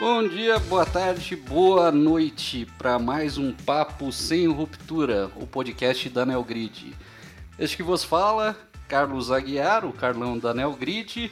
Bom 0.00 0.26
dia, 0.26 0.58
boa 0.58 0.84
tarde, 0.84 1.36
boa 1.36 1.92
noite 1.92 2.66
para 2.76 2.98
mais 2.98 3.38
um 3.38 3.52
Papo 3.52 4.10
Sem 4.10 4.48
Ruptura, 4.48 5.30
o 5.36 5.46
podcast 5.46 6.08
da 6.08 6.26
Neogrid. 6.26 6.92
Este 7.58 7.76
que 7.76 7.82
vos 7.82 8.02
fala, 8.02 8.56
Carlos 8.88 9.30
Aguiar, 9.30 9.84
o 9.84 9.92
Carlão 9.92 10.38
da 10.38 10.52
Neogrid, 10.52 11.30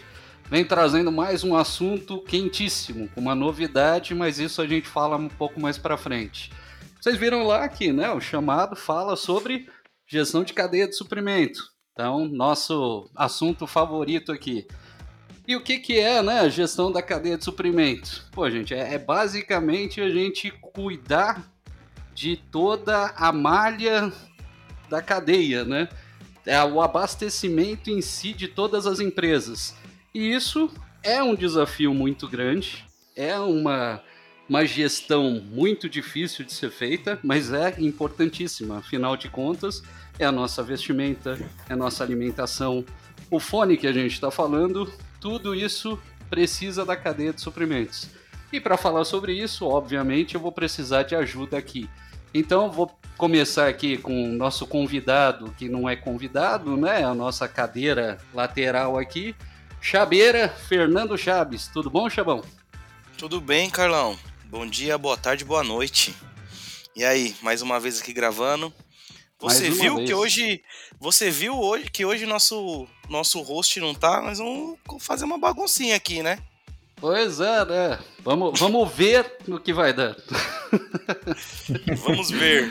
vem 0.49 0.65
trazendo 0.65 1.11
mais 1.11 1.43
um 1.43 1.57
assunto 1.57 2.23
quentíssimo, 2.23 3.09
com 3.09 3.21
uma 3.21 3.35
novidade, 3.35 4.15
mas 4.15 4.39
isso 4.39 4.63
a 4.63 4.67
gente 4.67 4.87
fala 4.87 5.17
um 5.17 5.29
pouco 5.29 5.61
mais 5.61 5.77
para 5.77 5.97
frente. 5.97 6.53
Vocês 7.01 7.17
viram 7.17 7.47
lá 7.47 7.69
que 7.69 7.93
né, 7.93 8.11
o 8.13 8.21
chamado 8.21 8.77
fala 8.77 9.17
sobre 9.17 9.69
gestão 10.07 10.45
de 10.45 10.53
cadeia 10.53 10.87
de 10.87 10.95
suprimento. 10.95 11.61
Então, 11.93 12.27
nosso 12.27 13.11
assunto 13.17 13.67
favorito 13.67 14.31
aqui. 14.31 14.67
E 15.51 15.57
o 15.57 15.61
que, 15.61 15.81
que 15.81 15.99
é 15.99 16.23
né, 16.23 16.39
a 16.39 16.49
gestão 16.49 16.93
da 16.93 17.03
cadeia 17.03 17.37
de 17.37 17.43
suprimento? 17.43 18.25
Pô, 18.31 18.49
gente, 18.49 18.73
é, 18.73 18.95
é 18.95 18.99
basicamente 19.01 20.01
a 20.01 20.09
gente 20.09 20.49
cuidar 20.49 21.53
de 22.15 22.37
toda 22.37 23.07
a 23.17 23.33
malha 23.33 24.13
da 24.89 25.03
cadeia, 25.03 25.65
né? 25.65 25.89
É 26.47 26.63
o 26.63 26.81
abastecimento 26.81 27.91
em 27.91 28.01
si 28.01 28.33
de 28.33 28.47
todas 28.47 28.87
as 28.87 29.01
empresas. 29.01 29.75
E 30.15 30.33
isso 30.33 30.71
é 31.03 31.21
um 31.21 31.35
desafio 31.35 31.93
muito 31.93 32.29
grande, 32.29 32.87
é 33.17 33.37
uma, 33.37 34.01
uma 34.49 34.65
gestão 34.65 35.43
muito 35.51 35.89
difícil 35.89 36.45
de 36.45 36.53
ser 36.53 36.71
feita, 36.71 37.19
mas 37.25 37.53
é 37.53 37.75
importantíssima. 37.81 38.79
Afinal 38.79 39.17
de 39.17 39.29
contas, 39.29 39.83
é 40.17 40.25
a 40.25 40.31
nossa 40.31 40.63
vestimenta, 40.63 41.37
é 41.69 41.73
a 41.73 41.77
nossa 41.77 42.05
alimentação. 42.05 42.85
O 43.29 43.41
fone 43.41 43.77
que 43.77 43.89
a 43.89 43.93
gente 43.93 44.13
está 44.13 44.31
falando 44.31 44.89
tudo 45.21 45.55
isso 45.55 45.99
precisa 46.29 46.85
da 46.85 46.97
cadeia 46.97 47.33
de 47.33 47.41
suprimentos. 47.41 48.09
E 48.53 48.59
para 48.59 48.77
falar 48.77 49.05
sobre 49.05 49.33
isso, 49.33 49.67
obviamente, 49.67 50.35
eu 50.35 50.41
vou 50.41 50.51
precisar 50.51 51.03
de 51.03 51.15
ajuda 51.15 51.59
aqui. 51.59 51.89
Então, 52.33 52.71
vou 52.71 52.91
começar 53.17 53.69
aqui 53.69 53.97
com 53.99 54.31
o 54.31 54.33
nosso 54.33 54.67
convidado, 54.67 55.55
que 55.59 55.69
não 55.69 55.89
é 55.89 55.95
convidado, 55.95 56.77
né? 56.77 57.05
A 57.05 57.15
nossa 57.15 57.47
cadeira 57.47 58.19
lateral 58.33 58.99
aqui. 58.99 59.35
Chabeira, 59.81 60.49
Fernando 60.49 61.17
Chaves. 61.17 61.69
Tudo 61.69 61.91
bom, 61.91 62.09
Chabão? 62.09 62.43
Tudo 63.17 63.41
bem, 63.41 63.69
Carlão. 63.69 64.19
Bom 64.45 64.67
dia, 64.67 64.97
boa 64.97 65.17
tarde, 65.17 65.45
boa 65.45 65.63
noite. 65.63 66.15
E 66.97 67.05
aí, 67.05 67.37
mais 67.43 67.63
uma 67.63 67.79
vez 67.79 68.01
aqui 68.01 68.13
gravando. 68.13 68.73
Você 69.41 69.71
viu 69.71 69.97
vez. 69.97 70.09
que 70.09 70.15
hoje. 70.15 70.63
Você 71.01 71.31
viu 71.31 71.59
hoje 71.59 71.91
que 71.91 72.05
hoje 72.05 72.27
nosso, 72.27 72.87
nosso 73.09 73.41
host 73.41 73.81
não 73.81 73.95
tá, 73.95 74.21
mas 74.23 74.39
vamos 74.39 74.79
fazer 75.01 75.25
uma 75.25 75.39
baguncinha 75.39 75.97
aqui, 75.97 76.23
né? 76.23 76.39
Pois 77.01 77.41
é, 77.41 77.65
né? 77.65 77.99
Vamos, 78.23 78.61
vamos 78.61 78.93
ver 78.93 79.39
no 79.49 79.59
que 79.59 79.73
vai 79.73 79.95
dar. 79.95 80.15
vamos 82.05 82.31
ver. 82.31 82.71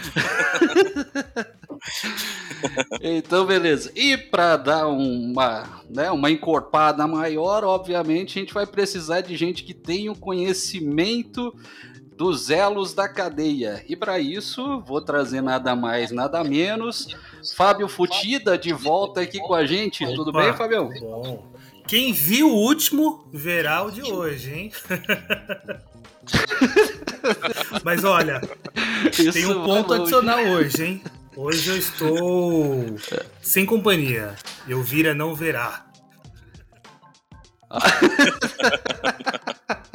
então, 3.01 3.47
beleza. 3.47 3.91
E 3.95 4.15
para 4.15 4.55
dar 4.55 4.87
uma, 4.87 5.81
né, 5.89 6.11
uma 6.11 6.29
encorpada 6.29 7.07
maior, 7.07 7.63
obviamente, 7.63 8.37
a 8.37 8.41
gente 8.41 8.53
vai 8.53 8.67
precisar 8.67 9.21
de 9.21 9.35
gente 9.35 9.63
que 9.63 9.73
tenha 9.73 10.11
o 10.11 10.19
conhecimento 10.19 11.51
dos 12.19 12.49
elos 12.49 12.93
da 12.93 13.07
cadeia. 13.07 13.81
E 13.87 13.95
para 13.95 14.19
isso, 14.19 14.81
vou 14.81 14.99
trazer 14.99 15.41
nada 15.41 15.73
mais, 15.73 16.11
nada 16.11 16.43
menos. 16.43 17.15
Fábio 17.55 17.87
Futida 17.87 18.57
de 18.57 18.73
volta 18.73 19.21
aqui 19.21 19.39
com 19.39 19.53
a 19.53 19.65
gente. 19.65 20.03
Opa, 20.03 20.15
Tudo 20.15 20.33
bem, 20.33 20.53
Fabião? 20.53 20.89
Bom. 20.99 21.45
Quem 21.87 22.11
viu 22.11 22.49
o 22.49 22.57
último 22.57 23.25
verá 23.31 23.85
o 23.85 23.89
de 23.89 24.03
hoje, 24.03 24.53
hein? 24.53 24.69
Mas 27.85 28.03
olha, 28.03 28.41
isso 29.17 29.31
tem 29.31 29.45
um 29.45 29.63
ponto 29.63 29.93
adicional 29.93 30.39
hoje, 30.39 30.83
hein? 30.83 31.01
Hoje 31.37 31.69
eu 31.69 31.77
estou 31.77 32.97
sem 33.41 33.65
companhia. 33.65 34.35
Eu 34.67 34.83
vira 34.83 35.15
não 35.15 35.33
verá. 35.33 35.85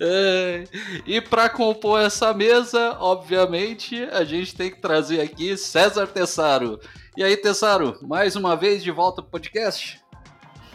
É, 0.00 0.64
e 1.06 1.20
para 1.20 1.48
compor 1.48 2.00
essa 2.00 2.34
mesa, 2.34 2.96
obviamente, 2.98 4.02
a 4.10 4.24
gente 4.24 4.56
tem 4.56 4.70
que 4.70 4.80
trazer 4.80 5.20
aqui 5.20 5.56
César 5.56 6.06
Tessaro. 6.06 6.80
E 7.16 7.22
aí, 7.22 7.36
Tessaro, 7.36 7.96
mais 8.02 8.34
uma 8.34 8.56
vez 8.56 8.82
de 8.82 8.90
volta 8.90 9.22
pro 9.22 9.32
podcast? 9.32 10.00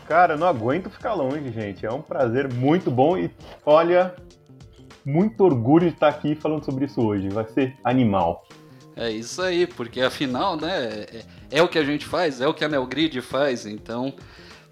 Cara, 0.08 0.38
não 0.38 0.48
aguento 0.48 0.90
ficar 0.90 1.14
longe, 1.16 1.52
gente. 1.52 1.86
É 1.86 1.92
um 1.92 2.02
prazer 2.02 2.54
muito 2.54 2.92
bom 2.92 3.18
e 3.18 3.32
olha, 3.66 4.16
muito 5.04 5.44
orgulho 5.44 5.88
de 5.88 5.96
estar 5.96 6.10
aqui 6.10 6.36
falando 6.36 6.64
sobre 6.64 6.86
isso 6.86 7.02
hoje. 7.02 7.30
Vai 7.30 7.46
ser 7.48 7.76
animal. 7.84 8.46
É 8.96 9.10
isso 9.10 9.42
aí, 9.42 9.68
porque 9.68 10.00
afinal, 10.00 10.56
né, 10.56 11.06
é, 11.12 11.26
é 11.52 11.62
o 11.62 11.68
que 11.68 11.78
a 11.78 11.84
gente 11.84 12.06
faz, 12.06 12.40
é 12.40 12.48
o 12.48 12.54
que 12.54 12.64
a 12.64 12.70
Nelgrid 12.70 13.20
faz, 13.22 13.66
então 13.66 14.14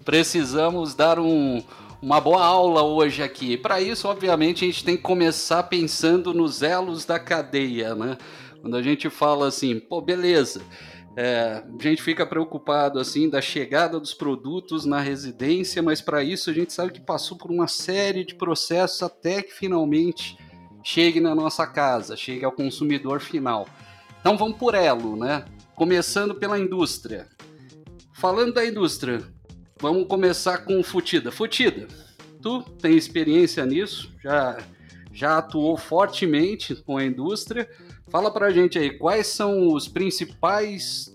precisamos 0.02 0.94
dar 0.94 1.18
um, 1.18 1.62
uma 2.04 2.20
boa 2.20 2.44
aula 2.44 2.82
hoje 2.82 3.22
aqui. 3.22 3.56
Para 3.56 3.80
isso, 3.80 4.06
obviamente, 4.06 4.62
a 4.62 4.66
gente 4.66 4.84
tem 4.84 4.94
que 4.94 5.02
começar 5.02 5.62
pensando 5.62 6.34
nos 6.34 6.60
elos 6.60 7.06
da 7.06 7.18
cadeia, 7.18 7.94
né? 7.94 8.18
Quando 8.60 8.76
a 8.76 8.82
gente 8.82 9.08
fala 9.08 9.48
assim, 9.48 9.80
pô, 9.80 10.02
beleza, 10.02 10.60
é, 11.16 11.64
a 11.66 11.82
gente 11.82 12.02
fica 12.02 12.26
preocupado 12.26 12.98
assim 12.98 13.30
da 13.30 13.40
chegada 13.40 13.98
dos 13.98 14.12
produtos 14.12 14.84
na 14.84 15.00
residência, 15.00 15.82
mas 15.82 16.02
para 16.02 16.22
isso 16.22 16.50
a 16.50 16.52
gente 16.52 16.74
sabe 16.74 16.92
que 16.92 17.00
passou 17.00 17.38
por 17.38 17.50
uma 17.50 17.66
série 17.66 18.22
de 18.22 18.34
processos 18.34 19.02
até 19.02 19.40
que 19.40 19.54
finalmente 19.54 20.36
chegue 20.82 21.22
na 21.22 21.34
nossa 21.34 21.66
casa, 21.66 22.18
chegue 22.18 22.44
ao 22.44 22.52
consumidor 22.52 23.18
final. 23.18 23.66
Então 24.20 24.36
vamos 24.36 24.58
por 24.58 24.74
elo, 24.74 25.16
né? 25.16 25.46
Começando 25.74 26.34
pela 26.34 26.58
indústria. 26.58 27.26
Falando 28.12 28.52
da 28.52 28.66
indústria, 28.66 29.22
Vamos 29.84 30.08
começar 30.08 30.64
com 30.64 30.82
Futida. 30.82 31.30
Futida, 31.30 31.86
tu 32.40 32.62
tem 32.62 32.96
experiência 32.96 33.66
nisso, 33.66 34.10
já, 34.22 34.56
já 35.12 35.36
atuou 35.36 35.76
fortemente 35.76 36.74
com 36.74 36.96
a 36.96 37.04
indústria. 37.04 37.68
Fala 38.08 38.30
pra 38.32 38.50
gente 38.50 38.78
aí, 38.78 38.96
quais 38.96 39.26
são 39.26 39.68
os 39.74 39.86
principais 39.86 41.14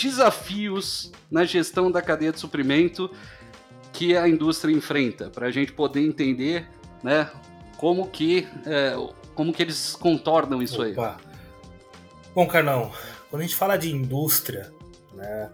desafios 0.00 1.10
na 1.28 1.44
gestão 1.44 1.90
da 1.90 2.00
cadeia 2.00 2.30
de 2.30 2.38
suprimento 2.38 3.10
que 3.92 4.16
a 4.16 4.28
indústria 4.28 4.72
enfrenta, 4.72 5.28
para 5.28 5.48
a 5.48 5.50
gente 5.50 5.72
poder 5.72 6.06
entender 6.06 6.68
né, 7.02 7.28
como, 7.78 8.06
que, 8.08 8.46
é, 8.64 8.94
como 9.34 9.52
que 9.52 9.60
eles 9.60 9.96
contornam 9.96 10.62
isso 10.62 10.80
Opa. 10.80 11.16
aí. 11.16 11.26
Bom, 12.32 12.46
Carlão, 12.46 12.92
quando 13.28 13.42
a 13.42 13.44
gente 13.44 13.56
fala 13.56 13.76
de 13.76 13.90
indústria, 13.90 14.72
né, 15.16 15.50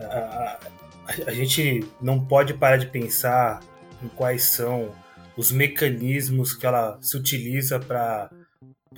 a, 0.00 0.58
a 0.64 0.85
gente 1.32 1.86
não 2.00 2.24
pode 2.24 2.54
parar 2.54 2.76
de 2.76 2.86
pensar 2.86 3.60
em 4.02 4.08
quais 4.08 4.44
são 4.44 4.92
os 5.36 5.52
mecanismos 5.52 6.54
que 6.54 6.66
ela 6.66 6.98
se 7.00 7.16
utiliza 7.16 7.78
para 7.78 8.30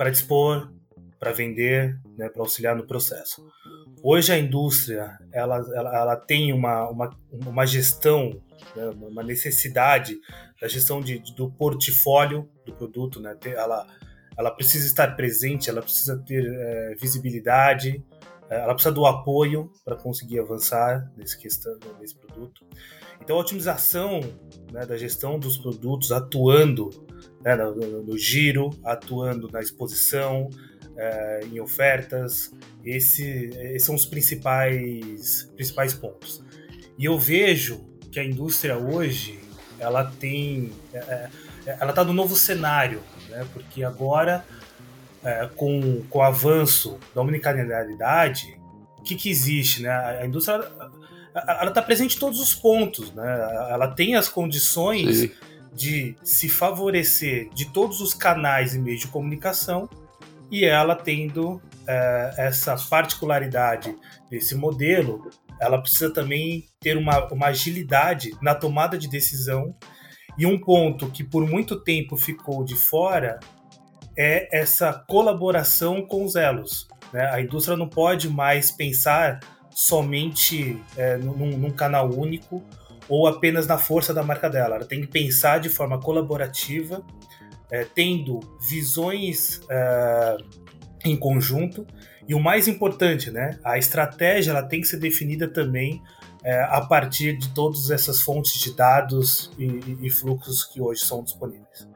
dispor, 0.09 0.71
para 1.19 1.33
vender, 1.33 1.99
né, 2.17 2.29
para 2.29 2.41
auxiliar 2.41 2.75
no 2.75 2.87
processo. 2.87 3.45
Hoje 4.01 4.31
a 4.31 4.39
indústria 4.39 5.19
ela, 5.33 5.57
ela, 5.75 5.97
ela 5.97 6.15
tem 6.15 6.53
uma, 6.53 6.89
uma, 6.89 7.17
uma 7.33 7.65
gestão, 7.65 8.41
né, 8.75 8.89
uma 8.89 9.21
necessidade 9.21 10.17
da 10.61 10.67
gestão 10.69 11.01
de, 11.01 11.19
do 11.35 11.51
portfólio 11.51 12.49
do 12.65 12.73
produto. 12.73 13.19
Né, 13.19 13.35
ela, 13.43 13.85
ela 14.37 14.51
precisa 14.51 14.87
estar 14.87 15.17
presente, 15.17 15.69
ela 15.69 15.81
precisa 15.81 16.17
ter 16.25 16.45
é, 16.45 16.95
visibilidade, 16.95 18.01
ela 18.49 18.73
precisa 18.73 18.93
do 18.93 19.05
apoio 19.05 19.71
para 19.85 19.95
conseguir 19.95 20.39
avançar 20.39 21.11
nesse, 21.15 21.37
questão, 21.37 21.77
nesse 21.99 22.15
produto. 22.15 22.65
Então, 23.21 23.37
a 23.37 23.39
otimização 23.39 24.21
né, 24.71 24.85
da 24.85 24.97
gestão 24.97 25.37
dos 25.37 25.57
produtos, 25.57 26.11
atuando 26.11 26.89
né, 27.41 27.55
no, 27.55 28.03
no, 28.03 28.17
giro, 28.17 28.71
atuando 28.83 29.49
na 29.51 29.61
exposição, 29.61 30.49
é, 30.97 31.41
em 31.51 31.59
ofertas, 31.59 32.51
esse, 32.83 33.51
esses 33.53 33.83
são 33.83 33.95
os 33.95 34.05
principais, 34.05 35.51
principais 35.55 35.93
pontos. 35.93 36.43
E 36.97 37.05
eu 37.05 37.17
vejo 37.17 37.85
que 38.11 38.19
a 38.19 38.23
indústria 38.23 38.77
hoje 38.77 39.39
ela 39.77 40.05
tem, 40.19 40.71
é, 40.91 40.97
é 40.97 41.29
ela 41.79 41.91
está 41.91 42.03
no 42.03 42.13
novo 42.13 42.35
cenário, 42.35 43.01
né, 43.29 43.47
porque 43.53 43.83
agora 43.83 44.43
é, 45.23 45.49
com, 45.55 46.03
com 46.09 46.19
o 46.19 46.21
avanço 46.21 46.97
da 47.13 47.21
omnicanalidade, 47.21 48.59
o 48.97 49.01
que, 49.03 49.15
que 49.15 49.29
existe? 49.29 49.81
Né? 49.81 49.89
A 49.89 50.25
indústria 50.25 50.71
ela 51.33 51.69
está 51.69 51.81
presente 51.81 52.17
em 52.17 52.19
todos 52.19 52.39
os 52.39 52.53
pontos, 52.53 53.13
né? 53.13 53.67
ela 53.69 53.87
tem 53.87 54.15
as 54.15 54.27
condições 54.27 55.17
Sim. 55.17 55.31
de 55.73 56.15
se 56.23 56.49
favorecer 56.49 57.49
de 57.53 57.65
todos 57.71 58.01
os 58.01 58.13
canais 58.13 58.75
e 58.75 58.79
meios 58.79 59.01
de 59.01 59.07
comunicação 59.07 59.89
e 60.51 60.65
ela 60.65 60.95
tendo 60.95 61.61
é, 61.87 62.33
essa 62.37 62.75
particularidade 62.89 63.95
desse 64.29 64.55
modelo, 64.55 65.29
ela 65.59 65.79
precisa 65.79 66.11
também 66.11 66.65
ter 66.79 66.97
uma, 66.97 67.31
uma 67.31 67.47
agilidade 67.47 68.35
na 68.41 68.55
tomada 68.55 68.97
de 68.97 69.07
decisão 69.07 69.75
E 70.37 70.45
um 70.45 70.57
ponto 70.57 71.09
que 71.09 71.23
por 71.23 71.45
muito 71.45 71.79
tempo 71.81 72.15
ficou 72.15 72.63
de 72.63 72.75
fora 72.75 73.39
é 74.19 74.49
essa 74.51 74.91
colaboração 74.91 76.05
com 76.05 76.25
os 76.25 76.35
elos. 76.35 76.89
Né? 77.13 77.25
A 77.31 77.39
indústria 77.39 77.77
não 77.77 77.87
pode 77.87 78.27
mais 78.27 78.69
pensar 78.69 79.39
somente 79.71 80.77
é, 80.97 81.15
num, 81.15 81.57
num, 81.57 81.71
canal 81.71 82.09
único 82.11 82.61
ou 83.07 83.27
apenas 83.27 83.65
na 83.65 83.77
força 83.77 84.13
da 84.13 84.21
marca 84.21 84.49
dela. 84.49 84.75
Ela 84.75 84.85
tem 84.85 84.99
que 84.99 85.07
pensar 85.07 85.59
de 85.61 85.69
forma 85.69 86.01
colaborativa, 86.01 87.01
é, 87.71 87.85
tendo 87.85 88.41
visões 88.67 89.61
é, 89.69 90.37
em 91.05 91.15
conjunto. 91.15 91.87
E 92.27 92.35
o 92.35 92.41
mais 92.41 92.67
importante, 92.67 93.31
né, 93.31 93.57
a 93.63 93.77
estratégia 93.77 94.51
ela 94.51 94.63
tem 94.63 94.81
que 94.81 94.87
ser 94.87 94.97
definida 94.97 95.47
também 95.47 96.03
é, 96.43 96.61
a 96.63 96.81
partir 96.81 97.37
de 97.37 97.49
todas 97.53 97.89
essas 97.89 98.21
fontes 98.21 98.59
de 98.59 98.75
dados 98.75 99.49
e, 99.57 99.97
e 100.05 100.09
fluxos 100.09 100.65
que 100.65 100.81
hoje 100.81 101.05
são 101.05 101.23
disponíveis. 101.23 101.88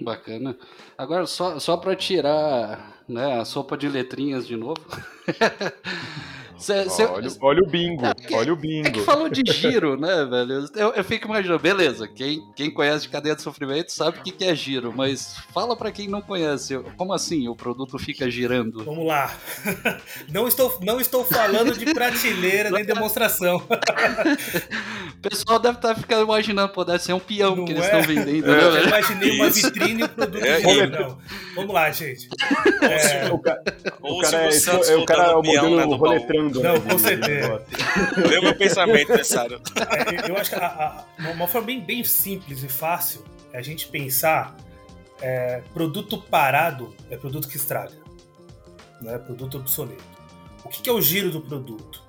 Bacana. 0.00 0.56
Agora, 0.96 1.26
só, 1.26 1.58
só 1.58 1.76
para 1.76 1.96
tirar 1.96 3.02
né, 3.08 3.40
a 3.40 3.44
sopa 3.44 3.76
de 3.76 3.88
letrinhas 3.88 4.46
de 4.46 4.56
novo. 4.56 4.80
Cê, 6.58 6.88
cê... 6.88 7.04
Olha, 7.04 7.28
olha, 7.40 7.62
o 7.62 7.66
bingo, 7.66 8.06
é 8.06 8.14
que, 8.14 8.34
olha 8.34 8.52
o 8.52 8.56
bingo. 8.56 8.88
É 8.88 8.90
que 8.90 9.00
falou 9.00 9.28
de 9.28 9.42
giro, 9.52 9.98
né, 9.98 10.24
velho? 10.24 10.66
Eu, 10.74 10.92
eu 10.92 11.04
fico 11.04 11.26
imaginando, 11.26 11.60
beleza, 11.60 12.08
quem, 12.08 12.46
quem 12.54 12.70
conhece 12.70 13.02
de 13.02 13.08
cadeia 13.10 13.36
de 13.36 13.42
sofrimento 13.42 13.92
sabe 13.92 14.18
o 14.18 14.22
que, 14.22 14.32
que 14.32 14.44
é 14.44 14.54
giro, 14.54 14.92
mas 14.94 15.36
fala 15.52 15.76
para 15.76 15.90
quem 15.90 16.08
não 16.08 16.22
conhece, 16.22 16.78
como 16.96 17.12
assim 17.12 17.46
o 17.48 17.54
produto 17.54 17.98
fica 17.98 18.30
girando? 18.30 18.84
Vamos 18.84 19.06
lá. 19.06 19.34
Não 20.32 20.48
estou, 20.48 20.78
não 20.82 21.00
estou 21.00 21.24
falando 21.24 21.76
de 21.76 21.92
prateleira 21.92 22.70
nem 22.70 22.84
demonstração. 22.84 23.56
o 23.56 25.20
pessoal 25.28 25.58
deve 25.58 25.76
estar 25.76 25.94
tá 25.94 26.00
ficando 26.00 26.24
imaginando, 26.24 26.72
pô, 26.72 26.84
deve 26.84 27.02
ser 27.02 27.12
um 27.12 27.18
peão 27.18 27.56
não 27.56 27.64
que 27.64 27.72
eles 27.72 27.84
estão 27.84 28.00
é? 28.00 28.02
vendendo. 28.02 28.50
É. 28.50 28.56
Né, 28.56 28.80
eu 28.80 28.86
imaginei 28.86 29.30
uma 29.36 29.50
vitrine 29.50 30.00
e 30.00 30.04
o 30.04 30.08
produto 30.08 30.44
é, 30.44 30.60
giro. 30.60 30.90
Não. 30.90 31.18
Vamos 31.54 31.74
lá, 31.74 31.90
gente. 31.90 32.28
É... 32.82 33.32
O, 33.32 33.38
ca... 33.38 33.58
o 34.00 34.20
cara 34.20 34.36
é, 34.36 34.48
é, 34.48 34.96
o 34.96 35.06
cara 35.06 35.24
é 35.24 35.34
o 35.34 35.42
modelo 35.42 35.96
roletrando 35.96 36.45
Não, 36.50 36.80
com 36.80 36.98
certeza. 36.98 37.64
Leu 38.28 38.42
meu 38.42 38.54
pensamento, 38.54 39.08
pensaram. 39.08 39.60
É, 39.76 40.30
eu 40.30 40.36
acho 40.36 40.50
que 40.50 40.56
a, 40.56 40.66
a, 40.66 41.30
uma 41.32 41.46
forma 41.46 41.66
bem, 41.66 41.80
bem 41.80 42.04
simples 42.04 42.62
e 42.62 42.68
fácil 42.68 43.24
é 43.52 43.58
a 43.58 43.62
gente 43.62 43.88
pensar 43.88 44.56
é, 45.20 45.62
produto 45.72 46.20
parado 46.20 46.94
é 47.10 47.16
produto 47.16 47.48
que 47.48 47.56
estraga. 47.56 47.96
Né? 49.00 49.18
Produto 49.18 49.58
obsoleto. 49.58 50.04
O 50.64 50.68
que, 50.68 50.82
que 50.82 50.90
é 50.90 50.92
o 50.92 51.00
giro 51.00 51.30
do 51.30 51.40
produto? 51.40 52.02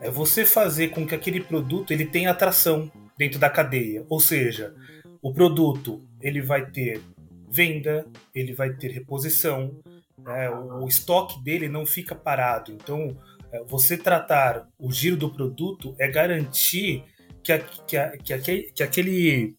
É 0.00 0.10
você 0.10 0.44
fazer 0.44 0.88
com 0.88 1.06
que 1.06 1.14
aquele 1.14 1.40
produto 1.40 1.92
ele 1.92 2.04
tenha 2.04 2.30
atração 2.30 2.90
dentro 3.16 3.38
da 3.38 3.48
cadeia. 3.48 4.04
Ou 4.08 4.20
seja, 4.20 4.74
o 5.20 5.32
produto 5.32 6.02
ele 6.20 6.40
vai 6.40 6.66
ter 6.66 7.00
venda, 7.48 8.06
ele 8.34 8.52
vai 8.52 8.72
ter 8.72 8.90
reposição, 8.90 9.76
né? 10.18 10.50
o 10.50 10.88
estoque 10.88 11.42
dele 11.42 11.68
não 11.68 11.86
fica 11.86 12.14
parado. 12.14 12.72
Então, 12.72 13.16
é, 13.18 13.31
você 13.66 13.96
tratar 13.96 14.66
o 14.78 14.90
giro 14.90 15.16
do 15.16 15.30
produto 15.30 15.94
é 15.98 16.08
garantir 16.08 17.04
que, 17.42 17.52
a, 17.52 17.58
que, 17.58 17.96
a, 17.96 18.16
que, 18.16 18.32
aquele, 18.32 18.62
que 18.72 18.82
aquele 18.82 19.56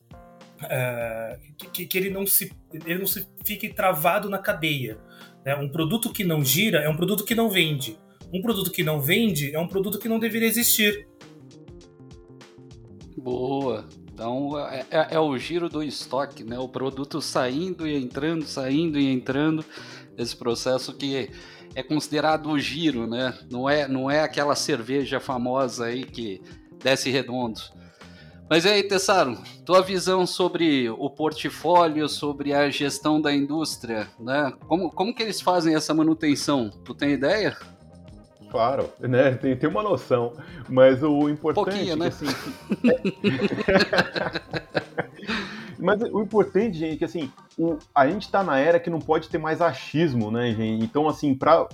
uh, 0.63 1.69
que, 1.71 1.85
que, 1.85 1.97
ele 1.97 2.09
não 2.09 2.25
se 2.25 2.51
ele 2.73 2.99
não 2.99 3.05
se 3.05 3.27
fique 3.45 3.69
travado 3.69 4.29
na 4.29 4.39
cadeia. 4.39 4.97
Né? 5.45 5.55
Um 5.55 5.69
produto 5.69 6.11
que 6.11 6.23
não 6.23 6.43
gira 6.43 6.79
é 6.79 6.89
um 6.89 6.95
produto 6.95 7.23
que 7.23 7.35
não 7.35 7.49
vende. 7.49 7.99
Um 8.33 8.41
produto 8.41 8.71
que 8.71 8.83
não 8.83 8.99
vende 8.99 9.53
é 9.53 9.59
um 9.59 9.67
produto 9.67 9.99
que 9.99 10.09
não 10.09 10.17
deveria 10.17 10.47
existir. 10.47 11.07
Boa. 13.15 13.87
Então 14.11 14.57
é, 14.59 14.85
é, 14.89 15.07
é 15.15 15.19
o 15.19 15.37
giro 15.37 15.69
do 15.69 15.83
estoque, 15.83 16.43
né? 16.43 16.57
O 16.57 16.67
produto 16.67 17.21
saindo 17.21 17.87
e 17.87 17.95
entrando, 17.95 18.43
saindo 18.43 18.99
e 18.99 19.07
entrando. 19.11 19.63
Esse 20.17 20.35
processo 20.35 20.93
que 20.93 21.29
é 21.75 21.83
considerado 21.83 22.49
o 22.49 22.59
giro, 22.59 23.07
né? 23.07 23.33
Não 23.49 23.69
é, 23.69 23.87
não 23.87 24.09
é 24.09 24.21
aquela 24.21 24.55
cerveja 24.55 25.19
famosa 25.19 25.85
aí 25.85 26.03
que 26.03 26.41
desce 26.83 27.09
redondo. 27.09 27.59
Mas 28.49 28.65
aí, 28.65 28.83
Tessaro, 28.83 29.37
tua 29.65 29.81
visão 29.81 30.27
sobre 30.27 30.89
o 30.89 31.09
portfólio, 31.09 32.07
sobre 32.07 32.53
a 32.53 32.69
gestão 32.69 33.19
da 33.19 33.33
indústria, 33.33 34.07
né? 34.19 34.53
Como, 34.67 34.91
como 34.91 35.15
que 35.15 35.23
eles 35.23 35.41
fazem 35.41 35.75
essa 35.75 35.93
manutenção? 35.93 36.69
Tu 36.69 36.93
tem 36.93 37.11
ideia? 37.11 37.57
Claro, 38.51 38.89
né? 38.99 39.31
Tem, 39.31 39.55
tem 39.55 39.69
uma 39.69 39.81
noção, 39.81 40.33
mas 40.69 41.01
o 41.01 41.29
importante 41.29 41.73
Pouquinho, 41.73 41.95
né? 41.95 42.05
é 42.05 42.09
assim, 42.09 42.27
Mas 45.79 46.01
o 46.01 46.21
importante, 46.21 46.77
gente, 46.77 46.95
é 46.95 46.97
que 46.97 47.05
assim, 47.05 47.31
o, 47.57 47.77
a 47.93 48.07
gente 48.07 48.23
está 48.23 48.43
na 48.43 48.59
era 48.59 48.79
que 48.79 48.89
não 48.89 48.99
pode 48.99 49.29
ter 49.29 49.37
mais 49.37 49.61
achismo, 49.61 50.31
né, 50.31 50.51
gente? 50.51 50.83
Então, 50.83 51.07
assim, 51.07 51.33
para 51.33 51.67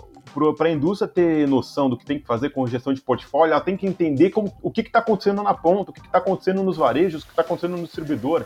para 0.56 0.68
a 0.68 0.72
indústria 0.72 1.08
ter 1.08 1.48
noção 1.48 1.90
do 1.90 1.98
que 1.98 2.06
tem 2.06 2.20
que 2.20 2.26
fazer 2.26 2.52
com 2.52 2.68
gestão 2.68 2.94
de 2.94 3.02
portfólio, 3.02 3.52
ela 3.52 3.62
tem 3.62 3.76
que 3.76 3.88
entender 3.88 4.30
como, 4.30 4.54
o 4.62 4.70
que 4.70 4.82
está 4.82 5.00
acontecendo 5.00 5.42
na 5.42 5.56
ponta, 5.56 5.90
o 5.90 5.94
que 5.94 6.02
está 6.02 6.20
acontecendo 6.20 6.62
nos 6.62 6.78
varejos, 6.78 7.24
o 7.24 7.26
que 7.26 7.32
está 7.32 7.42
acontecendo 7.42 7.78
no 7.78 7.84
distribuidor. 7.84 8.46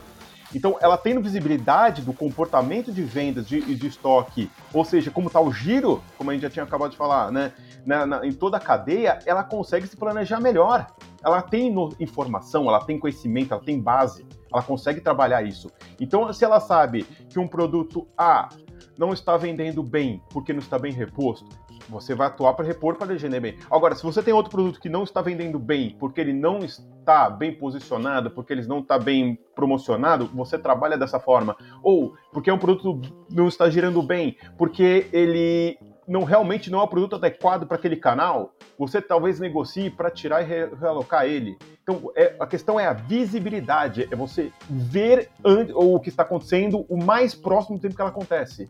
Então, 0.55 0.77
ela 0.79 0.97
tendo 0.97 1.21
visibilidade 1.21 2.03
do 2.03 2.13
comportamento 2.13 2.91
de 2.91 3.01
vendas 3.01 3.51
e 3.51 3.59
de, 3.59 3.75
de, 3.75 3.87
estoque, 3.87 4.51
ou 4.71 4.85
seja, 4.85 5.09
como 5.09 5.27
está 5.27 5.41
o 5.41 5.51
giro, 5.51 6.01
como 6.17 6.29
a 6.29 6.33
gente 6.33 6.43
já 6.43 6.49
tinha 6.49 6.63
acabado 6.63 6.91
de 6.91 6.97
falar, 6.97 7.31
né, 7.31 7.53
na, 7.85 8.05
na, 8.05 8.25
em 8.25 8.31
toda 8.31 8.57
a 8.57 8.59
cadeia, 8.59 9.19
ela 9.25 9.43
consegue 9.43 9.87
se 9.87 9.97
planejar 9.97 10.39
melhor. 10.39 10.87
Ela 11.23 11.41
tem 11.41 11.73
informação, 11.99 12.67
ela 12.67 12.83
tem 12.83 12.99
conhecimento, 12.99 13.53
ela 13.53 13.63
tem 13.63 13.79
base, 13.79 14.25
ela 14.51 14.61
consegue 14.61 15.01
trabalhar 15.01 15.41
isso. 15.43 15.71
Então, 15.99 16.31
se 16.33 16.43
ela 16.43 16.59
sabe 16.59 17.03
que 17.29 17.39
um 17.39 17.47
produto 17.47 18.07
A 18.17 18.49
não 18.97 19.13
está 19.13 19.37
vendendo 19.37 19.81
bem 19.81 20.21
porque 20.29 20.53
não 20.53 20.59
está 20.59 20.77
bem 20.77 20.91
reposto, 20.91 21.47
você 21.89 22.15
vai 22.15 22.27
atuar 22.27 22.53
para 22.53 22.65
repor 22.65 22.95
para 22.95 23.13
vender 23.13 23.39
bem. 23.39 23.57
Agora, 23.69 23.95
se 23.95 24.03
você 24.03 24.21
tem 24.21 24.33
outro 24.33 24.51
produto 24.51 24.79
que 24.79 24.89
não 24.89 25.03
está 25.03 25.21
vendendo 25.21 25.59
bem, 25.59 25.95
porque 25.99 26.21
ele 26.21 26.33
não 26.33 26.59
está 26.59 27.29
bem 27.29 27.53
posicionado, 27.53 28.31
porque 28.31 28.53
ele 28.53 28.65
não 28.65 28.79
está 28.79 28.97
bem 28.97 29.37
promocionado, 29.55 30.27
você 30.33 30.57
trabalha 30.57 30.97
dessa 30.97 31.19
forma. 31.19 31.55
Ou 31.81 32.13
porque 32.31 32.51
um 32.51 32.57
produto 32.57 33.01
não 33.29 33.47
está 33.47 33.69
girando 33.69 34.01
bem, 34.01 34.37
porque 34.57 35.07
ele 35.11 35.77
não 36.07 36.23
realmente 36.23 36.69
não 36.69 36.79
é 36.79 36.83
o 36.83 36.87
produto 36.87 37.15
adequado 37.15 37.65
para 37.65 37.77
aquele 37.77 37.95
canal, 37.95 38.53
você 38.77 39.01
talvez 39.01 39.39
negocie 39.39 39.89
para 39.89 40.09
tirar 40.09 40.41
e 40.41 40.45
realocar 40.75 41.25
ele. 41.25 41.57
Então, 41.81 42.11
é, 42.15 42.35
a 42.39 42.47
questão 42.47 42.79
é 42.79 42.85
a 42.85 42.93
visibilidade, 42.93 44.07
é 44.09 44.15
você 44.15 44.51
ver 44.69 45.29
o 45.73 45.99
que 45.99 46.09
está 46.09 46.23
acontecendo 46.23 46.85
o 46.89 46.97
mais 46.97 47.33
próximo 47.35 47.77
do 47.77 47.81
tempo 47.81 47.95
que 47.95 48.01
ela 48.01 48.09
acontece. 48.09 48.69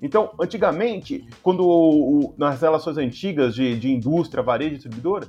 Então, 0.00 0.32
antigamente, 0.40 1.26
quando 1.42 1.66
o, 1.66 2.34
nas 2.36 2.60
relações 2.60 2.98
antigas 2.98 3.54
de, 3.54 3.78
de 3.78 3.90
indústria, 3.90 4.42
varejo 4.42 4.72
e 4.72 4.74
distribuidor, 4.74 5.26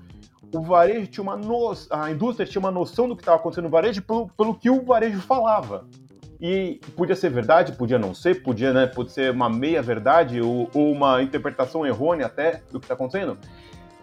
o 0.53 0.61
varejo 0.61 1.07
tinha 1.07 1.23
uma 1.23 1.37
no... 1.37 1.73
a 1.89 2.11
indústria 2.11 2.45
tinha 2.45 2.59
uma 2.59 2.71
noção 2.71 3.07
do 3.07 3.15
que 3.15 3.21
estava 3.21 3.37
acontecendo 3.37 3.65
no 3.65 3.69
varejo 3.69 4.01
pelo, 4.01 4.29
pelo 4.29 4.55
que 4.55 4.69
o 4.69 4.83
varejo 4.83 5.19
falava. 5.21 5.87
E 6.39 6.79
podia 6.95 7.15
ser 7.15 7.29
verdade, 7.29 7.71
podia 7.73 7.97
não 7.97 8.13
ser, 8.13 8.43
podia 8.43 8.73
né, 8.73 8.87
pode 8.87 9.11
ser 9.11 9.31
uma 9.31 9.49
meia 9.49 9.81
verdade 9.81 10.41
ou, 10.41 10.69
ou 10.73 10.91
uma 10.91 11.21
interpretação 11.21 11.85
errônea 11.85 12.25
até 12.25 12.61
do 12.71 12.79
que 12.79 12.85
está 12.85 12.93
acontecendo. 12.93 13.37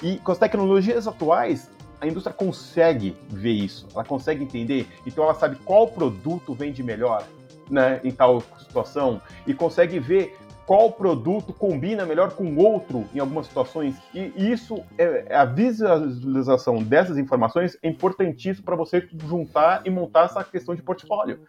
E 0.03 0.19
com 0.19 0.33
as 0.33 0.39
tecnologias 0.39 1.07
atuais, 1.07 1.71
a 2.01 2.07
indústria 2.07 2.35
consegue 2.35 3.17
ver 3.29 3.53
isso, 3.53 3.87
ela 3.95 4.05
consegue 4.05 4.43
entender, 4.43 4.89
então 5.07 5.23
ela 5.23 5.35
sabe 5.35 5.57
qual 5.65 5.87
produto 5.87 6.53
vende 6.53 6.83
melhor 6.83 7.25
né, 7.71 8.01
em 8.03 8.11
tal 8.11 8.43
situação 8.59 9.21
e 9.47 9.55
consegue 9.55 10.01
ver 10.01 10.37
qual 10.67 10.93
produto 10.93 11.53
combina 11.53 12.07
melhor 12.07 12.33
com 12.33 12.57
outro 12.57 13.05
em 13.15 13.19
algumas 13.19 13.47
situações. 13.47 13.97
E 14.15 14.33
isso 14.37 14.83
é, 14.97 15.27
é 15.29 15.37
a 15.37 15.45
visualização 15.45 16.83
dessas 16.83 17.19
informações 17.19 17.77
é 17.83 17.89
importantíssimo 17.89 18.65
para 18.65 18.77
você 18.77 19.07
juntar 19.27 19.83
e 19.85 19.91
montar 19.91 20.27
essa 20.27 20.43
questão 20.45 20.75
de 20.75 20.83
portfólio. 20.83 21.41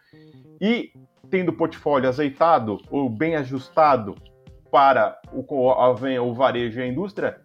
E 0.64 0.90
tendo 1.28 1.50
o 1.50 1.52
portfólio 1.52 2.08
azeitado 2.08 2.80
ou 2.90 3.10
bem 3.10 3.36
ajustado 3.36 4.14
para 4.72 5.20
o, 5.30 5.70
a, 5.70 5.90
o 5.90 6.32
varejo 6.32 6.80
e 6.80 6.82
a 6.82 6.86
indústria, 6.86 7.38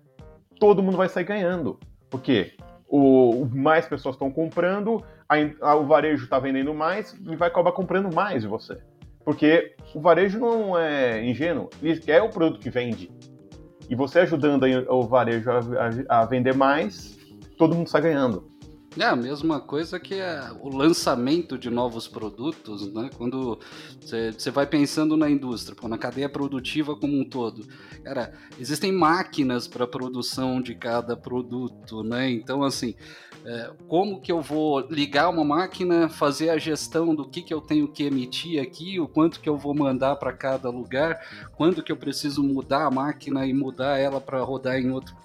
todo 0.57 0.81
mundo 0.81 0.95
vai 0.95 1.09
sair 1.09 1.25
ganhando. 1.25 1.77
Porque 2.09 2.53
o, 2.87 3.45
mais 3.53 3.85
pessoas 3.85 4.15
estão 4.15 4.31
comprando, 4.31 5.03
a, 5.27 5.35
a, 5.59 5.75
o 5.75 5.85
varejo 5.85 6.23
está 6.23 6.39
vendendo 6.39 6.73
mais 6.73 7.11
e 7.11 7.35
vai 7.35 7.49
acabar 7.49 7.73
comprando 7.73 8.09
mais 8.15 8.43
de 8.43 8.47
você. 8.47 8.77
Porque 9.25 9.75
o 9.93 9.99
varejo 9.99 10.39
não 10.39 10.79
é 10.79 11.21
ingênuo, 11.25 11.69
ele 11.83 11.99
quer 11.99 12.21
o 12.21 12.29
produto 12.29 12.61
que 12.61 12.69
vende. 12.69 13.11
E 13.89 13.95
você 13.95 14.19
ajudando 14.19 14.63
o 14.87 15.03
varejo 15.03 15.51
a, 15.51 15.59
a, 16.07 16.21
a 16.21 16.25
vender 16.25 16.55
mais, 16.55 17.19
todo 17.57 17.75
mundo 17.75 17.87
está 17.87 17.99
ganhando. 17.99 18.49
É 18.97 19.05
a 19.05 19.15
mesma 19.15 19.59
coisa 19.59 19.99
que 19.99 20.15
é 20.15 20.49
o 20.61 20.69
lançamento 20.69 21.57
de 21.57 21.69
novos 21.69 22.07
produtos, 22.07 22.91
né? 22.91 23.09
Quando 23.15 23.59
você 24.01 24.49
vai 24.49 24.65
pensando 24.65 25.15
na 25.15 25.29
indústria, 25.29 25.77
na 25.87 25.97
cadeia 25.97 26.27
produtiva 26.27 26.95
como 26.95 27.19
um 27.19 27.23
todo. 27.23 27.67
Cara, 28.03 28.33
existem 28.59 28.91
máquinas 28.91 29.67
para 29.67 29.85
produção 29.85 30.59
de 30.59 30.73
cada 30.73 31.15
produto, 31.15 32.03
né? 32.03 32.31
Então, 32.31 32.63
assim, 32.63 32.95
é, 33.45 33.71
como 33.87 34.19
que 34.19 34.31
eu 34.31 34.41
vou 34.41 34.81
ligar 34.89 35.29
uma 35.29 35.45
máquina, 35.45 36.09
fazer 36.09 36.49
a 36.49 36.57
gestão 36.57 37.15
do 37.15 37.27
que, 37.27 37.41
que 37.41 37.53
eu 37.53 37.61
tenho 37.61 37.87
que 37.87 38.03
emitir 38.03 38.61
aqui, 38.61 38.99
o 38.99 39.07
quanto 39.07 39.39
que 39.39 39.47
eu 39.47 39.57
vou 39.57 39.73
mandar 39.73 40.17
para 40.17 40.33
cada 40.33 40.69
lugar, 40.69 41.19
quando 41.55 41.81
que 41.81 41.91
eu 41.91 41.97
preciso 41.97 42.43
mudar 42.43 42.85
a 42.85 42.91
máquina 42.91 43.45
e 43.45 43.53
mudar 43.53 43.97
ela 43.97 44.19
para 44.19 44.41
rodar 44.41 44.77
em 44.77 44.91
outro, 44.91 45.15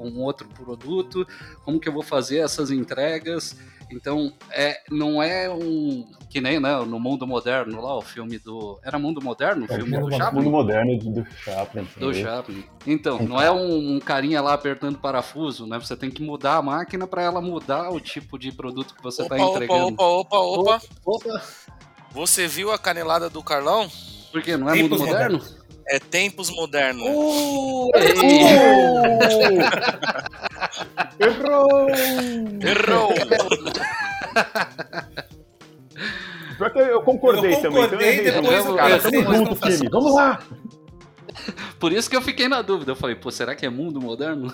um 0.00 0.20
outro 0.22 0.48
produto, 0.48 1.26
como 1.64 1.78
que 1.78 1.88
eu 1.88 1.92
vou 1.92 2.02
fazer 2.02 2.38
essas 2.38 2.70
entregas. 2.70 3.17
Então, 3.90 4.32
é, 4.50 4.80
não 4.90 5.22
é 5.22 5.48
um. 5.48 6.06
Que 6.28 6.42
nem 6.42 6.60
né, 6.60 6.76
no 6.80 7.00
mundo 7.00 7.26
moderno 7.26 7.80
lá, 7.80 7.96
o 7.96 8.02
filme 8.02 8.38
do. 8.38 8.78
Era 8.82 8.98
Mundo 8.98 9.22
Moderno? 9.22 9.62
O 9.62 9.72
é, 9.72 9.76
filme 9.76 9.96
mundo, 9.96 10.10
do 10.10 10.16
Chaplin? 10.16 10.38
Mundo 10.38 10.50
Moderno 10.50 10.98
do 10.98 11.26
Chaplin. 11.42 11.88
Do 11.96 12.14
Chaplin. 12.14 12.64
Então, 12.86 13.18
não 13.22 13.40
é 13.40 13.50
um, 13.50 13.96
um, 13.96 13.98
carinha 13.98 14.42
lá 14.42 14.52
apertando 14.52 14.98
parafuso, 14.98 15.66
né? 15.66 15.78
Você 15.78 15.96
tem 15.96 16.10
que 16.10 16.22
mudar 16.22 16.56
a 16.56 16.62
máquina 16.62 17.06
para 17.06 17.22
ela 17.22 17.40
mudar 17.40 17.90
o 17.90 17.98
tipo 17.98 18.38
de 18.38 18.52
produto 18.52 18.94
que 18.94 19.02
você 19.02 19.22
está 19.22 19.38
entregando. 19.38 19.94
Opa, 19.94 20.04
opa, 20.04 20.38
opa, 20.38 20.80
opa. 21.04 21.26
opa. 21.26 21.42
Você 22.12 22.46
viu 22.46 22.70
a 22.70 22.78
canelada 22.78 23.30
do 23.30 23.42
Carlão? 23.42 23.88
Por 24.30 24.42
quê? 24.42 24.56
Não 24.56 24.68
é 24.68 24.74
Tempos 24.74 25.00
mundo 25.00 25.06
moderno? 25.06 25.40
É 25.90 25.98
tempos 25.98 26.50
modernos. 26.50 27.06
Uh, 27.08 27.90
Errou! 31.18 31.88
Errou! 32.60 33.14
Pior 36.58 36.70
que 36.70 36.78
eu 36.78 37.02
concordei, 37.02 37.54
eu 37.54 37.62
concordei 37.62 37.88
também. 37.88 38.26
Então 38.26 38.42
depois, 38.42 38.76
cara, 38.76 38.98
tamo 39.00 39.34
junto, 39.34 39.54
time. 39.56 39.88
Vamos 39.90 40.14
lá! 40.14 40.42
Por 41.78 41.92
isso 41.92 42.10
que 42.10 42.16
eu 42.16 42.22
fiquei 42.22 42.48
na 42.48 42.60
dúvida. 42.62 42.92
Eu 42.92 42.96
falei, 42.96 43.14
pô, 43.16 43.30
será 43.30 43.54
que 43.54 43.64
é 43.64 43.70
mundo 43.70 44.00
moderno? 44.00 44.52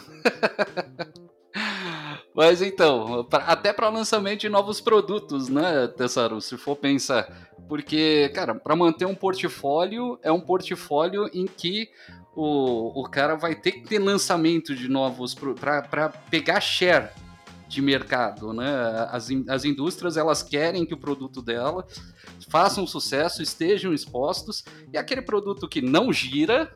Mas 2.35 2.61
então, 2.61 3.25
pra, 3.25 3.45
até 3.45 3.73
para 3.73 3.89
lançamento 3.89 4.41
de 4.41 4.49
novos 4.49 4.81
produtos, 4.81 5.49
né, 5.49 5.87
Tessaru? 5.87 6.41
Se 6.41 6.57
for 6.57 6.75
pensar. 6.75 7.53
Porque, 7.69 8.31
cara, 8.35 8.55
para 8.55 8.75
manter 8.75 9.07
um 9.07 9.15
portfólio, 9.15 10.19
é 10.23 10.33
um 10.33 10.41
portfólio 10.41 11.31
em 11.33 11.47
que 11.47 11.89
o, 12.35 13.01
o 13.01 13.09
cara 13.09 13.37
vai 13.37 13.55
ter 13.55 13.73
que 13.73 13.89
ter 13.89 14.01
lançamento 14.01 14.75
de 14.75 14.89
novos. 14.89 15.35
para 15.35 16.09
pegar 16.09 16.61
share 16.61 17.11
de 17.69 17.81
mercado, 17.81 18.53
né? 18.53 18.69
As, 19.11 19.29
as 19.49 19.65
indústrias 19.65 20.17
elas 20.17 20.43
querem 20.43 20.85
que 20.85 20.95
o 20.95 20.99
produto 20.99 21.41
dela 21.41 21.87
faça 22.49 22.81
um 22.81 22.87
sucesso, 22.87 23.43
estejam 23.43 23.95
expostos, 23.95 24.65
e 24.93 24.99
aquele 24.99 25.23
produto 25.23 25.69
que 25.69 25.81
não 25.81 26.13
gira, 26.13 26.73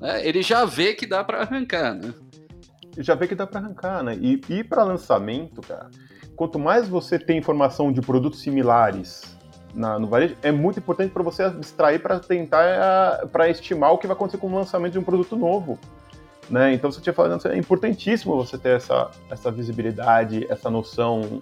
né, 0.00 0.26
ele 0.26 0.42
já 0.42 0.64
vê 0.64 0.94
que 0.94 1.06
dá 1.06 1.24
para 1.24 1.40
arrancar, 1.40 1.94
né? 1.94 2.12
Já 2.98 3.14
vê 3.14 3.26
que 3.26 3.34
dá 3.34 3.46
para 3.46 3.60
arrancar, 3.60 4.02
né? 4.02 4.16
E, 4.20 4.40
e 4.48 4.64
para 4.64 4.84
lançamento, 4.84 5.60
cara, 5.60 5.88
quanto 6.36 6.58
mais 6.58 6.88
você 6.88 7.18
tem 7.18 7.38
informação 7.38 7.92
de 7.92 8.00
produtos 8.00 8.40
similares 8.40 9.22
na, 9.74 9.98
no 9.98 10.06
varejo, 10.06 10.36
é 10.42 10.50
muito 10.50 10.78
importante 10.78 11.12
para 11.12 11.22
você 11.22 11.46
extrair 11.60 12.00
para 12.00 12.18
tentar 12.18 13.26
para 13.30 13.48
estimar 13.48 13.92
o 13.92 13.98
que 13.98 14.06
vai 14.06 14.14
acontecer 14.14 14.38
com 14.38 14.48
o 14.48 14.54
lançamento 14.54 14.92
de 14.92 14.98
um 14.98 15.04
produto 15.04 15.36
novo. 15.36 15.78
Né? 16.48 16.74
Então, 16.74 16.90
você 16.90 17.00
tinha 17.00 17.12
falado, 17.12 17.46
é 17.46 17.56
importantíssimo 17.56 18.36
você 18.36 18.58
ter 18.58 18.76
essa, 18.76 19.08
essa 19.30 19.52
visibilidade, 19.52 20.46
essa 20.50 20.68
noção. 20.68 21.40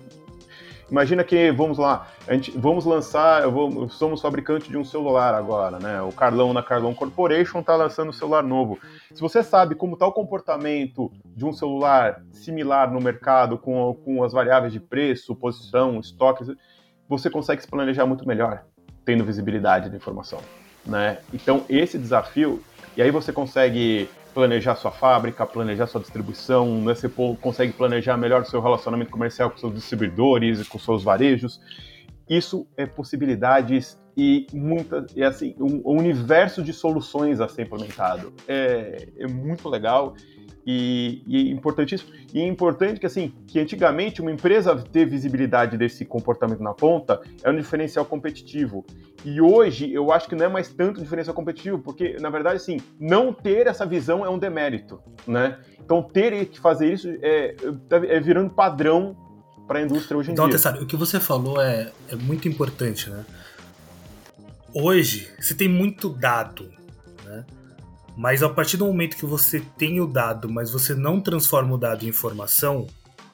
Imagina 0.91 1.23
que, 1.23 1.51
vamos 1.53 1.77
lá, 1.77 2.09
a 2.27 2.33
gente, 2.33 2.51
vamos 2.53 2.87
lançar, 2.87 3.47
vou, 3.49 3.89
somos 3.91 4.23
fabricante 4.23 4.71
de 4.71 4.77
um 4.77 4.85
celular 4.85 5.35
agora, 5.35 5.79
né? 5.79 6.01
O 6.01 6.11
Carlão 6.13 6.53
na 6.55 6.63
Carlão 6.63 6.95
Corporation 6.95 7.61
está 7.61 7.77
lançando 7.77 8.09
um 8.09 8.13
celular 8.13 8.43
novo. 8.43 8.79
Se 9.13 9.21
você 9.21 9.43
sabe 9.43 9.75
como 9.75 9.95
está 9.95 10.07
o 10.07 10.13
comportamento 10.13 11.13
de 11.27 11.45
um 11.45 11.53
celular 11.53 12.23
similar 12.33 12.91
no 12.91 13.01
mercado, 13.01 13.59
com, 13.59 13.95
com 14.03 14.25
as 14.25 14.33
variáveis 14.33 14.73
de 14.73 14.81
preço, 14.81 15.37
posição, 15.37 16.01
estoque, 16.01 16.57
você 17.07 17.29
consegue 17.29 17.63
se 17.63 17.69
planejar 17.69 18.07
muito 18.07 18.27
melhor, 18.27 18.65
tendo 19.05 19.25
visibilidade 19.25 19.91
da 19.91 19.97
informação. 19.97 20.41
Né? 20.87 21.19
Então, 21.35 21.65
esse 21.69 21.99
desafio, 21.99 22.63
e 22.97 23.03
aí 23.03 23.11
você 23.11 23.31
consegue 23.31 24.09
planejar 24.39 24.77
sua 24.77 24.93
fábrica, 24.93 25.45
planejar 25.45 25.89
sua 25.89 26.01
distribuição, 26.01 26.81
né? 26.83 26.95
você 26.95 27.09
consegue 27.41 27.73
planejar 27.73 28.17
melhor 28.17 28.43
o 28.43 28.45
seu 28.45 28.61
relacionamento 28.61 29.11
comercial 29.11 29.51
com 29.51 29.59
seus 29.59 29.75
distribuidores, 29.75 30.69
com 30.69 30.79
seus 30.79 31.03
varejos. 31.03 31.61
Isso 32.31 32.65
é 32.77 32.87
possibilidades 32.87 34.01
e 34.17 34.47
muita, 34.53 35.05
é 35.17 35.25
assim, 35.25 35.57
um, 35.59 35.83
um 35.85 35.99
universo 35.99 36.63
de 36.63 36.73
soluções 36.73 37.41
a 37.41 37.49
ser 37.49 37.63
implementado. 37.63 38.33
É, 38.47 39.09
é 39.19 39.27
muito 39.27 39.69
legal 39.69 40.15
e, 40.71 41.23
e, 41.27 41.49
é 41.49 41.51
importantíssimo. 41.51 42.13
E 42.35 42.41
é 42.43 42.47
importante 42.47 43.01
que, 43.01 43.07
assim, 43.07 43.33
que 43.47 43.59
antigamente 43.59 44.21
uma 44.21 44.31
empresa 44.31 44.77
ter 44.77 45.07
visibilidade 45.07 45.79
desse 45.79 46.05
comportamento 46.05 46.63
na 46.63 46.75
ponta 46.75 47.23
é 47.43 47.51
um 47.51 47.57
diferencial 47.57 48.05
competitivo. 48.05 48.85
E 49.25 49.41
hoje 49.41 49.91
eu 49.91 50.13
acho 50.13 50.29
que 50.29 50.35
não 50.35 50.45
é 50.45 50.49
mais 50.49 50.69
tanto 50.69 51.01
diferencial 51.01 51.35
competitivo, 51.35 51.79
porque, 51.79 52.19
na 52.21 52.29
verdade, 52.29 52.57
assim, 52.57 52.79
não 53.01 53.33
ter 53.33 53.67
essa 53.67 53.87
visão 53.87 54.27
é 54.27 54.29
um 54.29 54.39
demérito, 54.39 55.01
né? 55.27 55.57
Então, 55.83 56.03
ter 56.03 56.45
que 56.45 56.61
fazer 56.61 56.93
isso 56.93 57.09
é, 57.23 57.57
é 57.91 58.21
virando 58.21 58.51
padrão 58.51 59.17
para 59.67 59.79
a 59.79 59.83
indústria 59.83 60.19
hoje 60.19 60.29
em 60.29 60.33
então, 60.35 60.51
dia. 60.51 60.59
Então, 60.59 60.83
o 60.83 60.87
que 60.87 60.97
você 60.97 61.19
falou 61.19 61.59
é, 61.63 61.91
é 62.11 62.15
muito 62.15 62.47
importante, 62.47 63.09
né? 63.09 63.25
Hoje, 64.75 65.31
se 65.41 65.55
tem 65.55 65.67
muito 65.67 66.11
dado? 66.11 66.78
Mas 68.19 68.43
a 68.43 68.49
partir 68.49 68.77
do 68.77 68.85
momento 68.85 69.17
que 69.17 69.25
você 69.25 69.61
tem 69.61 70.01
o 70.01 70.07
dado, 70.07 70.51
mas 70.51 70.73
você 70.73 70.93
não 70.93 71.21
transforma 71.21 71.77
o 71.77 71.79
dado 71.79 72.05
em 72.05 72.09
informação, 72.09 72.89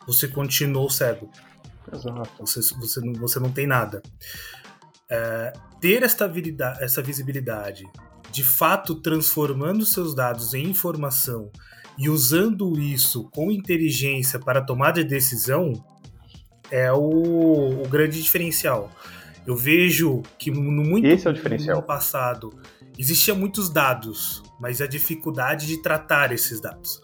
você 0.06 0.28
continua 0.28 0.90
cego. 0.90 1.30
Exato. 1.90 2.30
Você, 2.40 2.60
você, 2.76 3.00
não, 3.00 3.14
você 3.14 3.40
não 3.40 3.50
tem 3.50 3.66
nada. 3.66 4.02
É, 5.10 5.54
ter 5.80 6.02
esta 6.02 6.30
essa 6.80 7.00
visibilidade, 7.00 7.84
de 8.30 8.44
fato 8.44 8.96
transformando 8.96 9.86
seus 9.86 10.14
dados 10.14 10.52
em 10.52 10.64
informação 10.64 11.50
e 11.96 12.10
usando 12.10 12.78
isso 12.78 13.30
com 13.30 13.50
inteligência 13.50 14.38
para 14.38 14.60
tomada 14.60 15.02
de 15.02 15.08
decisão, 15.08 15.72
é 16.70 16.92
o, 16.92 17.82
o 17.82 17.88
grande 17.88 18.22
diferencial. 18.22 18.92
Eu 19.46 19.56
vejo 19.56 20.22
que 20.38 20.50
no 20.50 20.84
muito 20.84 21.06
Esse 21.06 21.26
é 21.26 21.30
o 21.30 21.32
diferencial. 21.32 21.76
no 21.76 21.82
passado 21.82 22.52
existia 22.98 23.34
muitos 23.34 23.68
dados, 23.68 24.42
mas 24.60 24.80
a 24.80 24.86
dificuldade 24.86 25.66
de 25.66 25.82
tratar 25.82 26.32
esses 26.32 26.60
dados. 26.60 27.00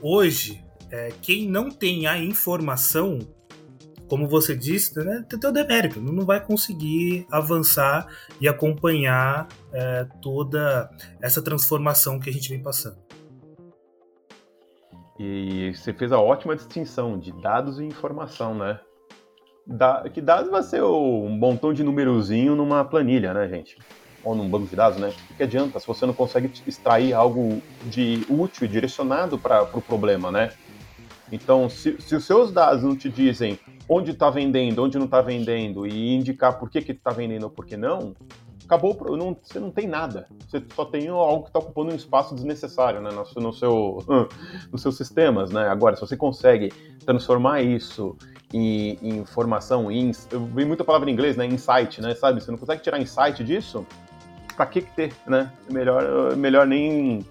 Hoje, 0.00 0.62
é, 0.90 1.12
quem 1.22 1.48
não 1.48 1.70
tem 1.70 2.06
a 2.06 2.18
informação, 2.18 3.18
como 4.08 4.26
você 4.26 4.56
disse, 4.56 4.98
né, 4.98 5.24
tem 5.28 5.38
o 5.48 5.52
demérito, 5.52 6.00
não 6.00 6.24
vai 6.24 6.44
conseguir 6.44 7.26
avançar 7.30 8.06
e 8.40 8.48
acompanhar 8.48 9.46
é, 9.72 10.06
toda 10.20 10.90
essa 11.20 11.40
transformação 11.40 12.18
que 12.18 12.28
a 12.28 12.32
gente 12.32 12.48
vem 12.48 12.62
passando. 12.62 12.98
E 15.18 15.74
você 15.74 15.92
fez 15.92 16.12
a 16.12 16.18
ótima 16.18 16.56
distinção 16.56 17.18
de 17.18 17.30
dados 17.42 17.78
e 17.78 17.84
informação, 17.84 18.54
né? 18.54 18.80
Da, 19.66 20.08
que 20.08 20.18
dados 20.18 20.50
vai 20.50 20.62
ser 20.62 20.82
um 20.82 21.28
montão 21.28 21.74
de 21.74 21.84
numerozinho 21.84 22.56
numa 22.56 22.82
planilha, 22.86 23.34
né, 23.34 23.46
gente? 23.46 23.76
Ou 24.22 24.34
num 24.34 24.48
banco 24.48 24.66
de 24.66 24.76
dados, 24.76 24.98
né? 24.98 25.12
O 25.30 25.34
que 25.34 25.42
adianta 25.42 25.78
se 25.78 25.86
você 25.86 26.06
não 26.06 26.14
consegue 26.14 26.50
extrair 26.66 27.12
algo 27.12 27.62
de 27.84 28.24
útil 28.28 28.66
e 28.66 28.68
direcionado 28.68 29.38
para 29.38 29.62
o 29.62 29.66
pro 29.66 29.80
problema, 29.80 30.30
né? 30.30 30.52
Então, 31.32 31.68
se, 31.70 31.96
se, 32.00 32.16
os 32.16 32.24
seus 32.24 32.50
dados 32.50 32.82
não 32.82 32.96
te 32.96 33.08
dizem 33.08 33.58
onde 33.88 34.10
está 34.10 34.30
vendendo, 34.30 34.82
onde 34.82 34.98
não 34.98 35.04
está 35.04 35.20
vendendo 35.20 35.86
e 35.86 36.14
indicar 36.14 36.58
por 36.58 36.68
que 36.68 36.78
está 36.78 37.10
vendendo 37.10 37.44
ou 37.44 37.50
por 37.50 37.64
que 37.64 37.76
não, 37.76 38.14
acabou, 38.70 38.96
não, 39.16 39.36
você 39.42 39.58
não 39.58 39.70
tem 39.70 39.88
nada. 39.88 40.28
Você 40.46 40.62
só 40.74 40.84
tem 40.84 41.08
algo 41.08 41.42
que 41.42 41.48
está 41.48 41.58
ocupando 41.58 41.92
um 41.92 41.96
espaço 41.96 42.34
desnecessário 42.34 43.00
né, 43.00 43.10
no, 43.10 43.42
no 43.42 43.52
seu, 43.52 44.04
nos 44.70 44.82
seus 44.82 44.96
sistemas. 44.96 45.50
Né? 45.50 45.66
Agora, 45.68 45.96
se 45.96 46.00
você 46.00 46.16
consegue 46.16 46.72
transformar 47.04 47.62
isso 47.62 48.16
em, 48.52 48.96
em 49.02 49.18
informação, 49.18 49.90
em, 49.90 50.12
eu 50.30 50.44
vi 50.46 50.64
muita 50.64 50.84
palavra 50.84 51.10
em 51.10 51.12
inglês, 51.12 51.36
né? 51.36 51.46
Insight, 51.46 52.00
né? 52.00 52.14
Sabe? 52.14 52.40
Você 52.40 52.50
não 52.50 52.58
consegue 52.58 52.82
tirar 52.82 53.00
insight 53.00 53.42
disso? 53.42 53.84
Para 54.60 54.66
que 54.66 54.82
ter, 54.82 55.10
né? 55.26 55.50
Melhor, 55.70 56.36
melhor 56.36 56.66
nem. 56.66 57.24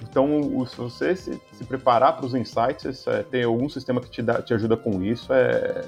Então, 0.00 0.64
se 0.64 0.76
você 0.76 1.16
se, 1.16 1.40
se 1.50 1.64
preparar 1.64 2.16
para 2.16 2.24
os 2.24 2.36
insights, 2.36 3.04
é, 3.08 3.24
ter 3.24 3.42
algum 3.42 3.68
sistema 3.68 4.00
que 4.00 4.08
te, 4.08 4.22
dá, 4.22 4.40
te 4.40 4.54
ajuda 4.54 4.76
com 4.76 5.02
isso, 5.02 5.32
é, 5.32 5.84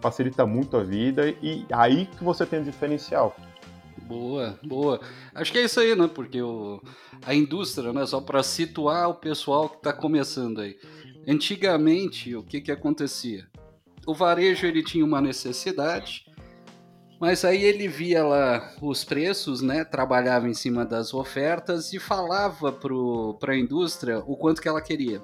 facilita 0.00 0.46
muito 0.46 0.78
a 0.78 0.82
vida 0.82 1.28
e 1.42 1.66
aí 1.70 2.06
que 2.06 2.24
você 2.24 2.46
tem 2.46 2.60
o 2.60 2.64
diferencial. 2.64 3.36
Boa, 4.04 4.58
boa. 4.64 4.98
Acho 5.34 5.52
que 5.52 5.58
é 5.58 5.64
isso 5.64 5.78
aí, 5.78 5.94
né? 5.94 6.08
Porque 6.08 6.40
o, 6.40 6.82
a 7.26 7.34
indústria, 7.34 7.92
né? 7.92 8.06
Só 8.06 8.18
para 8.18 8.42
situar 8.42 9.10
o 9.10 9.14
pessoal 9.14 9.68
que 9.68 9.76
está 9.76 9.92
começando 9.92 10.62
aí. 10.62 10.78
Antigamente, 11.28 12.34
o 12.34 12.42
que 12.42 12.62
que 12.62 12.72
acontecia? 12.72 13.46
o 14.06 14.14
varejo 14.14 14.66
ele 14.66 14.82
tinha 14.82 15.04
uma 15.04 15.20
necessidade, 15.20 16.26
mas 17.22 17.44
aí 17.44 17.62
ele 17.62 17.86
via 17.86 18.24
lá 18.24 18.74
os 18.82 19.04
preços, 19.04 19.62
né? 19.62 19.84
Trabalhava 19.84 20.48
em 20.48 20.54
cima 20.54 20.84
das 20.84 21.14
ofertas 21.14 21.92
e 21.92 22.00
falava 22.00 22.72
para 22.72 23.52
a 23.52 23.56
indústria 23.56 24.18
o 24.26 24.36
quanto 24.36 24.60
que 24.60 24.66
ela 24.66 24.82
queria. 24.82 25.22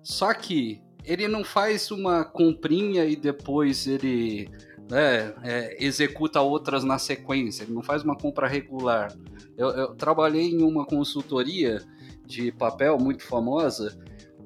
Só 0.00 0.32
que 0.32 0.80
ele 1.04 1.26
não 1.26 1.42
faz 1.42 1.90
uma 1.90 2.24
comprinha 2.24 3.04
e 3.04 3.16
depois 3.16 3.88
ele 3.88 4.48
né, 4.88 5.34
é, 5.42 5.84
executa 5.84 6.40
outras 6.40 6.84
na 6.84 7.00
sequência, 7.00 7.64
ele 7.64 7.72
não 7.72 7.82
faz 7.82 8.04
uma 8.04 8.16
compra 8.16 8.46
regular. 8.46 9.12
Eu, 9.56 9.70
eu 9.70 9.94
trabalhei 9.96 10.52
em 10.52 10.62
uma 10.62 10.86
consultoria 10.86 11.82
de 12.24 12.52
papel 12.52 12.96
muito 12.96 13.24
famosa, 13.24 13.98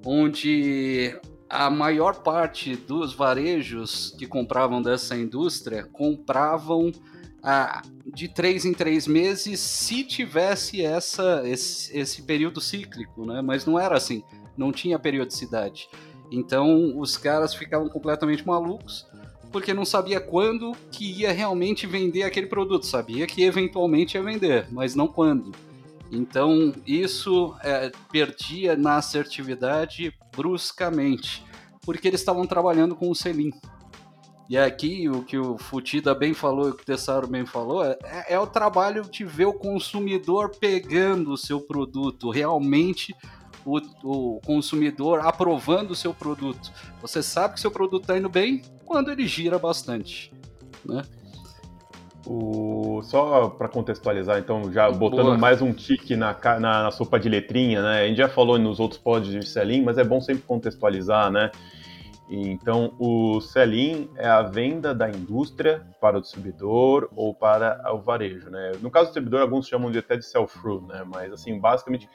onde 0.06 1.14
a 1.48 1.70
maior 1.70 2.16
parte 2.22 2.76
dos 2.76 3.14
varejos 3.14 4.14
que 4.18 4.26
compravam 4.26 4.82
dessa 4.82 5.16
indústria 5.16 5.84
compravam 5.84 6.92
ah, 7.42 7.82
de 8.04 8.28
três 8.28 8.64
em 8.64 8.74
três 8.74 9.06
meses 9.06 9.60
se 9.60 10.04
tivesse 10.04 10.84
essa, 10.84 11.42
esse, 11.44 11.96
esse 11.96 12.22
período 12.22 12.60
cíclico, 12.60 13.24
né? 13.24 13.40
Mas 13.40 13.64
não 13.64 13.78
era 13.78 13.96
assim, 13.96 14.22
não 14.56 14.72
tinha 14.72 14.98
periodicidade. 14.98 15.88
Então 16.30 16.98
os 16.98 17.16
caras 17.16 17.54
ficavam 17.54 17.88
completamente 17.88 18.46
malucos 18.46 19.06
porque 19.50 19.72
não 19.72 19.84
sabia 19.84 20.20
quando 20.20 20.72
que 20.90 21.10
ia 21.10 21.32
realmente 21.32 21.86
vender 21.86 22.22
aquele 22.22 22.46
produto. 22.46 22.84
Sabia 22.84 23.26
que 23.26 23.42
eventualmente 23.42 24.16
ia 24.16 24.22
vender, 24.22 24.66
mas 24.70 24.94
não 24.94 25.08
quando. 25.08 25.52
Então 26.10 26.72
isso 26.86 27.54
é, 27.62 27.90
perdia 28.10 28.76
na 28.76 28.96
assertividade 28.96 30.12
bruscamente, 30.34 31.44
porque 31.82 32.08
eles 32.08 32.20
estavam 32.20 32.46
trabalhando 32.46 32.96
com 32.96 33.10
o 33.10 33.14
selim. 33.14 33.50
E 34.48 34.56
aqui 34.56 35.08
o 35.10 35.22
que 35.22 35.36
o 35.36 35.58
Futida 35.58 36.14
bem 36.14 36.32
falou 36.32 36.68
e 36.68 36.70
o 36.70 36.74
que 36.74 36.82
o 36.82 36.86
Tessaro 36.86 37.26
bem 37.26 37.44
falou 37.44 37.84
é, 37.84 37.98
é, 38.28 38.38
o 38.38 38.46
trabalho 38.46 39.02
de 39.02 39.22
ver 39.22 39.44
o 39.44 39.52
consumidor 39.52 40.56
pegando 40.58 41.32
o 41.32 41.36
seu 41.36 41.60
produto, 41.60 42.30
realmente 42.30 43.14
o, 43.66 43.78
o 44.02 44.40
consumidor 44.40 45.20
aprovando 45.20 45.90
o 45.90 45.96
seu 45.96 46.14
produto. 46.14 46.72
Você 47.02 47.22
sabe 47.22 47.54
que 47.54 47.60
seu 47.60 47.70
produto 47.70 48.04
está 48.04 48.16
indo 48.16 48.30
bem 48.30 48.62
quando 48.86 49.10
ele 49.10 49.26
gira 49.26 49.58
bastante. 49.58 50.32
Né? 50.82 51.02
O, 52.30 53.00
só 53.04 53.48
para 53.48 53.68
contextualizar, 53.68 54.38
então, 54.38 54.70
já 54.70 54.90
botando 54.90 55.26
Boa. 55.26 55.38
mais 55.38 55.62
um 55.62 55.72
tique 55.72 56.14
na, 56.14 56.36
na, 56.60 56.82
na, 56.82 56.90
sopa 56.90 57.18
de 57.18 57.26
letrinha, 57.26 57.80
né? 57.80 58.02
A 58.02 58.06
gente 58.06 58.18
já 58.18 58.28
falou 58.28 58.58
nos 58.58 58.78
outros 58.78 59.00
pods 59.00 59.30
de 59.30 59.48
Selim, 59.48 59.82
mas 59.82 59.96
é 59.96 60.04
bom 60.04 60.20
sempre 60.20 60.42
contextualizar, 60.42 61.30
né? 61.30 61.50
Então, 62.30 62.94
o 62.98 63.40
sell-in 63.40 64.10
é 64.16 64.28
a 64.28 64.42
venda 64.42 64.94
da 64.94 65.08
indústria 65.08 65.86
para 65.98 66.18
o 66.18 66.20
distribuidor 66.20 67.08
ou 67.16 67.32
para 67.32 67.80
o 67.94 67.98
varejo, 68.02 68.50
né? 68.50 68.72
No 68.82 68.90
caso 68.90 69.06
do 69.06 69.08
distribuidor, 69.08 69.40
alguns 69.40 69.66
chamam 69.66 69.90
de 69.90 69.98
até 69.98 70.14
de 70.14 70.26
sell-through, 70.26 70.86
né? 70.86 71.04
Mas, 71.06 71.32
assim, 71.32 71.58
basicamente, 71.58 72.06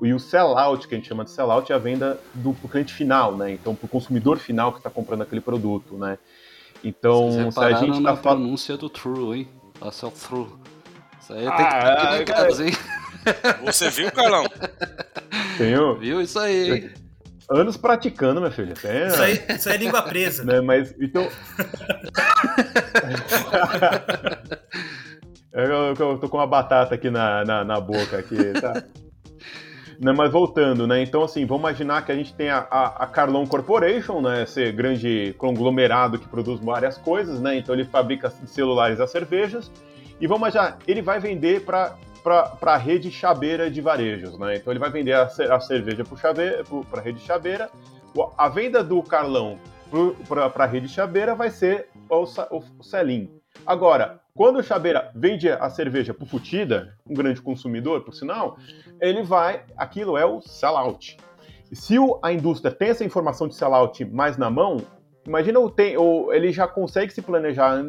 e 0.00 0.14
o 0.14 0.20
sell-out, 0.20 0.86
que 0.86 0.94
a 0.94 0.98
gente 0.98 1.08
chama 1.08 1.24
de 1.24 1.32
sell-out, 1.32 1.72
é 1.72 1.74
a 1.74 1.78
venda 1.78 2.20
do 2.32 2.54
cliente 2.54 2.94
final, 2.94 3.36
né? 3.36 3.50
Então, 3.50 3.74
para 3.74 3.86
o 3.86 3.88
consumidor 3.88 4.38
final 4.38 4.70
que 4.70 4.78
está 4.78 4.88
comprando 4.88 5.22
aquele 5.22 5.40
produto, 5.40 5.98
né? 5.98 6.16
Então, 6.82 7.50
se 7.50 7.60
a 7.60 7.72
gente 7.72 7.98
está 7.98 8.16
falando. 8.16 8.20
pronúncia 8.20 8.76
do 8.76 8.88
true, 8.88 9.38
hein? 9.38 9.48
A 9.80 9.90
sell-through. 9.90 10.58
Isso 11.20 11.32
aí 11.32 11.46
ah, 11.46 12.16
tem 12.16 12.24
que 12.24 12.32
ter 12.32 12.62
é, 12.62 12.66
hein? 12.66 12.74
Você 13.66 13.90
viu, 13.90 14.10
Carlão? 14.10 14.44
Tenho. 15.58 15.98
Viu 15.98 16.20
isso 16.20 16.38
aí, 16.38 16.70
hein? 16.72 16.90
Anos 17.50 17.76
praticando, 17.76 18.40
minha 18.40 18.52
filha. 18.52 18.74
Tem, 18.74 19.08
isso, 19.08 19.22
aí, 19.22 19.44
isso 19.56 19.68
aí 19.68 19.74
é 19.74 19.78
língua 19.78 20.02
presa. 20.02 20.44
Né? 20.44 20.60
Mas, 20.60 20.94
então... 21.00 21.28
eu, 25.52 25.94
eu, 25.94 26.18
tô 26.18 26.28
com 26.28 26.36
uma 26.36 26.46
batata 26.46 26.94
aqui 26.94 27.10
na, 27.10 27.44
na, 27.44 27.64
na 27.64 27.80
boca, 27.80 28.18
aqui, 28.18 28.36
tá? 28.60 28.84
Né, 30.00 30.12
mas 30.12 30.32
voltando, 30.32 30.86
né? 30.86 31.02
Então, 31.02 31.22
assim, 31.22 31.44
vamos 31.44 31.60
imaginar 31.60 32.02
que 32.06 32.10
a 32.10 32.14
gente 32.14 32.32
tem 32.32 32.48
a, 32.48 32.66
a, 32.70 33.04
a, 33.04 33.06
Carlon 33.06 33.46
Corporation, 33.46 34.22
né? 34.22 34.44
Esse 34.44 34.72
grande 34.72 35.34
conglomerado 35.36 36.18
que 36.18 36.26
produz 36.26 36.58
várias 36.58 36.96
coisas, 36.96 37.38
né? 37.38 37.58
Então 37.58 37.74
ele 37.74 37.84
fabrica 37.84 38.30
celulares 38.30 38.98
a 38.98 39.06
cervejas. 39.06 39.70
E 40.18 40.26
vamos 40.26 40.40
imaginar, 40.40 40.78
ele 40.88 41.02
vai 41.02 41.20
vender 41.20 41.66
para 41.66 41.96
para 42.22 42.74
a 42.74 42.76
rede 42.76 43.10
chabeira 43.10 43.70
de 43.70 43.80
varejos, 43.80 44.38
né? 44.38 44.56
Então 44.56 44.72
ele 44.72 44.80
vai 44.80 44.90
vender 44.90 45.14
a, 45.14 45.22
a 45.22 45.60
cerveja 45.60 46.04
para 46.04 47.00
a 47.00 47.02
rede 47.02 47.20
chabeira. 47.20 47.70
A 48.36 48.48
venda 48.48 48.84
do 48.84 49.02
Carlão 49.02 49.58
para 50.28 50.64
a 50.64 50.66
rede 50.66 50.88
chabeira 50.88 51.34
vai 51.34 51.50
ser 51.50 51.88
o, 52.08 52.24
o, 52.24 52.62
o 52.78 52.82
Selim. 52.82 53.39
Agora, 53.66 54.20
quando 54.34 54.58
o 54.58 54.62
Chabeira 54.62 55.10
vende 55.14 55.48
a 55.50 55.68
cerveja 55.68 56.14
para 56.14 56.24
o 56.24 56.26
Futida, 56.26 56.96
um 57.08 57.14
grande 57.14 57.42
consumidor, 57.42 58.02
por 58.02 58.14
sinal, 58.14 58.56
ele 59.00 59.22
vai, 59.22 59.64
aquilo 59.76 60.16
é 60.16 60.24
o 60.24 60.40
sellout. 60.40 61.16
Se 61.72 61.98
o, 61.98 62.18
a 62.22 62.32
indústria 62.32 62.74
tem 62.74 62.88
essa 62.88 63.04
informação 63.04 63.46
de 63.46 63.54
sellout 63.54 64.04
mais 64.06 64.36
na 64.36 64.50
mão, 64.50 64.78
imagina 65.26 65.60
o 65.60 65.70
tem, 65.70 65.96
ou 65.96 66.32
ele 66.32 66.52
já 66.52 66.66
consegue 66.66 67.12
se 67.12 67.22
planejar 67.22 67.84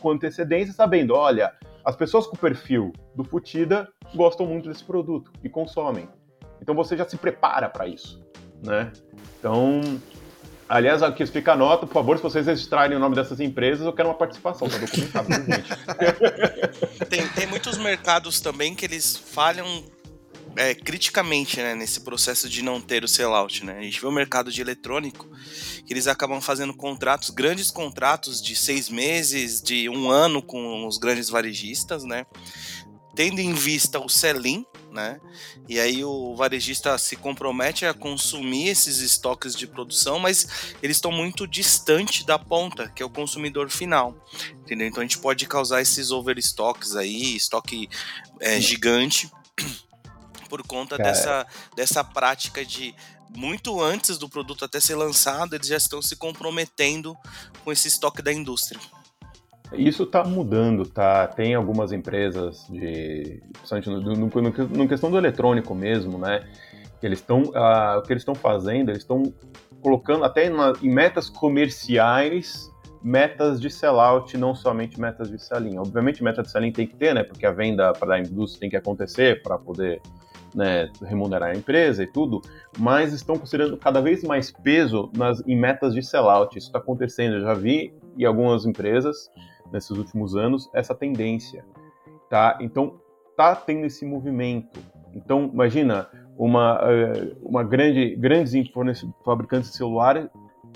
com 0.00 0.10
antecedência, 0.10 0.72
sabendo, 0.72 1.14
olha, 1.14 1.52
as 1.84 1.96
pessoas 1.96 2.26
com 2.26 2.36
o 2.36 2.38
perfil 2.38 2.92
do 3.14 3.24
Futida 3.24 3.88
gostam 4.14 4.46
muito 4.46 4.68
desse 4.68 4.84
produto 4.84 5.32
e 5.42 5.48
consomem. 5.48 6.08
Então 6.60 6.74
você 6.74 6.96
já 6.96 7.04
se 7.04 7.16
prepara 7.16 7.68
para 7.68 7.86
isso, 7.86 8.24
né? 8.64 8.92
Então, 9.38 9.80
aliás, 10.68 11.02
aqui 11.02 11.26
fica 11.26 11.52
a 11.52 11.56
nota, 11.56 11.86
por 11.86 11.94
favor, 11.94 12.16
se 12.16 12.22
vocês 12.22 12.46
registrarem 12.46 12.96
o 12.96 13.00
nome 13.00 13.14
dessas 13.14 13.40
empresas, 13.40 13.84
eu 13.84 13.92
quero 13.92 14.08
uma 14.08 14.14
participação, 14.14 14.68
tá 14.68 14.78
documentado, 14.78 15.28
gente? 15.32 15.68
tem, 17.08 17.28
tem 17.28 17.46
muitos 17.46 17.78
mercados 17.78 18.40
também 18.40 18.74
que 18.74 18.84
eles 18.84 19.16
falham 19.16 19.84
é, 20.56 20.74
criticamente 20.74 21.58
né, 21.58 21.74
nesse 21.74 22.00
processo 22.00 22.48
de 22.48 22.62
não 22.62 22.80
ter 22.80 23.04
o 23.04 23.08
sellout. 23.08 23.64
Né? 23.64 23.78
A 23.78 23.82
gente 23.82 24.00
vê 24.00 24.06
o 24.06 24.12
mercado 24.12 24.50
de 24.50 24.60
eletrônico 24.60 25.28
que 25.86 25.92
eles 25.92 26.06
acabam 26.06 26.40
fazendo 26.40 26.74
contratos, 26.74 27.30
grandes 27.30 27.70
contratos 27.70 28.42
de 28.42 28.56
seis 28.56 28.88
meses, 28.88 29.60
de 29.60 29.88
um 29.88 30.10
ano 30.10 30.42
com 30.42 30.86
os 30.86 30.98
grandes 30.98 31.28
varejistas, 31.28 32.04
né? 32.04 32.26
tendo 33.14 33.40
em 33.40 33.52
vista 33.52 33.98
o 33.98 34.08
sell-in, 34.08 34.64
né? 34.96 35.20
E 35.68 35.78
aí 35.78 36.02
o 36.02 36.34
varejista 36.34 36.96
se 36.96 37.14
compromete 37.16 37.84
a 37.84 37.92
consumir 37.92 38.68
esses 38.68 38.98
estoques 39.00 39.54
de 39.54 39.66
produção, 39.66 40.18
mas 40.18 40.74
eles 40.82 40.96
estão 40.96 41.12
muito 41.12 41.46
distante 41.46 42.24
da 42.24 42.38
ponta, 42.38 42.88
que 42.88 43.02
é 43.02 43.06
o 43.06 43.10
consumidor 43.10 43.68
final, 43.68 44.16
entendeu? 44.54 44.88
Então 44.88 45.02
a 45.02 45.04
gente 45.04 45.18
pode 45.18 45.46
causar 45.46 45.82
esses 45.82 46.10
overstocks 46.10 46.96
aí, 46.96 47.36
estoque 47.36 47.90
é, 48.40 48.58
gigante 48.58 49.30
por 50.48 50.66
conta 50.66 50.96
dessa, 50.96 51.46
dessa 51.76 52.02
prática 52.02 52.64
de 52.64 52.94
muito 53.28 53.82
antes 53.82 54.16
do 54.16 54.30
produto 54.30 54.64
até 54.64 54.80
ser 54.80 54.94
lançado, 54.94 55.54
eles 55.54 55.66
já 55.66 55.76
estão 55.76 56.00
se 56.00 56.16
comprometendo 56.16 57.14
com 57.62 57.70
esse 57.70 57.86
estoque 57.88 58.22
da 58.22 58.32
indústria. 58.32 58.80
Isso 59.72 60.04
está 60.04 60.24
mudando, 60.24 60.84
tá? 60.84 61.26
Tem 61.26 61.54
algumas 61.54 61.92
empresas 61.92 62.66
de, 62.70 63.42
no, 63.86 64.00
no, 64.00 64.14
no, 64.14 64.50
no 64.50 64.88
questão 64.88 65.10
do 65.10 65.18
eletrônico 65.18 65.74
mesmo, 65.74 66.18
né? 66.18 66.44
Eles 67.02 67.20
estão, 67.20 67.42
uh, 67.42 67.98
o 67.98 68.02
que 68.02 68.12
eles 68.12 68.22
estão 68.22 68.34
fazendo, 68.34 68.90
eles 68.90 69.02
estão 69.02 69.32
colocando 69.80 70.24
até 70.24 70.48
na, 70.48 70.72
em 70.82 70.90
metas 70.90 71.28
comerciais 71.28 72.72
metas 73.02 73.60
de 73.60 73.70
sellout, 73.70 74.36
não 74.36 74.52
somente 74.52 75.00
metas 75.00 75.30
de 75.30 75.38
sell-in. 75.38 75.78
Obviamente, 75.78 76.24
meta 76.24 76.42
de 76.42 76.50
sell-in 76.50 76.72
tem 76.72 76.88
que 76.88 76.96
ter, 76.96 77.14
né? 77.14 77.22
Porque 77.22 77.46
a 77.46 77.52
venda 77.52 77.92
para 77.92 78.16
a 78.16 78.18
indústria 78.18 78.60
tem 78.60 78.70
que 78.70 78.76
acontecer 78.76 79.42
para 79.42 79.56
poder 79.56 80.00
né, 80.52 80.90
remunerar 81.02 81.50
a 81.50 81.54
empresa 81.54 82.02
e 82.02 82.06
tudo, 82.06 82.40
mas 82.78 83.12
estão 83.12 83.38
considerando 83.38 83.76
cada 83.76 84.00
vez 84.00 84.24
mais 84.24 84.50
peso 84.50 85.10
nas, 85.14 85.40
em 85.46 85.56
metas 85.56 85.94
de 85.94 86.02
sellout. 86.02 86.58
Isso 86.58 86.68
está 86.68 86.78
acontecendo, 86.78 87.36
eu 87.36 87.42
já 87.42 87.54
vi 87.54 87.94
em 88.18 88.24
algumas 88.24 88.64
empresas 88.64 89.30
nesses 89.72 89.90
últimos 89.90 90.36
anos 90.36 90.70
essa 90.72 90.94
tendência, 90.94 91.64
tá? 92.28 92.58
Então 92.60 93.00
tá 93.36 93.54
tendo 93.54 93.86
esse 93.86 94.04
movimento. 94.04 94.80
Então 95.14 95.50
imagina 95.52 96.08
uma, 96.36 96.78
eh, 96.82 97.36
uma 97.42 97.62
grande 97.62 98.16
grandes 98.16 98.52
fabricantes 99.24 99.70
de 99.70 99.76
celular 99.76 100.30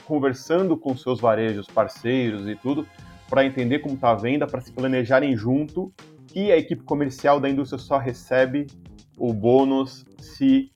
conversando 0.05 0.77
com 0.77 0.97
seus 0.97 1.21
varejos 1.21 1.67
parceiros 1.67 2.49
e 2.49 2.57
tudo 2.57 2.87
para 3.29 3.45
entender 3.45 3.79
como 3.79 3.95
está 3.95 4.11
a 4.11 4.15
venda, 4.15 4.47
para 4.47 4.61
se 4.61 4.73
planejarem 4.73 5.37
junto 5.37 5.93
e 6.35 6.51
a 6.51 6.57
equipe 6.57 6.83
comercial 6.83 7.39
da 7.39 7.49
indústria 7.49 7.79
só 7.79 7.99
recebe 7.99 8.67
o 9.17 9.33
bônus 9.33 10.05
se 10.19 10.73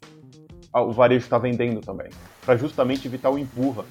o 0.73 0.93
varejo 0.93 1.25
está 1.25 1.39
vendendo 1.39 1.81
também, 1.81 2.11
para 2.45 2.57
justamente 2.57 3.07
evitar 3.07 3.31
o 3.31 3.39
empurra, 3.39 3.85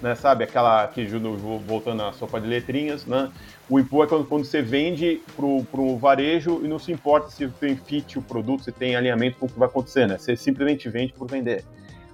né? 0.00 0.14
Sabe 0.14 0.44
aquela 0.44 0.86
que 0.88 1.06
voltando 1.06 2.02
à 2.02 2.12
sopa 2.12 2.40
de 2.40 2.46
letrinhas, 2.46 3.06
né? 3.06 3.30
O 3.68 3.78
empurra 3.78 4.04
é 4.04 4.08
quando, 4.08 4.24
quando 4.26 4.44
você 4.44 4.60
vende 4.60 5.20
pro, 5.36 5.64
pro 5.64 5.96
varejo 5.96 6.60
e 6.64 6.68
não 6.68 6.78
se 6.78 6.90
importa 6.90 7.30
se 7.30 7.46
tem 7.48 7.76
fit 7.76 8.18
o 8.18 8.22
produto, 8.22 8.64
se 8.64 8.72
tem 8.72 8.96
alinhamento 8.96 9.38
com 9.38 9.46
o 9.46 9.48
que 9.48 9.58
vai 9.58 9.68
acontecer, 9.68 10.06
né? 10.06 10.18
Você 10.18 10.36
simplesmente 10.36 10.88
vende 10.88 11.12
por 11.12 11.30
vender. 11.30 11.64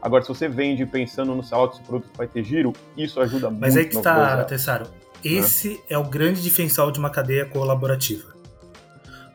Agora, 0.00 0.22
se 0.22 0.28
você 0.28 0.48
vende 0.48 0.84
pensando 0.84 1.34
no 1.34 1.42
sell-out, 1.42 1.76
se 1.76 1.82
o 1.82 1.84
produto 1.84 2.10
vai 2.16 2.26
ter 2.26 2.44
giro, 2.44 2.72
isso 2.96 3.20
ajuda 3.20 3.50
Mas 3.50 3.52
muito. 3.52 3.60
Mas 3.62 3.76
aí 3.76 3.84
que 3.86 3.96
está, 3.96 4.44
Tessaro. 4.44 4.86
Esse 5.24 5.70
né? 5.70 5.78
é 5.90 5.98
o 5.98 6.04
grande 6.04 6.42
diferencial 6.42 6.90
de 6.90 6.98
uma 6.98 7.10
cadeia 7.10 7.46
colaborativa. 7.46 8.36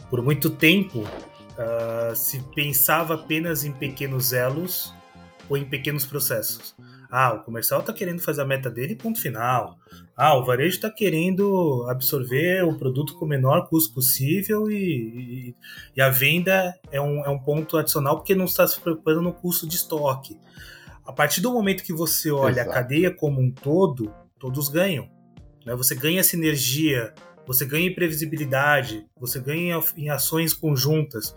Por 0.10 0.22
muito 0.22 0.50
tempo, 0.50 1.00
uh, 1.00 2.16
se 2.16 2.40
pensava 2.56 3.16
apenas 3.16 3.66
em 3.66 3.72
pequenos 3.72 4.32
elos 4.32 4.94
ou 5.50 5.58
em 5.58 5.66
pequenos 5.66 6.06
processos. 6.06 6.76
Ah, 7.12 7.34
o 7.34 7.44
comercial 7.44 7.82
está 7.82 7.92
querendo 7.92 8.22
fazer 8.22 8.42
a 8.42 8.46
meta 8.46 8.72
dele, 8.72 8.96
ponto 8.96 9.20
final. 9.20 9.78
Ah, 10.16 10.38
o 10.38 10.46
varejo 10.46 10.76
está 10.76 10.90
querendo 10.90 11.86
absorver 11.90 12.64
o 12.64 12.78
produto 12.78 13.16
com 13.16 13.26
o 13.26 13.28
menor 13.28 13.68
custo 13.68 13.94
possível 13.94 14.72
e, 14.72 14.76
e, 14.76 15.56
e, 15.98 16.02
a 16.02 16.10
venda 16.10 16.74
é 16.90 17.02
um, 17.02 17.26
é 17.26 17.30
um 17.30 17.38
ponto 17.38 17.76
adicional 17.76 18.16
porque 18.16 18.34
não 18.34 18.46
está 18.46 18.66
se 18.66 18.80
preocupando 18.80 19.22
no 19.22 19.34
custo 19.34 19.68
de 19.68 19.76
estoque. 19.76 20.40
A 21.06 21.12
partir 21.12 21.42
do 21.42 21.52
momento 21.52 21.84
que 21.84 21.92
você 21.92 22.32
olha 22.32 22.62
Exato. 22.62 22.70
a 22.70 22.74
cadeia 22.74 23.12
como 23.14 23.42
um 23.42 23.52
todo, 23.52 24.14
todos 24.40 24.70
ganham. 24.70 25.10
Né? 25.66 25.76
Você 25.76 25.96
ganha 25.96 26.24
sinergia, 26.24 27.14
você 27.46 27.66
ganha 27.66 27.88
em 27.88 27.94
previsibilidade, 27.94 29.06
você 29.20 29.38
ganha 29.38 29.78
em 29.98 30.10
ações 30.10 30.54
conjuntas. 30.54 31.36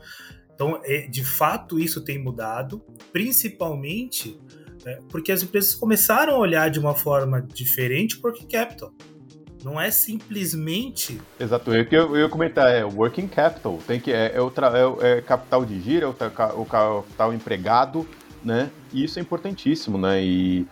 Então, 0.54 0.80
é, 0.84 1.08
de 1.08 1.24
fato, 1.24 1.80
isso 1.80 2.00
tem 2.00 2.16
mudado, 2.22 2.80
principalmente 3.12 4.38
é, 4.86 5.00
porque 5.08 5.32
as 5.32 5.42
empresas 5.42 5.74
começaram 5.74 6.34
a 6.34 6.38
olhar 6.38 6.70
de 6.70 6.78
uma 6.78 6.94
forma 6.94 7.40
diferente 7.42 8.18
porque 8.18 8.44
capital. 8.44 8.92
Não 9.64 9.80
é 9.80 9.90
simplesmente. 9.90 11.18
Exato, 11.40 11.74
eu, 11.74 11.86
eu, 11.90 12.16
eu 12.16 12.22
ia 12.24 12.28
comentar, 12.28 12.70
é 12.70 12.84
working 12.84 13.26
capital. 13.26 13.78
Tem 13.86 13.98
que, 13.98 14.12
é, 14.12 14.34
é, 14.34 14.40
o, 14.40 14.52
é, 15.00 15.18
é 15.18 15.22
capital 15.22 15.64
de 15.64 15.80
giro, 15.80 16.04
é 16.04 16.08
o, 16.08 16.60
o 16.60 16.66
capital 16.66 17.32
empregado, 17.32 18.06
né? 18.44 18.70
E 18.92 19.02
isso 19.02 19.18
é 19.18 19.22
importantíssimo, 19.22 19.96
né? 19.96 20.22
E, 20.22 20.66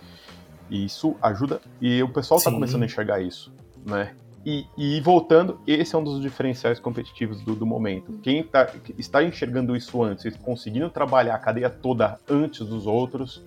e 0.68 0.84
isso 0.84 1.16
ajuda. 1.22 1.62
E 1.80 2.02
o 2.02 2.08
pessoal 2.08 2.36
está 2.36 2.50
começando 2.50 2.82
a 2.82 2.86
enxergar 2.86 3.22
isso, 3.22 3.50
né? 3.86 4.14
E, 4.44 4.66
e, 4.76 5.00
voltando, 5.00 5.60
esse 5.66 5.94
é 5.94 5.98
um 5.98 6.02
dos 6.02 6.20
diferenciais 6.20 6.80
competitivos 6.80 7.40
do, 7.42 7.54
do 7.54 7.64
momento. 7.64 8.18
Quem 8.22 8.42
tá, 8.42 8.68
está 8.98 9.22
enxergando 9.22 9.76
isso 9.76 10.02
antes, 10.02 10.36
conseguindo 10.36 10.90
trabalhar 10.90 11.36
a 11.36 11.38
cadeia 11.38 11.70
toda 11.70 12.18
antes 12.28 12.66
dos 12.66 12.86
outros, 12.86 13.42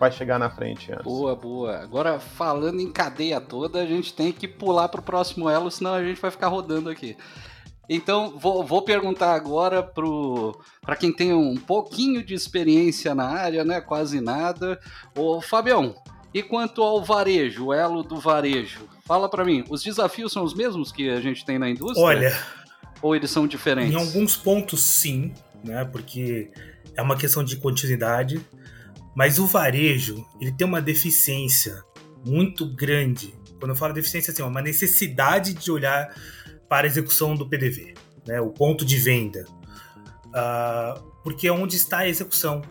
vai 0.00 0.10
chegar 0.10 0.38
na 0.38 0.48
frente 0.48 0.90
antes. 0.90 1.04
Boa, 1.04 1.36
boa. 1.36 1.76
Agora, 1.76 2.18
falando 2.18 2.80
em 2.80 2.90
cadeia 2.90 3.38
toda, 3.38 3.82
a 3.82 3.86
gente 3.86 4.14
tem 4.14 4.32
que 4.32 4.48
pular 4.48 4.88
para 4.88 5.00
o 5.00 5.04
próximo 5.04 5.48
elo, 5.48 5.70
senão 5.70 5.92
a 5.92 6.02
gente 6.02 6.18
vai 6.18 6.30
ficar 6.30 6.48
rodando 6.48 6.88
aqui. 6.88 7.14
Então, 7.86 8.38
vou, 8.38 8.64
vou 8.64 8.80
perguntar 8.80 9.34
agora 9.34 9.82
para 9.82 10.96
quem 10.96 11.12
tem 11.12 11.34
um 11.34 11.54
pouquinho 11.54 12.24
de 12.24 12.32
experiência 12.32 13.14
na 13.14 13.26
área, 13.26 13.62
né? 13.62 13.78
Quase 13.78 14.22
nada. 14.22 14.80
Ô, 15.14 15.42
Fabião, 15.42 15.94
e 16.32 16.42
quanto 16.42 16.82
ao 16.82 17.04
varejo, 17.04 17.66
o 17.66 17.72
elo 17.74 18.02
do 18.02 18.18
varejo? 18.18 18.88
Fala 19.04 19.28
para 19.28 19.44
mim, 19.44 19.64
os 19.68 19.82
desafios 19.82 20.32
são 20.32 20.44
os 20.44 20.54
mesmos 20.54 20.90
que 20.90 21.10
a 21.10 21.20
gente 21.20 21.44
tem 21.44 21.58
na 21.58 21.68
indústria? 21.68 22.02
Olha. 22.02 22.38
Ou 23.02 23.14
eles 23.14 23.30
são 23.30 23.46
diferentes? 23.46 23.92
Em 23.92 23.98
alguns 23.98 24.34
pontos, 24.34 24.80
sim, 24.80 25.34
né? 25.62 25.84
Porque 25.84 26.50
é 26.96 27.02
uma 27.02 27.16
questão 27.16 27.44
de 27.44 27.56
continuidade. 27.56 28.40
Mas 29.14 29.38
o 29.38 29.46
varejo, 29.46 30.24
ele 30.40 30.52
tem 30.52 30.66
uma 30.66 30.80
deficiência 30.80 31.82
muito 32.24 32.66
grande. 32.74 33.34
Quando 33.58 33.70
eu 33.70 33.76
falo 33.76 33.92
deficiência, 33.92 34.32
assim, 34.32 34.42
uma 34.42 34.62
necessidade 34.62 35.54
de 35.54 35.70
olhar 35.70 36.14
para 36.68 36.86
a 36.86 36.90
execução 36.90 37.34
do 37.34 37.48
PDV, 37.48 37.94
né, 38.26 38.40
o 38.40 38.50
ponto 38.50 38.84
de 38.84 38.96
venda. 38.96 39.44
Uh, 40.28 41.10
porque 41.22 41.48
é 41.48 41.52
onde 41.52 41.76
está 41.76 41.98
a 41.98 42.08
execução. 42.08 42.62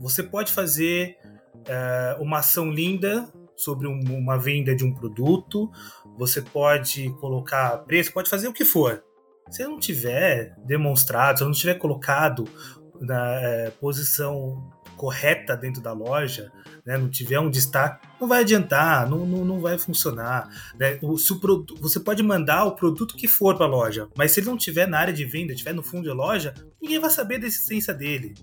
Você 0.00 0.22
pode 0.22 0.52
fazer 0.52 1.16
uh, 1.54 2.22
uma 2.22 2.38
ação 2.38 2.70
linda 2.70 3.30
sobre 3.54 3.86
um, 3.86 4.00
uma 4.10 4.38
venda 4.38 4.74
de 4.74 4.84
um 4.84 4.92
produto, 4.92 5.70
você 6.16 6.40
pode 6.40 7.10
colocar 7.20 7.78
preço, 7.78 8.12
pode 8.12 8.30
fazer 8.30 8.48
o 8.48 8.52
que 8.52 8.64
for. 8.64 9.04
Se 9.50 9.64
não 9.64 9.78
tiver 9.78 10.54
demonstrado, 10.64 11.38
se 11.38 11.44
não 11.44 11.52
tiver 11.52 11.74
colocado 11.74 12.48
na 13.00 13.40
é, 13.40 13.70
posição 13.70 14.70
correta 15.00 15.56
dentro 15.56 15.80
da 15.80 15.94
loja, 15.94 16.52
né, 16.84 16.98
não 16.98 17.08
tiver 17.08 17.40
um 17.40 17.48
destaque, 17.48 18.06
não 18.20 18.28
vai 18.28 18.42
adiantar, 18.42 19.08
não, 19.08 19.24
não, 19.24 19.46
não 19.46 19.58
vai 19.58 19.78
funcionar. 19.78 20.46
Né? 20.78 20.98
O, 21.00 21.16
se 21.16 21.32
o 21.32 21.40
produto, 21.40 21.74
você 21.80 21.98
pode 21.98 22.22
mandar 22.22 22.66
o 22.66 22.76
produto 22.76 23.16
que 23.16 23.26
for 23.26 23.56
para 23.56 23.64
a 23.64 23.68
loja, 23.68 24.10
mas 24.14 24.32
se 24.32 24.40
ele 24.40 24.48
não 24.48 24.58
tiver 24.58 24.86
na 24.86 24.98
área 24.98 25.14
de 25.14 25.24
venda, 25.24 25.54
tiver 25.54 25.72
no 25.72 25.82
fundo 25.82 26.06
da 26.06 26.12
loja, 26.12 26.52
ninguém 26.82 26.98
vai 26.98 27.08
saber 27.08 27.38
da 27.38 27.46
existência 27.46 27.94
dele. 27.94 28.34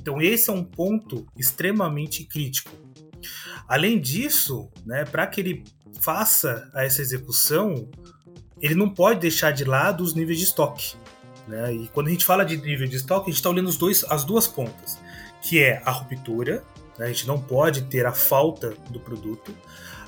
Então 0.00 0.22
esse 0.22 0.48
é 0.48 0.52
um 0.54 0.64
ponto 0.64 1.26
extremamente 1.36 2.24
crítico. 2.24 2.70
Além 3.68 4.00
disso, 4.00 4.70
né, 4.86 5.04
para 5.04 5.26
que 5.26 5.38
ele 5.38 5.64
faça 6.00 6.70
essa 6.74 7.02
execução, 7.02 7.90
ele 8.58 8.74
não 8.74 8.88
pode 8.88 9.20
deixar 9.20 9.50
de 9.50 9.64
lado 9.64 10.02
os 10.02 10.14
níveis 10.14 10.38
de 10.38 10.44
estoque. 10.44 10.94
Né? 11.46 11.74
E 11.74 11.88
quando 11.88 12.06
a 12.06 12.10
gente 12.10 12.24
fala 12.24 12.42
de 12.42 12.56
nível 12.56 12.88
de 12.88 12.96
estoque, 12.96 13.26
a 13.26 13.30
gente 13.30 13.36
está 13.36 13.50
olhando 13.50 13.70
dois, 13.76 14.02
as 14.08 14.24
duas 14.24 14.48
pontas 14.48 14.98
que 15.42 15.62
é 15.62 15.82
a 15.84 15.90
ruptura. 15.90 16.64
Né? 16.98 17.06
A 17.06 17.08
gente 17.08 17.26
não 17.26 17.40
pode 17.40 17.82
ter 17.82 18.06
a 18.06 18.12
falta 18.12 18.70
do 18.90 19.00
produto, 19.00 19.54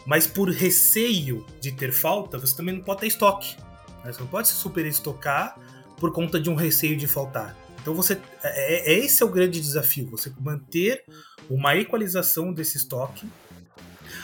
mas 0.06 0.26
por 0.26 0.50
receio 0.50 1.46
de 1.60 1.72
ter 1.72 1.92
falta, 1.92 2.38
você 2.38 2.56
também 2.56 2.74
não 2.74 2.82
pode 2.82 3.00
ter 3.00 3.06
estoque. 3.06 3.56
Né? 4.04 4.12
Você 4.12 4.20
não 4.20 4.26
pode 4.26 4.48
se 4.48 4.54
super 4.54 4.84
estocar 4.86 5.58
por 5.98 6.12
conta 6.12 6.40
de 6.40 6.50
um 6.50 6.54
receio 6.54 6.96
de 6.96 7.06
faltar. 7.06 7.56
Então 7.80 7.94
você 7.94 8.18
é, 8.42 8.92
é, 8.92 8.98
esse 8.98 9.22
é 9.22 9.26
o 9.26 9.28
grande 9.28 9.60
desafio, 9.60 10.08
você 10.08 10.32
manter 10.40 11.04
uma 11.50 11.76
equalização 11.76 12.52
desse 12.52 12.76
estoque 12.76 13.28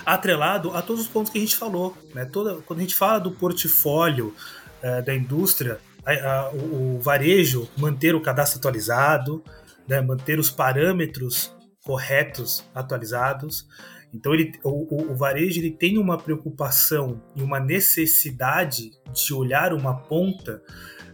atrelado 0.06 0.74
a 0.74 0.82
todos 0.82 1.02
os 1.02 1.08
pontos 1.08 1.30
que 1.30 1.38
a 1.38 1.40
gente 1.40 1.56
falou. 1.56 1.96
Né? 2.14 2.24
Toda, 2.24 2.56
quando 2.62 2.78
a 2.78 2.82
gente 2.82 2.94
fala 2.94 3.18
do 3.18 3.32
portfólio 3.32 4.34
uh, 4.82 5.04
da 5.04 5.14
indústria, 5.14 5.78
a, 6.04 6.12
a, 6.12 6.50
o, 6.50 6.96
o, 6.96 7.00
varejo 7.00 7.68
manter 7.76 8.14
o 8.14 8.20
cadastro 8.20 8.58
atualizado, 8.58 9.42
né, 9.88 10.00
manter 10.00 10.38
os 10.38 10.50
parâmetros 10.50 11.56
corretos 11.82 12.64
atualizados. 12.74 13.66
Então 14.12 14.34
ele, 14.34 14.52
o, 14.62 15.12
o, 15.12 15.16
varejo 15.16 15.60
ele 15.60 15.70
tem 15.70 15.98
uma 15.98 16.18
preocupação 16.18 17.22
e 17.34 17.42
uma 17.42 17.58
necessidade 17.58 18.90
de 19.12 19.34
olhar 19.34 19.72
uma 19.72 19.94
ponta 19.94 20.62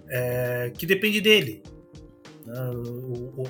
é, 0.08 0.72
que 0.76 0.86
depende 0.86 1.20
dele. 1.20 1.62
Né. 2.44 2.54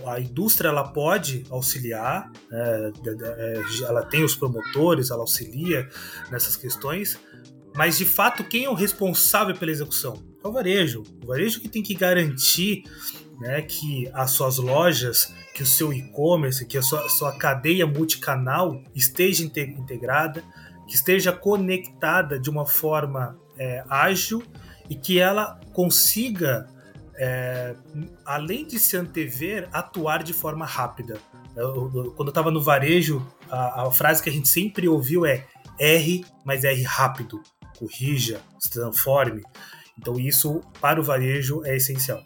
A 0.07 0.21
indústria 0.21 0.69
ela 0.69 0.85
pode 0.85 1.45
auxiliar, 1.51 2.31
é, 2.51 2.93
é, 3.07 3.63
ela 3.87 4.05
tem 4.05 4.25
os 4.25 4.35
promotores, 4.35 5.11
ela 5.11 5.21
auxilia 5.21 5.89
nessas 6.31 6.57
questões, 6.57 7.19
mas 7.75 7.99
de 7.99 8.05
fato 8.05 8.45
quem 8.45 8.65
é 8.65 8.71
o 8.71 8.75
responsável 8.75 9.55
pela 9.55 9.71
execução? 9.71 10.23
É 10.43 10.47
o 10.47 10.53
varejo. 10.53 11.03
O 11.23 11.27
varejo 11.27 11.61
que 11.61 11.69
tem 11.69 11.83
que 11.83 11.95
garantir 11.95 12.85
né, 13.41 13.63
que 13.63 14.11
as 14.13 14.31
suas 14.33 14.59
lojas, 14.59 15.33
que 15.55 15.63
o 15.63 15.67
seu 15.67 15.93
e-commerce, 15.93 16.67
que 16.67 16.79
a 16.79 16.83
sua, 16.83 17.09
sua 17.09 17.37
cadeia 17.37 17.87
multicanal 17.87 18.83
esteja 18.95 19.45
integrada, 19.45 20.43
que 20.87 20.95
esteja 20.95 21.33
conectada 21.33 22.39
de 22.39 22.51
uma 22.51 22.67
forma 22.67 23.39
é, 23.59 23.85
ágil 23.89 24.43
e 24.89 24.95
que 24.95 25.19
ela 25.19 25.61
consiga, 25.73 26.69
é, 27.17 27.75
além 28.25 28.67
de 28.67 28.79
se 28.79 28.97
antever, 28.97 29.69
atuar 29.73 30.23
de 30.23 30.33
forma 30.33 30.67
rápida. 30.67 31.19
Eu, 31.57 31.91
eu, 31.95 32.13
quando 32.13 32.29
eu 32.29 32.33
estava 32.33 32.51
no 32.51 32.61
varejo, 32.61 33.27
a, 33.49 33.85
a, 33.87 33.91
frase 33.91 34.23
que 34.23 34.29
a 34.29 34.33
gente 34.33 34.49
sempre 34.49 34.89
ouviu 34.89 35.25
é 35.25 35.47
R, 35.79 36.25
mas 36.45 36.65
R 36.65 36.83
rápido, 36.83 37.41
corrija, 37.79 38.41
se 38.59 38.71
transforme. 38.71 39.43
Então 39.99 40.19
isso 40.19 40.61
para 40.81 41.01
o 41.01 41.05
varejo 41.05 41.65
é 41.65 41.77
essencial. 41.77 42.23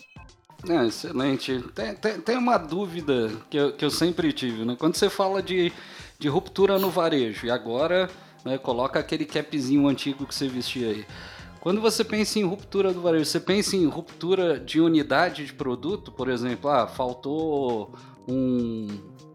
É, 0.66 0.86
excelente. 0.86 1.62
Tem, 1.74 1.94
tem, 1.94 2.20
tem, 2.20 2.36
uma 2.36 2.58
dúvida 2.58 3.30
que 3.48 3.56
eu, 3.56 3.72
que 3.72 3.84
eu 3.84 3.90
sempre 3.90 4.32
tive, 4.32 4.64
né? 4.64 4.76
Quando 4.78 4.96
você 4.96 5.08
fala 5.08 5.42
de, 5.42 5.72
de 6.18 6.28
ruptura 6.28 6.78
no 6.78 6.90
varejo, 6.90 7.46
e 7.46 7.50
agora 7.50 8.10
né, 8.44 8.58
coloca 8.58 8.98
aquele 8.98 9.24
capzinho 9.24 9.86
antigo 9.86 10.26
que 10.26 10.34
você 10.34 10.48
vestia 10.48 10.88
aí. 10.88 11.06
Quando 11.60 11.80
você 11.80 12.04
pensa 12.04 12.38
em 12.38 12.44
ruptura 12.44 12.92
do 12.92 13.00
varejo, 13.00 13.24
você 13.24 13.40
pensa 13.40 13.76
em 13.76 13.84
ruptura 13.86 14.58
de 14.58 14.80
unidade 14.80 15.44
de 15.44 15.52
produto, 15.52 16.10
por 16.10 16.28
exemplo, 16.28 16.70
ah, 16.70 16.86
faltou 16.86 17.94
um, 18.28 18.86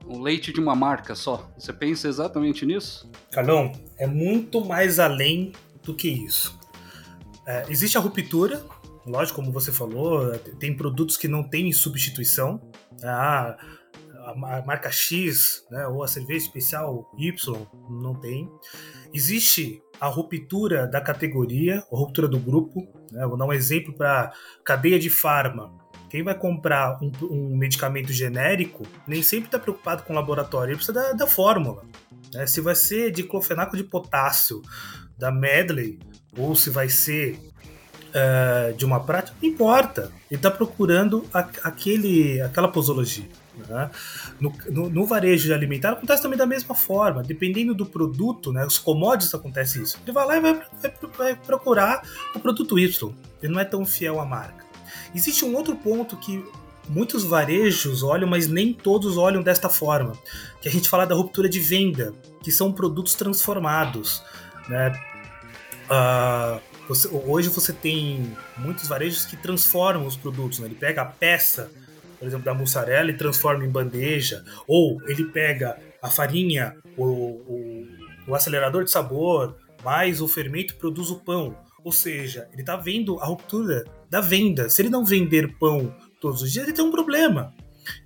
um 0.07 0.21
leite 0.21 0.51
de 0.51 0.59
uma 0.59 0.75
marca 0.75 1.15
só. 1.15 1.49
Você 1.57 1.71
pensa 1.71 2.07
exatamente 2.07 2.65
nisso? 2.65 3.09
Carlão, 3.31 3.71
é 3.97 4.07
muito 4.07 4.63
mais 4.63 4.99
além 4.99 5.51
do 5.83 5.93
que 5.93 6.07
isso. 6.07 6.57
É, 7.45 7.65
existe 7.69 7.97
a 7.97 8.01
ruptura, 8.01 8.65
lógico, 9.05 9.41
como 9.41 9.51
você 9.51 9.71
falou, 9.71 10.31
tem 10.59 10.75
produtos 10.75 11.17
que 11.17 11.27
não 11.27 11.43
têm 11.43 11.71
substituição. 11.71 12.61
Ah, 13.03 13.57
a 14.25 14.63
marca 14.65 14.89
X, 14.89 15.65
né, 15.69 15.85
ou 15.87 16.03
a 16.03 16.07
cerveja 16.07 16.45
especial 16.45 17.11
Y, 17.17 17.67
não 17.89 18.15
tem. 18.15 18.49
Existe 19.13 19.81
a 19.99 20.07
ruptura 20.07 20.87
da 20.87 21.01
categoria, 21.01 21.83
a 21.91 21.95
ruptura 21.95 22.27
do 22.27 22.39
grupo. 22.39 22.87
Né, 23.11 23.25
vou 23.27 23.37
dar 23.37 23.45
um 23.45 23.53
exemplo 23.53 23.93
para 23.93 24.31
cadeia 24.63 24.97
de 24.97 25.09
farma. 25.09 25.73
quem 26.09 26.23
vai 26.23 26.37
comprar 26.37 26.99
um, 27.01 27.11
um 27.23 27.57
medicamento 27.57 28.13
genérico 28.13 28.83
nem 29.07 29.21
sempre 29.21 29.47
está 29.47 29.59
preocupado 29.59 30.03
com 30.03 30.13
o 30.13 30.15
laboratório, 30.15 30.71
ele 30.71 30.77
precisa 30.77 30.93
da, 30.93 31.13
da 31.13 31.27
fórmula. 31.27 31.83
Né? 32.33 32.47
Se 32.47 32.61
vai 32.61 32.75
ser 32.75 33.11
diclofenaco 33.11 33.75
de 33.75 33.83
potássio 33.83 34.61
da 35.17 35.31
Medley 35.31 35.99
ou 36.37 36.55
se 36.55 36.69
vai 36.69 36.89
ser 36.89 37.37
uh, 38.13 38.73
de 38.75 38.85
uma 38.85 38.99
prática, 38.99 39.35
não 39.41 39.49
importa. 39.49 40.11
Ele 40.29 40.37
está 40.37 40.51
procurando 40.51 41.25
a, 41.33 41.39
aquele, 41.63 42.39
aquela 42.41 42.67
posologia. 42.67 43.27
Né? 43.67 43.89
No, 44.39 44.53
no, 44.69 44.89
no, 44.89 45.05
varejo 45.05 45.53
alimentar 45.53 45.91
acontece 45.91 46.21
também 46.21 46.37
da 46.37 46.45
mesma 46.45 46.73
forma, 46.73 47.21
dependendo 47.21 47.75
do 47.75 47.85
produto, 47.85 48.51
né, 48.51 48.65
os 48.65 48.77
commodities 48.77 49.33
acontece 49.33 49.81
isso. 49.81 49.99
Ele 50.03 50.11
vai 50.11 50.25
lá 50.25 50.37
e 50.37 50.41
vai, 50.41 50.53
vai, 50.53 50.93
vai 51.17 51.35
procurar 51.35 52.01
o 52.33 52.39
produto 52.39 52.79
Y, 52.79 53.13
ele 53.41 53.53
não 53.53 53.59
é 53.59 53.65
tão 53.65 53.85
fiel 53.85 54.19
à 54.19 54.25
marca. 54.25 54.65
Existe 55.13 55.45
um 55.45 55.55
outro 55.55 55.75
ponto 55.75 56.17
que 56.17 56.43
muitos 56.89 57.23
varejos 57.23 58.01
olham, 58.01 58.27
mas 58.27 58.47
nem 58.47 58.73
todos 58.73 59.17
olham 59.17 59.43
desta 59.43 59.69
forma, 59.69 60.13
que 60.59 60.67
a 60.67 60.71
gente 60.71 60.89
fala 60.89 61.05
da 61.05 61.13
ruptura 61.15 61.47
de 61.47 61.59
venda, 61.59 62.13
que 62.41 62.51
são 62.51 62.71
produtos 62.71 63.13
transformados. 63.13 64.23
Né? 64.67 64.99
Uh, 65.85 66.72
você, 66.87 67.07
hoje 67.07 67.49
você 67.49 67.71
tem 67.71 68.35
muitos 68.57 68.87
varejos 68.87 69.25
que 69.25 69.37
transformam 69.37 70.05
os 70.05 70.17
produtos, 70.17 70.59
né? 70.59 70.67
ele 70.67 70.75
pega 70.75 71.01
a 71.01 71.05
peça 71.05 71.69
por 72.23 72.27
exemplo, 72.27 72.45
da 72.45 72.53
mussarela 72.53 73.11
e 73.11 73.17
transforma 73.17 73.65
em 73.65 73.69
bandeja, 73.69 74.45
ou 74.65 74.97
ele 75.09 75.25
pega 75.25 75.77
a 76.01 76.09
farinha, 76.09 76.73
o, 76.95 77.03
o, 77.03 77.87
o 78.25 78.33
acelerador 78.33 78.85
de 78.85 78.91
sabor, 78.91 79.57
mais 79.83 80.21
o 80.21 80.27
fermento 80.29 80.77
produz 80.77 81.09
o 81.09 81.19
pão. 81.19 81.53
Ou 81.83 81.91
seja, 81.91 82.47
ele 82.53 82.61
está 82.61 82.77
vendo 82.77 83.19
a 83.19 83.25
ruptura 83.25 83.83
da 84.09 84.21
venda. 84.21 84.69
Se 84.69 84.81
ele 84.81 84.89
não 84.89 85.03
vender 85.03 85.57
pão 85.59 85.93
todos 86.21 86.41
os 86.41 86.49
dias, 86.49 86.65
ele 86.65 86.73
tem 86.73 86.85
um 86.85 86.91
problema. 86.91 87.53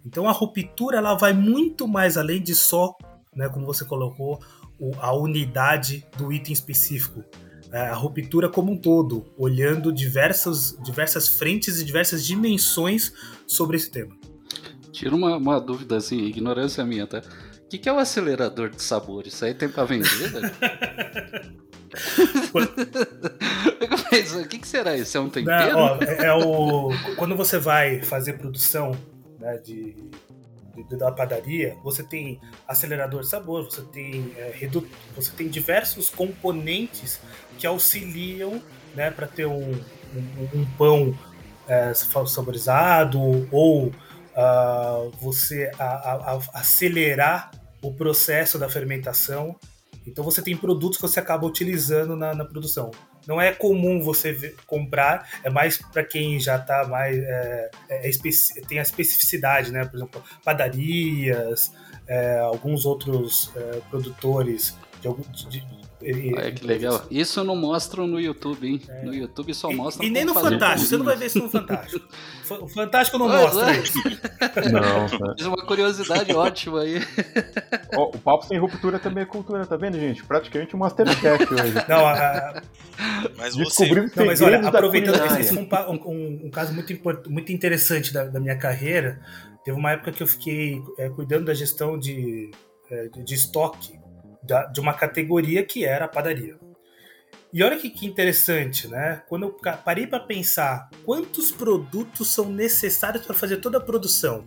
Então 0.04 0.28
a 0.28 0.32
ruptura 0.32 0.98
ela 0.98 1.14
vai 1.14 1.32
muito 1.32 1.88
mais 1.88 2.18
além 2.18 2.42
de 2.42 2.56
só, 2.56 2.98
né, 3.36 3.48
como 3.48 3.68
você 3.68 3.86
colocou, 3.86 4.42
a 5.00 5.16
unidade 5.16 6.08
do 6.18 6.34
item 6.34 6.54
específico. 6.54 7.24
É, 7.72 7.88
a 7.88 7.94
ruptura 7.94 8.50
como 8.50 8.72
um 8.72 8.78
todo, 8.78 9.26
olhando 9.38 9.92
diversas, 9.92 10.78
diversas 10.84 11.28
frentes 11.28 11.82
e 11.82 11.86
diversas 11.86 12.26
dimensões 12.26 13.12
sobre 13.46 13.76
esse 13.78 13.92
tema. 13.92 14.16
Tira 14.92 15.14
uma, 15.16 15.36
uma 15.38 15.60
dúvida 15.60 15.98
assim, 15.98 16.24
ignorância 16.26 16.86
minha, 16.86 17.06
tá? 17.06 17.22
O 17.66 17.70
que, 17.70 17.78
que 17.78 17.90
é 17.90 17.94
o 17.94 18.00
acelerador 18.00 18.70
de 18.70 18.82
sabor? 18.82 19.28
Isso 19.28 19.44
aí 19.44 19.54
tem 19.54 19.68
pra 19.68 19.84
vender? 19.84 20.32
Né? 20.32 20.52
o 24.42 24.48
que, 24.48 24.60
que 24.60 24.68
será 24.68 24.96
isso? 24.96 25.18
É 25.18 25.20
um 25.20 25.30
tempero? 25.30 25.74
Não, 25.74 25.80
ó, 25.80 25.98
é, 26.02 26.26
é, 26.26 26.34
o... 26.34 26.90
Quando 27.18 27.36
você 27.36 27.60
vai 27.60 28.02
fazer 28.02 28.34
produção 28.34 28.98
né, 29.40 29.58
de 29.58 29.96
da 30.84 31.12
padaria, 31.12 31.78
você 31.84 32.04
tem 32.04 32.40
acelerador 32.68 33.22
de 33.22 33.28
sabor, 33.28 33.66
você 33.66 33.82
tem 33.82 34.34
é, 34.38 34.52
redu... 34.54 34.88
você 35.16 35.32
tem 35.32 35.48
diversos 35.48 36.10
componentes 36.10 37.20
que 37.58 37.66
auxiliam 37.66 38.62
né, 38.96 39.12
para 39.12 39.28
ter 39.28 39.46
um, 39.46 39.72
um, 39.72 40.60
um 40.60 40.66
pão 40.78 41.18
é, 41.68 41.94
saborizado 41.94 43.20
ou 43.52 43.88
uh, 43.88 45.12
você 45.20 45.72
a, 45.78 45.86
a, 45.86 46.34
a 46.34 46.60
acelerar 46.60 47.52
o 47.82 47.94
processo 47.94 48.58
da 48.58 48.70
fermentação. 48.70 49.56
Então 50.06 50.24
você 50.24 50.42
tem 50.42 50.56
produtos 50.56 50.98
que 50.98 51.02
você 51.02 51.20
acaba 51.20 51.46
utilizando 51.46 52.16
na, 52.16 52.34
na 52.34 52.46
produção. 52.46 52.92
Não 53.28 53.42
é 53.42 53.52
comum 53.52 54.02
você 54.02 54.56
comprar, 54.66 55.30
é 55.44 55.50
mais 55.50 55.78
para 55.78 56.04
quem 56.04 56.40
já 56.40 56.56
está 56.56 56.88
mais. 56.88 57.18
É, 57.18 57.72
é, 57.90 58.10
é 58.10 58.62
tem 58.68 58.80
a 58.80 58.82
especificidade, 58.82 59.72
né? 59.72 59.84
Por 59.86 59.98
exemplo, 59.98 60.24
padarias, 60.44 61.74
é, 62.08 62.40
alguns 62.40 62.86
outros 62.86 63.52
é, 63.56 63.82
produtores 63.90 64.78
de, 65.02 65.50
de, 65.50 65.77
Olha 66.00 66.52
que 66.52 66.66
legal. 66.66 67.04
Isso 67.10 67.44
não 67.44 67.56
mostram 67.56 68.06
no 68.06 68.20
YouTube, 68.20 68.68
hein? 68.68 68.82
É. 68.88 69.04
No 69.04 69.14
YouTube 69.14 69.52
só 69.54 69.72
mostra. 69.72 70.06
E, 70.06 70.10
e 70.10 70.12
nem 70.12 70.24
no 70.24 70.34
Fantástico, 70.34 70.90
você 70.90 70.98
não 70.98 71.06
vai 71.06 71.16
ver 71.16 71.26
isso 71.26 71.40
no 71.40 71.50
Fantástico. 71.50 72.08
O 72.62 72.68
Fantástico 72.68 73.18
não 73.18 73.28
mostra 73.28 73.76
é. 73.76 73.80
isso. 73.80 73.98
Não. 74.72 75.36
Fiz 75.36 75.46
uma 75.48 75.66
curiosidade 75.66 76.34
ótima 76.34 76.82
aí. 76.82 77.02
Oh, 77.96 78.04
o 78.16 78.20
Papo 78.20 78.46
Sem 78.46 78.60
Ruptura 78.60 79.00
também 79.00 79.24
é 79.24 79.26
cultura, 79.26 79.66
tá 79.66 79.76
vendo, 79.76 80.00
gente? 80.00 80.24
Praticamente 80.24 80.76
um 80.76 80.80
Masterchef 80.80 81.54
hoje. 81.54 81.74
Não, 81.90 82.06
a... 82.06 82.62
Mas 83.36 83.56
Descobrimos 83.56 84.12
você... 84.12 84.20
Não, 84.20 84.26
mas 84.26 84.42
olha, 84.42 84.68
aproveitando, 84.68 85.40
esse 85.40 85.54
foi 85.54 85.64
um, 85.64 85.94
um, 85.94 86.46
um, 86.46 86.50
caso 86.52 86.74
muito, 86.74 86.94
muito 87.30 87.52
interessante 87.52 88.14
da, 88.14 88.26
da, 88.26 88.40
minha 88.40 88.56
carreira. 88.56 89.20
Teve 89.64 89.78
uma 89.78 89.92
época 89.92 90.12
que 90.12 90.22
eu 90.22 90.28
fiquei 90.28 90.82
é, 90.98 91.10
cuidando 91.10 91.46
da 91.46 91.54
gestão 91.54 91.98
de, 91.98 92.52
é, 92.90 93.08
de 93.08 93.34
estoque 93.34 94.00
de 94.72 94.80
uma 94.80 94.94
categoria 94.94 95.64
que 95.64 95.86
era 95.86 96.06
a 96.06 96.08
padaria. 96.08 96.58
E 97.54 97.64
olha 97.64 97.78
que, 97.78 97.90
que 97.90 98.06
interessante, 98.06 98.88
né? 98.88 99.22
Quando 99.28 99.44
eu 99.44 99.58
parei 99.84 100.06
para 100.06 100.20
pensar 100.20 100.90
quantos 101.06 101.52
produtos 101.52 102.34
são 102.34 102.52
necessários 102.52 103.26
para 103.26 103.34
fazer 103.34 103.58
toda 103.58 103.78
a 103.78 103.82
produção, 103.82 104.46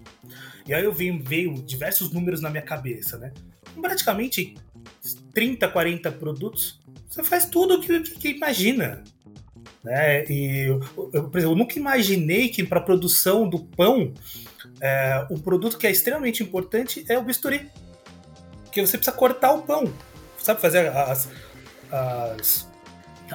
e 0.67 0.75
aí 0.75 0.85
eu 0.85 0.93
veio, 0.93 1.23
veio 1.23 1.55
diversos 1.55 2.13
números 2.13 2.41
na 2.41 2.51
minha 2.51 2.63
cabeça, 2.63 3.19
né? 3.19 3.33
Praticamente 3.81 4.55
30, 5.33 5.69
40 5.69 6.13
produtos, 6.13 6.81
você 7.09 7.25
faz 7.25 7.47
tudo 7.47 7.75
o 7.75 7.81
que, 7.81 8.01
que, 8.01 8.19
que, 8.19 8.29
imagina. 8.29 9.03
Né? 9.83 10.25
E 10.27 10.69
eu, 10.69 10.81
eu, 11.13 11.31
exemplo, 11.35 11.41
eu 11.41 11.57
nunca 11.57 11.79
imaginei 11.79 12.49
que 12.49 12.63
para 12.63 12.79
a 12.81 12.83
produção 12.83 13.49
do 13.49 13.61
pão, 13.61 14.13
é, 14.81 15.27
um 15.31 15.39
produto 15.39 15.79
que 15.79 15.87
é 15.87 15.91
extremamente 15.91 16.43
importante 16.43 17.05
é 17.09 17.19
o 17.19 17.23
bisturi. 17.23 17.69
Porque 18.71 18.87
você 18.87 18.97
precisa 18.97 19.17
cortar 19.17 19.53
o 19.53 19.63
pão. 19.63 19.93
Sabe 20.39 20.61
fazer 20.61 20.89
as. 20.89 21.29
as. 21.91 22.71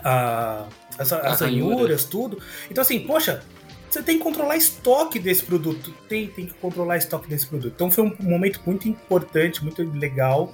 A, 0.03 0.67
as, 0.97 1.11
as 1.11 1.39
ranhuras, 1.41 2.05
tudo. 2.05 2.41
Então, 2.69 2.81
assim, 2.81 2.99
poxa, 2.99 3.41
você 3.89 4.01
tem 4.01 4.17
que 4.17 4.23
controlar 4.23 4.57
estoque 4.57 5.19
desse 5.19 5.43
produto. 5.43 5.93
Tem, 6.07 6.27
tem 6.27 6.45
que 6.45 6.53
controlar 6.55 6.97
estoque 6.97 7.29
desse 7.29 7.47
produto. 7.47 7.73
Então 7.73 7.91
foi 7.91 8.03
um 8.03 8.15
momento 8.19 8.61
muito 8.65 8.89
importante, 8.89 9.63
muito 9.63 9.83
legal, 9.83 10.51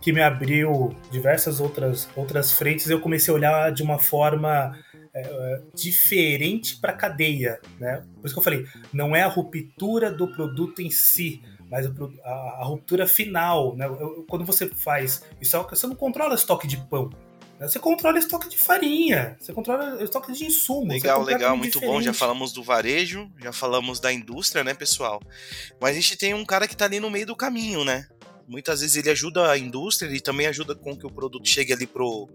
que 0.00 0.12
me 0.12 0.22
abriu 0.22 0.96
diversas 1.10 1.60
outras, 1.60 2.08
outras 2.16 2.52
frentes. 2.52 2.88
Eu 2.88 3.00
comecei 3.00 3.32
a 3.32 3.36
olhar 3.36 3.72
de 3.72 3.82
uma 3.82 3.98
forma 3.98 4.78
é, 5.14 5.60
diferente 5.74 6.78
para 6.80 6.92
cadeia. 6.92 7.60
Né? 7.78 8.02
Por 8.16 8.26
isso 8.26 8.34
que 8.34 8.38
eu 8.38 8.44
falei, 8.44 8.66
não 8.92 9.14
é 9.14 9.22
a 9.22 9.28
ruptura 9.28 10.10
do 10.10 10.28
produto 10.32 10.80
em 10.80 10.90
si, 10.90 11.42
mas 11.70 11.86
a, 11.86 12.30
a, 12.30 12.64
ruptura 12.64 13.06
final, 13.06 13.76
né? 13.76 13.86
quando 14.28 14.44
você 14.44 14.68
faz 14.68 15.22
isso, 15.40 15.56
é 15.56 15.62
você 15.62 15.86
não 15.86 15.94
controla 15.94 16.34
estoque 16.34 16.66
de 16.66 16.76
pão. 16.76 17.10
Né? 17.58 17.68
Você 17.68 17.78
controla 17.78 18.18
estoque 18.18 18.48
de 18.48 18.58
farinha, 18.58 19.36
você 19.38 19.52
controla 19.52 20.02
estoque 20.02 20.32
de 20.32 20.46
insumo. 20.46 20.92
Legal, 20.92 21.22
legal, 21.22 21.56
muito 21.56 21.74
diferente. 21.74 21.92
bom. 21.92 22.02
Já 22.02 22.14
falamos 22.14 22.52
do 22.52 22.62
varejo, 22.62 23.30
já 23.40 23.52
falamos 23.52 24.00
da 24.00 24.12
indústria, 24.12 24.64
né, 24.64 24.74
pessoal? 24.74 25.20
Mas 25.80 25.90
a 25.90 25.94
gente 26.00 26.16
tem 26.16 26.34
um 26.34 26.44
cara 26.44 26.66
que 26.66 26.74
está 26.74 26.84
ali 26.84 27.00
no 27.00 27.10
meio 27.10 27.26
do 27.26 27.36
caminho, 27.36 27.84
né? 27.84 28.06
Muitas 28.46 28.80
vezes 28.80 28.96
ele 28.96 29.10
ajuda 29.10 29.50
a 29.50 29.58
indústria 29.58 30.10
e 30.10 30.20
também 30.20 30.46
ajuda 30.46 30.74
com 30.74 30.96
que 30.96 31.06
o 31.06 31.10
produto 31.10 31.46
chegue 31.46 31.72
ali 31.72 31.86
pro, 31.86 32.28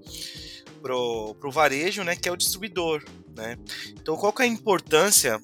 pro, 0.79 1.35
pro 1.39 1.51
varejo, 1.51 2.03
né? 2.03 2.15
Que 2.15 2.29
é 2.29 2.31
o 2.31 2.37
distribuidor, 2.37 3.03
né? 3.35 3.57
Então, 3.89 4.15
qual 4.15 4.31
que 4.31 4.43
é 4.43 4.45
a 4.45 4.47
importância 4.47 5.41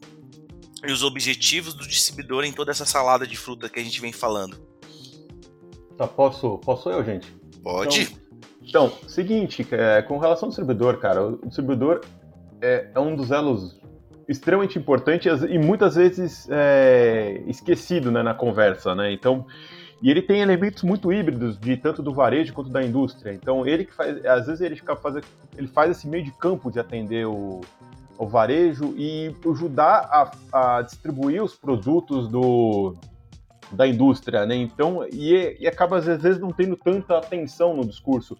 e 0.85 0.91
os 0.91 1.03
objetivos 1.03 1.73
do 1.73 1.87
distribuidor 1.87 2.43
em 2.43 2.51
toda 2.51 2.71
essa 2.71 2.85
salada 2.85 3.27
de 3.27 3.35
fruta 3.35 3.69
que 3.69 3.79
a 3.79 3.83
gente 3.83 3.99
vem 3.99 4.11
falando. 4.11 4.57
Tá, 5.97 6.07
posso, 6.07 6.57
posso 6.59 6.89
eu, 6.89 7.03
gente? 7.03 7.31
Pode. 7.61 8.15
Então, 8.61 8.87
então 8.87 9.09
seguinte, 9.09 9.67
é, 9.71 10.01
com 10.01 10.17
relação 10.17 10.47
ao 10.47 10.49
distribuidor, 10.49 10.97
cara, 10.97 11.27
o 11.27 11.45
distribuidor 11.45 12.01
é, 12.61 12.87
é 12.93 12.99
um 12.99 13.15
dos 13.15 13.31
elos 13.31 13.79
extremamente 14.27 14.77
importantes 14.77 15.41
e 15.41 15.57
muitas 15.57 15.95
vezes 15.95 16.47
é, 16.51 17.41
esquecido 17.47 18.11
né, 18.11 18.21
na 18.21 18.33
conversa, 18.33 18.93
né? 18.93 19.11
Então, 19.11 19.45
e 20.01 20.09
ele 20.09 20.21
tem 20.21 20.39
elementos 20.39 20.83
muito 20.83 21.11
híbridos 21.11 21.59
de 21.59 21.75
tanto 21.75 22.01
do 22.01 22.13
varejo 22.13 22.53
quanto 22.53 22.69
da 22.69 22.81
indústria. 22.81 23.33
Então, 23.33 23.67
ele 23.67 23.85
que 23.85 23.93
faz, 23.93 24.23
às 24.25 24.45
vezes 24.45 24.61
ele 24.61 24.75
fica 24.75 24.95
faz, 24.95 25.15
ele 25.57 25.67
faz 25.67 25.91
esse 25.91 26.07
meio 26.07 26.23
de 26.23 26.31
campo 26.31 26.71
de 26.71 26.79
atender 26.79 27.25
o, 27.25 27.59
ao 28.19 28.27
varejo 28.27 28.93
e 28.97 29.33
ajudar 29.49 30.31
a, 30.51 30.77
a 30.77 30.81
distribuir 30.81 31.41
os 31.41 31.55
produtos 31.55 32.27
do, 32.27 32.93
da 33.71 33.87
indústria, 33.87 34.45
né? 34.45 34.55
Então, 34.55 35.05
e, 35.09 35.55
e, 35.57 35.65
acaba 35.65 35.99
às 35.99 36.05
vezes 36.05 36.37
não 36.37 36.51
tendo 36.51 36.75
tanta 36.75 37.17
atenção 37.17 37.73
no 37.73 37.85
discurso. 37.85 38.37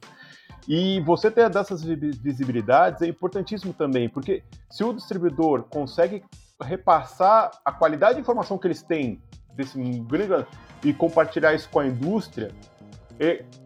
E 0.68 1.00
você 1.00 1.32
ter 1.32 1.50
dessas 1.50 1.82
visibilidades 1.82 3.02
é 3.02 3.08
importantíssimo 3.08 3.74
também, 3.74 4.10
porque 4.10 4.44
se 4.70 4.84
o 4.84 4.94
distribuidor 4.94 5.64
consegue 5.64 6.24
repassar 6.62 7.50
a 7.64 7.72
qualidade 7.72 8.16
de 8.16 8.22
informação 8.22 8.58
que 8.58 8.68
eles 8.68 8.84
têm 8.84 9.22
desse 9.56 9.80
grande 10.02 10.46
e 10.84 10.94
compartilhar 10.94 11.54
isso 11.54 11.70
com 11.70 11.80
a 11.80 11.88
indústria, 11.88 12.52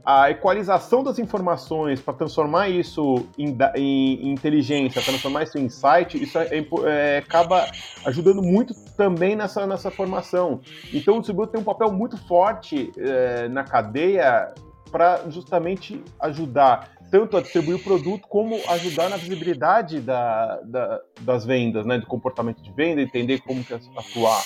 a 0.03 0.31
equalização 0.31 1.03
das 1.03 1.19
informações 1.19 2.01
para 2.01 2.13
transformar 2.13 2.69
isso 2.69 3.27
em, 3.37 3.55
em, 3.75 4.31
inteligência, 4.31 5.01
transformar 5.01 5.43
isso 5.43 5.57
em 5.57 5.65
insight, 5.65 6.21
isso 6.21 6.37
é, 6.39 6.49
é, 6.85 7.17
acaba 7.19 7.69
ajudando 8.05 8.41
muito 8.41 8.73
também 8.97 9.35
nessa, 9.35 9.67
nessa 9.67 9.91
formação. 9.91 10.59
Então 10.91 11.15
o 11.15 11.19
distribuidor 11.19 11.51
tem 11.51 11.61
um 11.61 11.63
papel 11.63 11.91
muito 11.91 12.17
forte 12.27 12.91
é, 12.97 13.47
na 13.47 13.63
cadeia 13.63 14.53
para 14.91 15.29
justamente 15.29 16.03
ajudar 16.19 16.91
tanto 17.11 17.37
a 17.37 17.41
distribuir 17.41 17.77
o 17.77 17.83
produto 17.83 18.27
como 18.27 18.59
ajudar 18.69 19.07
na 19.07 19.17
visibilidade 19.17 19.99
da, 19.99 20.59
da, 20.61 20.99
das 21.21 21.45
vendas, 21.45 21.85
né, 21.85 21.99
do 21.99 22.07
comportamento 22.07 22.59
de 22.63 22.71
venda, 22.71 23.01
entender 23.03 23.39
como 23.41 23.63
que 23.63 23.71
atuar. 23.71 24.43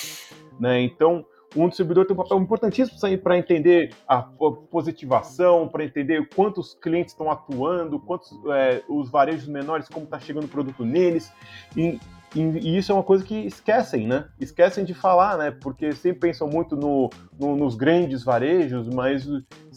Né? 0.60 0.82
Então, 0.82 1.24
um 1.56 1.68
distribuidor 1.68 2.04
tem 2.06 2.14
um 2.14 2.22
papel 2.22 2.38
importantíssimo 2.38 2.98
para 3.18 3.38
entender 3.38 3.94
a 4.06 4.22
positivação, 4.22 5.68
para 5.68 5.84
entender 5.84 6.28
quantos 6.34 6.74
clientes 6.74 7.12
estão 7.12 7.30
atuando, 7.30 7.98
quantos 7.98 8.30
é, 8.52 8.82
os 8.88 9.10
varejos 9.10 9.48
menores, 9.48 9.88
como 9.88 10.04
está 10.04 10.18
chegando 10.18 10.44
o 10.44 10.48
produto 10.48 10.84
neles. 10.84 11.32
E, 11.76 11.98
e, 12.34 12.76
isso 12.76 12.92
é 12.92 12.94
uma 12.94 13.02
coisa 13.02 13.24
que 13.24 13.34
esquecem, 13.46 14.06
né? 14.06 14.26
Esquecem 14.38 14.84
de 14.84 14.92
falar, 14.92 15.38
né? 15.38 15.50
Porque 15.50 15.92
sempre 15.92 16.20
pensam 16.20 16.46
muito 16.48 16.76
no, 16.76 17.08
no, 17.38 17.56
nos 17.56 17.74
grandes 17.74 18.22
varejos, 18.22 18.86
mas 18.88 19.26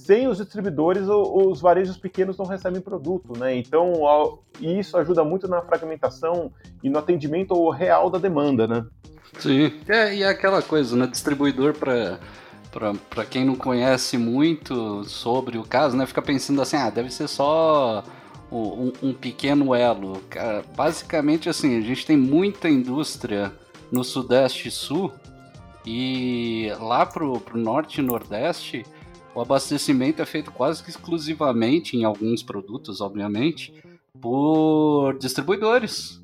sem 0.05 0.27
os 0.27 0.37
distribuidores, 0.37 1.07
os 1.07 1.61
varejos 1.61 1.97
pequenos 1.97 2.37
não 2.37 2.45
recebem 2.45 2.81
produto, 2.81 3.37
né? 3.37 3.55
Então, 3.55 3.93
isso 4.59 4.97
ajuda 4.97 5.23
muito 5.23 5.47
na 5.47 5.61
fragmentação 5.61 6.51
e 6.83 6.89
no 6.89 6.97
atendimento 6.97 7.69
real 7.69 8.09
da 8.09 8.17
demanda, 8.17 8.67
né? 8.67 8.85
Sim, 9.39 9.71
é, 9.87 10.15
e 10.15 10.23
é 10.23 10.27
aquela 10.27 10.61
coisa, 10.61 10.95
né? 10.95 11.07
Distribuidor 11.07 11.73
para 11.73 12.19
para 13.09 13.25
quem 13.25 13.43
não 13.43 13.55
conhece 13.55 14.17
muito 14.17 15.03
sobre 15.03 15.57
o 15.57 15.63
caso, 15.63 15.97
né? 15.97 16.05
Fica 16.05 16.21
pensando 16.21 16.61
assim, 16.61 16.77
ah, 16.77 16.89
deve 16.89 17.11
ser 17.11 17.27
só 17.27 18.01
um, 18.49 18.93
um 19.03 19.13
pequeno 19.13 19.75
elo. 19.75 20.21
Cara, 20.29 20.63
basicamente 20.73 21.49
assim, 21.49 21.77
a 21.77 21.81
gente 21.81 22.05
tem 22.05 22.15
muita 22.15 22.69
indústria 22.69 23.51
no 23.91 24.05
Sudeste 24.05 24.69
e 24.69 24.71
Sul 24.71 25.11
e 25.85 26.71
lá 26.79 27.05
pro, 27.05 27.41
pro 27.41 27.57
Norte 27.57 27.99
e 27.99 28.03
Nordeste 28.03 28.85
o 29.33 29.41
abastecimento 29.41 30.21
é 30.21 30.25
feito 30.25 30.51
quase 30.51 30.83
que 30.83 30.89
exclusivamente, 30.89 31.95
em 31.95 32.03
alguns 32.03 32.43
produtos, 32.43 33.01
obviamente, 33.01 33.73
por 34.19 35.17
distribuidores. 35.17 36.21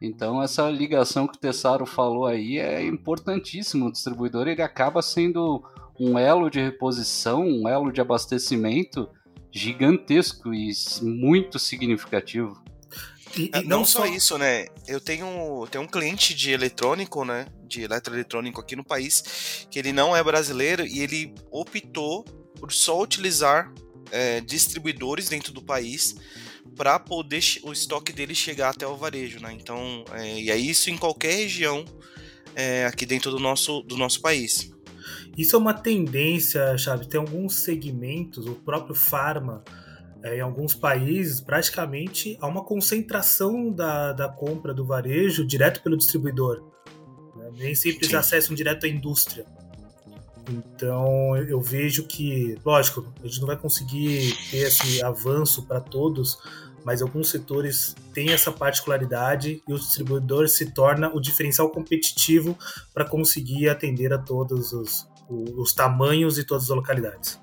Então 0.00 0.42
essa 0.42 0.68
ligação 0.70 1.26
que 1.26 1.36
o 1.36 1.40
Tessaro 1.40 1.86
falou 1.86 2.26
aí 2.26 2.58
é 2.58 2.84
importantíssima. 2.84 3.86
O 3.86 3.92
distribuidor 3.92 4.46
ele 4.46 4.62
acaba 4.62 5.02
sendo 5.02 5.62
um 5.98 6.18
elo 6.18 6.48
de 6.48 6.60
reposição, 6.60 7.42
um 7.42 7.68
elo 7.68 7.90
de 7.90 8.00
abastecimento 8.00 9.08
gigantesco 9.50 10.54
e 10.54 10.70
muito 11.02 11.58
significativo. 11.58 12.62
E, 13.36 13.46
e 13.46 13.62
não, 13.62 13.78
não, 13.78 13.84
só 13.84 14.06
isso, 14.06 14.38
né? 14.38 14.66
Eu 14.86 15.00
tenho, 15.00 15.66
tenho 15.70 15.84
um 15.84 15.88
cliente 15.88 16.34
de 16.34 16.50
eletrônico, 16.50 17.24
né? 17.24 17.46
De 17.66 17.82
eletroeletrônico 17.82 18.60
aqui 18.60 18.74
no 18.74 18.84
país, 18.84 19.66
que 19.70 19.78
ele 19.78 19.92
não 19.92 20.16
é 20.16 20.22
brasileiro 20.22 20.86
e 20.86 21.00
ele 21.00 21.34
optou 21.50 22.24
por 22.58 22.72
só 22.72 23.00
utilizar 23.00 23.72
é, 24.10 24.40
distribuidores 24.40 25.28
dentro 25.28 25.52
do 25.52 25.62
país 25.62 26.16
para 26.76 26.98
poder 26.98 27.42
o 27.62 27.72
estoque 27.72 28.12
dele 28.12 28.34
chegar 28.34 28.70
até 28.70 28.86
o 28.86 28.96
varejo, 28.96 29.40
né? 29.40 29.52
Então, 29.52 30.04
é, 30.12 30.40
e 30.40 30.50
é 30.50 30.56
isso 30.56 30.90
em 30.90 30.96
qualquer 30.96 31.34
região 31.34 31.84
é, 32.54 32.86
aqui 32.86 33.04
dentro 33.04 33.30
do 33.30 33.38
nosso, 33.38 33.82
do 33.82 33.96
nosso 33.96 34.20
país. 34.20 34.72
Isso 35.36 35.54
é 35.54 35.58
uma 35.58 35.74
tendência, 35.74 36.76
Chaves. 36.76 37.06
Tem 37.06 37.20
alguns 37.20 37.60
segmentos, 37.60 38.46
o 38.46 38.54
próprio 38.54 38.94
farma, 38.94 39.62
é, 40.22 40.38
em 40.38 40.40
alguns 40.40 40.74
países, 40.74 41.40
praticamente 41.40 42.36
há 42.40 42.46
uma 42.46 42.64
concentração 42.64 43.72
da, 43.72 44.12
da 44.12 44.28
compra 44.28 44.74
do 44.74 44.84
varejo 44.84 45.46
direto 45.46 45.82
pelo 45.82 45.96
distribuidor. 45.96 46.64
Né? 47.36 47.50
Nem 47.56 47.74
sempre 47.74 48.04
eles 48.04 48.14
acessam 48.14 48.54
direto 48.54 48.86
à 48.86 48.88
indústria. 48.88 49.46
Então 50.48 51.36
eu 51.36 51.60
vejo 51.60 52.04
que, 52.04 52.58
lógico, 52.64 53.06
a 53.22 53.26
gente 53.26 53.40
não 53.40 53.46
vai 53.46 53.56
conseguir 53.56 54.34
ter 54.50 54.58
esse 54.58 55.02
avanço 55.02 55.62
para 55.64 55.80
todos, 55.80 56.38
mas 56.84 57.02
alguns 57.02 57.30
setores 57.30 57.94
têm 58.14 58.30
essa 58.30 58.50
particularidade 58.50 59.62
e 59.68 59.72
o 59.72 59.78
distribuidor 59.78 60.48
se 60.48 60.72
torna 60.72 61.14
o 61.14 61.20
diferencial 61.20 61.68
competitivo 61.70 62.56
para 62.94 63.04
conseguir 63.04 63.68
atender 63.68 64.12
a 64.12 64.18
todos 64.18 64.72
os, 64.72 65.06
os 65.28 65.72
tamanhos 65.74 66.38
e 66.38 66.44
todas 66.44 66.64
as 66.64 66.76
localidades. 66.76 67.38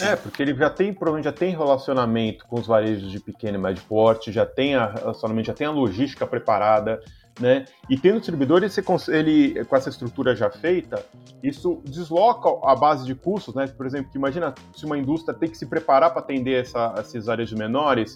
É, 0.00 0.14
porque 0.14 0.42
ele 0.42 0.54
já 0.54 0.70
tem, 0.70 0.92
provavelmente 0.92 1.24
já 1.24 1.32
tem 1.32 1.50
relacionamento 1.50 2.46
com 2.46 2.60
os 2.60 2.66
varejos 2.66 3.10
de 3.10 3.18
pequeno 3.18 3.58
e 3.58 3.60
médio 3.60 3.82
porte, 3.88 4.30
já 4.30 4.46
tem 4.46 4.74
a 4.74 4.86
relacionamento, 4.86 5.46
já 5.48 5.54
tem 5.54 5.66
a 5.66 5.70
logística 5.70 6.26
preparada, 6.26 7.00
né? 7.38 7.64
E 7.88 7.96
tendo 7.96 8.18
distribuidor, 8.18 8.62
ele, 8.62 8.72
ele, 9.08 9.64
com 9.64 9.76
essa 9.76 9.88
estrutura 9.88 10.34
já 10.34 10.50
feita, 10.50 11.04
isso 11.42 11.80
desloca 11.84 12.48
a 12.68 12.74
base 12.74 13.06
de 13.06 13.14
custos, 13.14 13.54
né? 13.54 13.66
Por 13.66 13.86
exemplo, 13.86 14.10
imagina 14.14 14.54
se 14.74 14.84
uma 14.84 14.98
indústria 14.98 15.36
tem 15.36 15.48
que 15.48 15.56
se 15.56 15.66
preparar 15.66 16.10
para 16.10 16.20
atender 16.20 16.60
essa, 16.60 16.94
esses 16.98 17.28
áreas 17.28 17.52
menores, 17.52 18.14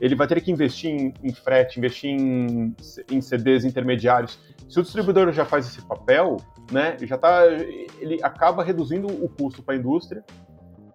ele 0.00 0.14
vai 0.14 0.26
ter 0.26 0.40
que 0.40 0.50
investir 0.50 0.90
em, 0.90 1.12
em 1.22 1.32
frete, 1.32 1.78
investir 1.78 2.10
em, 2.10 2.74
em, 3.10 3.20
CDs 3.20 3.64
intermediários. 3.64 4.38
Se 4.68 4.78
o 4.80 4.82
distribuidor 4.82 5.30
já 5.32 5.44
faz 5.44 5.66
esse 5.66 5.82
papel, 5.82 6.38
né, 6.72 6.96
já 7.02 7.18
tá, 7.18 7.44
ele 7.98 8.18
acaba 8.22 8.62
reduzindo 8.64 9.08
o 9.08 9.28
custo 9.28 9.62
para 9.62 9.74
a 9.74 9.76
indústria 9.76 10.24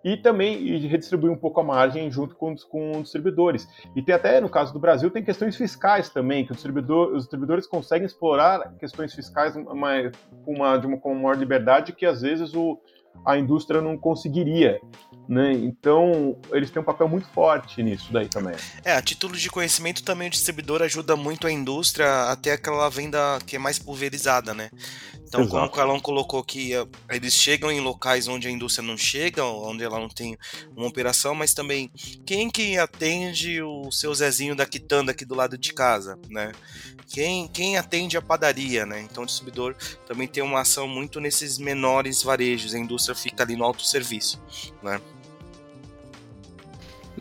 e 0.06 0.16
também 0.16 0.78
redistribuir 0.88 1.34
um 1.34 1.36
pouco 1.36 1.60
a 1.60 1.64
margem 1.64 2.12
junto 2.12 2.36
com, 2.36 2.56
com 2.70 2.92
os 2.92 3.04
distribuidores. 3.06 3.68
E 3.96 4.04
tem 4.04 4.14
até, 4.14 4.40
no 4.40 4.48
caso 4.48 4.72
do 4.72 4.78
Brasil, 4.78 5.10
tem 5.10 5.24
questões 5.24 5.56
fiscais 5.58 6.10
também, 6.10 6.46
que 6.46 6.54
distribuidor, 6.54 7.08
os 7.08 7.24
distribuidores 7.24 7.66
conseguem 7.66 8.06
explorar 8.06 8.72
questões 8.78 9.16
fiscais 9.16 9.56
com, 9.56 9.62
uma, 9.62 10.78
de 10.78 10.86
uma, 10.86 10.98
com 10.98 11.16
maior 11.16 11.36
liberdade 11.36 11.92
que 11.92 12.06
às 12.06 12.22
vezes 12.22 12.54
o, 12.54 12.80
a 13.26 13.36
indústria 13.36 13.82
não 13.82 13.98
conseguiria. 13.98 14.80
Né? 15.28 15.54
Então, 15.54 16.40
eles 16.52 16.70
têm 16.70 16.80
um 16.80 16.86
papel 16.86 17.08
muito 17.08 17.28
forte 17.30 17.82
nisso 17.82 18.14
daí 18.14 18.28
também. 18.28 18.54
É, 18.84 18.94
a 18.94 19.02
título 19.02 19.36
de 19.36 19.50
conhecimento 19.50 20.04
também 20.04 20.28
o 20.28 20.32
distribuidor 20.32 20.84
ajuda 20.84 21.16
muito 21.16 21.48
a 21.48 21.52
indústria 21.52 22.30
até 22.30 22.52
aquela 22.52 22.88
venda 22.90 23.40
que 23.44 23.56
é 23.56 23.60
mais 23.60 23.80
pulverizada, 23.80 24.54
né? 24.54 24.70
Então, 25.36 25.44
Exato. 25.44 25.50
como 25.50 25.66
o 25.66 25.70
Carlão 25.70 26.00
colocou 26.00 26.42
que 26.42 26.74
eh, 26.74 26.88
eles 27.10 27.34
chegam 27.34 27.70
em 27.70 27.82
locais 27.82 28.28
onde 28.28 28.48
a 28.48 28.52
indústria 28.52 28.88
não 28.88 28.98
chega, 28.98 29.44
onde 29.44 29.84
ela 29.84 30.00
não 30.00 30.08
tem 30.08 30.38
uma 30.76 30.88
operação, 30.88 31.36
mas 31.36 31.54
também 31.54 31.92
quem 32.26 32.50
que 32.50 32.78
atende 32.78 33.62
o 33.62 33.92
seu 33.92 34.14
Zezinho 34.14 34.56
da 34.56 34.66
quitanda 34.66 35.12
aqui 35.12 35.26
do 35.26 35.36
lado 35.36 35.58
de 35.58 35.74
casa, 35.74 36.18
né? 36.30 36.54
Quem, 37.08 37.50
quem 37.50 37.78
atende 37.78 38.16
a 38.16 38.22
padaria, 38.22 38.86
né? 38.86 39.02
Então 39.02 39.24
o 39.24 39.26
distribuidor 39.26 39.76
também 40.08 40.28
tem 40.28 40.42
uma 40.42 40.62
ação 40.62 40.88
muito 40.88 41.20
nesses 41.20 41.58
menores 41.58 42.24
varejos, 42.24 42.74
a 42.74 42.80
indústria 42.80 43.14
fica 43.14 43.44
ali 43.44 43.58
no 43.58 43.66
autosserviço, 43.66 44.42
né? 44.82 45.02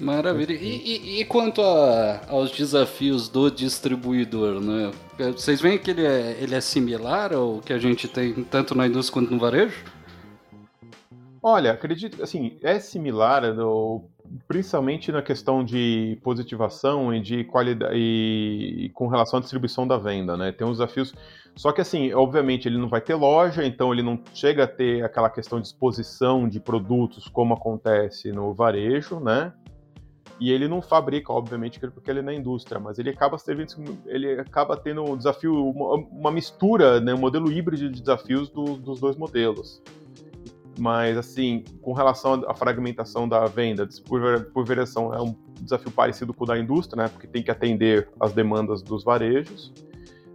Maravilha. 0.00 0.52
E, 0.52 0.56
e, 0.56 1.20
e 1.20 1.24
quanto 1.24 1.62
a, 1.62 2.20
aos 2.28 2.50
desafios 2.50 3.28
do 3.28 3.50
distribuidor, 3.50 4.60
né? 4.60 4.90
Vocês 5.32 5.60
veem 5.60 5.78
que 5.78 5.90
ele 5.90 6.04
é, 6.04 6.36
ele 6.40 6.54
é 6.54 6.60
similar 6.60 7.32
ao 7.32 7.60
que 7.60 7.72
a 7.72 7.78
gente 7.78 8.08
tem 8.08 8.32
tanto 8.44 8.74
na 8.74 8.86
indústria 8.86 9.20
quanto 9.20 9.32
no 9.32 9.38
varejo? 9.38 9.84
Olha, 11.40 11.72
acredito 11.72 12.16
que 12.16 12.22
assim, 12.22 12.56
é 12.62 12.80
similar, 12.80 13.42
principalmente 14.48 15.12
na 15.12 15.22
questão 15.22 15.62
de 15.62 16.18
positivação 16.24 17.14
e 17.14 17.20
de 17.20 17.44
qualidade 17.44 17.94
e, 17.94 18.86
e 18.86 18.88
com 18.88 19.06
relação 19.06 19.38
à 19.38 19.42
distribuição 19.42 19.86
da 19.86 19.98
venda, 19.98 20.36
né? 20.36 20.50
Tem 20.50 20.66
uns 20.66 20.78
desafios. 20.78 21.14
Só 21.54 21.70
que 21.70 21.80
assim, 21.80 22.12
obviamente 22.12 22.66
ele 22.66 22.78
não 22.78 22.88
vai 22.88 23.00
ter 23.00 23.14
loja, 23.14 23.64
então 23.64 23.92
ele 23.92 24.02
não 24.02 24.18
chega 24.34 24.64
a 24.64 24.66
ter 24.66 25.04
aquela 25.04 25.30
questão 25.30 25.60
de 25.60 25.68
exposição 25.68 26.48
de 26.48 26.58
produtos 26.58 27.28
como 27.28 27.54
acontece 27.54 28.32
no 28.32 28.52
varejo, 28.52 29.20
né? 29.20 29.52
E 30.40 30.50
ele 30.50 30.66
não 30.66 30.82
fabrica, 30.82 31.32
obviamente, 31.32 31.78
porque 31.78 32.10
ele 32.10 32.18
é 32.18 32.22
na 32.22 32.34
indústria, 32.34 32.80
mas 32.80 32.98
ele 32.98 33.10
acaba 33.10 33.38
servindo, 33.38 33.98
ele 34.06 34.32
acaba 34.40 34.76
tendo 34.76 35.02
um 35.02 35.16
desafio, 35.16 35.54
uma, 35.70 35.94
uma 35.94 36.30
mistura, 36.30 37.00
né, 37.00 37.14
um 37.14 37.18
modelo 37.18 37.50
híbrido 37.52 37.88
de 37.88 38.00
desafios 38.00 38.48
do, 38.48 38.76
dos 38.76 39.00
dois 39.00 39.16
modelos. 39.16 39.80
Mas, 40.76 41.16
assim, 41.16 41.62
com 41.80 41.92
relação 41.92 42.42
à 42.48 42.54
fragmentação 42.54 43.28
da 43.28 43.46
venda, 43.46 43.88
por, 44.08 44.64
variação, 44.64 45.14
é 45.14 45.22
um 45.22 45.36
desafio 45.60 45.92
parecido 45.92 46.34
com 46.34 46.42
o 46.42 46.46
da 46.46 46.58
indústria, 46.58 47.04
né, 47.04 47.08
porque 47.08 47.28
tem 47.28 47.42
que 47.42 47.50
atender 47.50 48.08
as 48.18 48.32
demandas 48.32 48.82
dos 48.82 49.04
varejos 49.04 49.72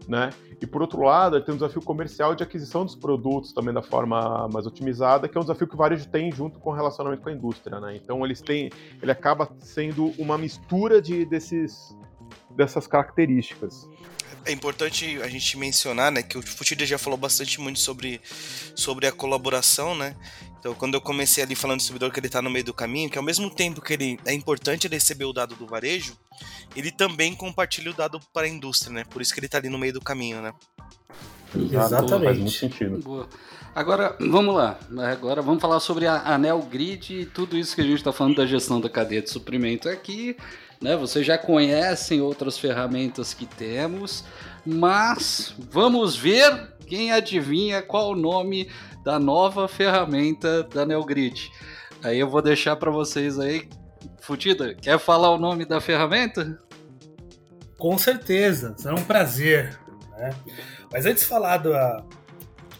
né? 0.09 0.31
E 0.59 0.65
por 0.65 0.81
outro 0.81 1.03
lado, 1.03 1.39
tem 1.39 1.53
um 1.53 1.57
desafio 1.57 1.81
comercial 1.81 2.33
de 2.35 2.43
aquisição 2.43 2.83
dos 2.83 2.95
produtos 2.95 3.53
também 3.53 3.73
da 3.73 3.81
forma 3.81 4.49
mais 4.51 4.65
otimizada, 4.65 5.29
que 5.29 5.37
é 5.37 5.39
um 5.39 5.43
desafio 5.43 5.67
que 5.67 5.75
o 5.75 5.77
varejo 5.77 6.07
tem 6.09 6.31
junto 6.31 6.59
com 6.59 6.71
o 6.71 6.73
relacionamento 6.73 7.21
com 7.21 7.29
a 7.29 7.31
indústria, 7.31 7.79
né? 7.79 7.95
Então 7.95 8.25
eles 8.25 8.41
têm, 8.41 8.71
ele 9.01 9.11
acaba 9.11 9.49
sendo 9.59 10.07
uma 10.17 10.37
mistura 10.37 11.01
de 11.01 11.23
desses 11.25 11.95
dessas 12.49 12.87
características. 12.87 13.87
É 14.45 14.51
importante 14.51 15.21
a 15.21 15.27
gente 15.27 15.57
mencionar, 15.57 16.11
né, 16.11 16.23
que 16.23 16.37
o 16.37 16.41
Futida 16.41 16.85
já 16.85 16.97
falou 16.97 17.17
bastante 17.17 17.59
muito 17.59 17.79
sobre, 17.79 18.21
sobre 18.73 19.05
a 19.05 19.11
colaboração, 19.11 19.95
né? 19.95 20.15
Então, 20.59 20.73
quando 20.75 20.93
eu 20.93 21.01
comecei 21.01 21.43
ali 21.43 21.55
falando 21.55 21.77
do 21.77 21.79
distribuidor 21.79 22.11
que 22.11 22.19
ele 22.19 22.27
está 22.27 22.41
no 22.41 22.49
meio 22.49 22.65
do 22.65 22.73
caminho, 22.73 23.09
que 23.09 23.17
ao 23.17 23.23
mesmo 23.23 23.49
tempo 23.49 23.81
que 23.81 23.93
ele 23.93 24.19
é 24.25 24.33
importante 24.33 24.87
ele 24.87 24.95
receber 24.95 25.25
o 25.25 25.31
dado 25.31 25.55
do 25.55 25.65
varejo, 25.65 26.17
ele 26.75 26.91
também 26.91 27.33
compartilha 27.33 27.91
o 27.91 27.93
dado 27.93 28.19
para 28.33 28.45
a 28.45 28.49
indústria, 28.49 28.91
né? 28.93 29.03
Por 29.09 29.21
isso 29.21 29.33
que 29.33 29.39
ele 29.39 29.45
está 29.45 29.57
ali 29.57 29.69
no 29.69 29.77
meio 29.77 29.93
do 29.93 30.01
caminho, 30.01 30.41
né? 30.41 30.53
Exatamente. 31.55 32.23
Faz 32.25 32.37
muito 32.37 32.51
sentido. 32.51 32.97
Boa. 32.99 33.27
Agora, 33.73 34.15
vamos 34.19 34.53
lá. 34.53 34.77
Agora 35.11 35.41
vamos 35.41 35.61
falar 35.61 35.79
sobre 35.79 36.05
a 36.05 36.33
Anel 36.33 36.61
Grid 36.63 37.21
e 37.21 37.25
tudo 37.25 37.57
isso 37.57 37.75
que 37.75 37.81
a 37.81 37.85
gente 37.85 37.97
está 37.97 38.11
falando 38.11 38.37
da 38.37 38.45
gestão 38.45 38.81
da 38.81 38.89
cadeia 38.89 39.21
de 39.21 39.29
suprimento 39.29 39.87
aqui. 39.87 40.35
Né? 40.81 40.97
Vocês 40.97 41.25
já 41.25 41.37
conhecem 41.37 42.19
outras 42.19 42.57
ferramentas 42.57 43.33
que 43.33 43.45
temos, 43.45 44.23
mas 44.65 45.53
vamos 45.71 46.15
ver 46.15 46.73
quem 46.87 47.11
adivinha 47.11 47.81
qual 47.81 48.11
o 48.11 48.15
nome 48.15 48.67
da 49.03 49.19
nova 49.19 49.67
ferramenta 49.67 50.63
da 50.63 50.85
NeoGrid. 50.85 51.51
Aí 52.03 52.19
eu 52.19 52.29
vou 52.29 52.41
deixar 52.41 52.75
para 52.75 52.91
vocês 52.91 53.39
aí. 53.39 53.67
Futida, 54.21 54.73
quer 54.73 54.99
falar 54.99 55.31
o 55.31 55.37
nome 55.37 55.65
da 55.65 55.81
ferramenta? 55.81 56.59
Com 57.77 57.97
certeza, 57.97 58.75
será 58.77 58.95
um 58.95 59.03
prazer. 59.03 59.79
Né? 60.17 60.29
Mas 60.91 61.05
antes 61.05 61.23
de 61.23 61.29
falar 61.29 61.57
do, 61.57 61.71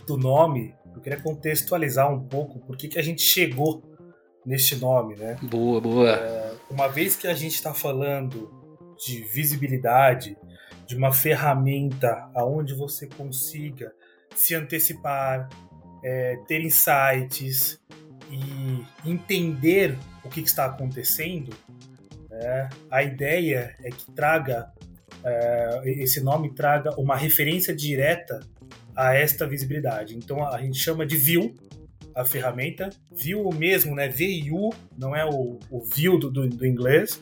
do 0.05 0.17
nome, 0.17 0.75
eu 0.93 1.01
queria 1.01 1.19
contextualizar 1.19 2.11
um 2.11 2.19
pouco 2.27 2.59
por 2.59 2.75
que, 2.75 2.97
a 2.99 3.01
gente 3.01 3.21
chegou 3.21 3.81
neste 4.45 4.75
nome, 4.75 5.15
né? 5.15 5.37
Boa, 5.41 5.79
boa. 5.79 6.09
É, 6.09 6.53
uma 6.69 6.87
vez 6.87 7.15
que 7.15 7.27
a 7.27 7.33
gente 7.33 7.55
está 7.55 7.73
falando 7.73 8.51
de 8.97 9.23
visibilidade, 9.23 10.37
de 10.85 10.95
uma 10.95 11.13
ferramenta 11.13 12.29
aonde 12.35 12.73
você 12.73 13.07
consiga 13.07 13.93
se 14.35 14.55
antecipar, 14.55 15.47
é, 16.03 16.37
ter 16.47 16.61
insights 16.61 17.79
e 18.31 18.85
entender 19.09 19.97
o 20.23 20.29
que, 20.29 20.41
está 20.41 20.65
acontecendo, 20.65 21.55
né? 22.29 22.69
a 22.91 23.03
ideia 23.03 23.75
é 23.83 23.89
que 23.89 24.11
traga 24.11 24.71
é, 25.23 25.81
esse 25.85 26.21
nome 26.21 26.53
traga 26.53 26.91
uma 26.99 27.15
referência 27.15 27.75
direta 27.75 28.39
a 28.95 29.15
esta 29.15 29.47
visibilidade. 29.47 30.15
Então 30.15 30.45
a 30.45 30.61
gente 30.61 30.77
chama 30.77 31.05
de 31.05 31.17
view 31.17 31.55
a 32.15 32.25
ferramenta, 32.25 32.89
view 33.11 33.49
mesmo, 33.53 33.95
né? 33.95 34.09
VU, 34.09 34.73
não 34.97 35.15
é 35.15 35.25
o, 35.25 35.57
o 35.69 35.83
view 35.83 36.19
do, 36.19 36.29
do, 36.29 36.49
do 36.49 36.65
inglês, 36.65 37.21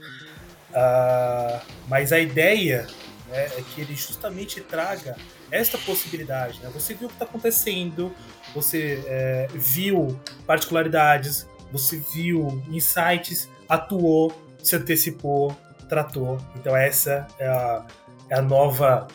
uh, 0.72 1.62
mas 1.88 2.12
a 2.12 2.20
ideia 2.20 2.88
né, 3.28 3.46
é 3.46 3.64
que 3.74 3.82
ele 3.82 3.96
justamente 3.96 4.60
traga 4.62 5.16
esta 5.52 5.78
possibilidade. 5.78 6.60
Né? 6.62 6.70
Você 6.74 6.94
viu 6.94 7.08
o 7.08 7.10
que 7.10 7.16
está 7.16 7.26
acontecendo, 7.26 8.14
você 8.62 9.04
é, 9.06 9.48
viu 9.54 10.20
particularidades, 10.46 11.48
você 11.72 11.98
viu 12.14 12.62
insights, 12.70 13.50
atuou, 13.70 14.34
se 14.64 14.76
antecipou, 14.76 15.56
tratou. 15.88 16.38
Então 16.56 16.76
essa 16.76 17.28
é 17.38 17.48
a, 17.48 17.86
é 18.30 18.36
a 18.36 18.42
nova 18.42 19.08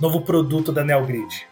novo 0.00 0.20
produto 0.20 0.72
da 0.72 0.84
NeoGrid. 0.84 1.46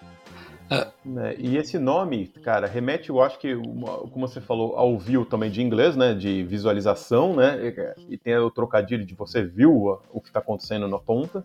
É. 0.71 0.87
Né, 1.05 1.35
e 1.39 1.57
esse 1.57 1.79
nome, 1.79 2.29
cara, 2.43 2.67
remete, 2.67 3.11
eu 3.11 3.21
acho 3.21 3.39
que, 3.39 3.55
como 3.55 4.27
você 4.29 4.41
falou, 4.41 4.77
ao 4.77 4.99
view 4.99 5.25
também 5.25 5.51
de 5.51 5.63
inglês, 5.63 5.97
né, 5.97 6.15
de 6.15 6.43
visualização, 6.43 7.35
né, 7.35 7.75
e 8.09 8.17
tem 8.17 8.37
o 8.37 8.51
trocadilho 8.51 9.05
de 9.05 9.15
você 9.15 9.43
viu 9.43 10.01
o 10.11 10.21
que 10.21 10.29
está 10.29 10.41
acontecendo 10.41 10.89
na 10.89 10.99
ponta. 10.99 11.45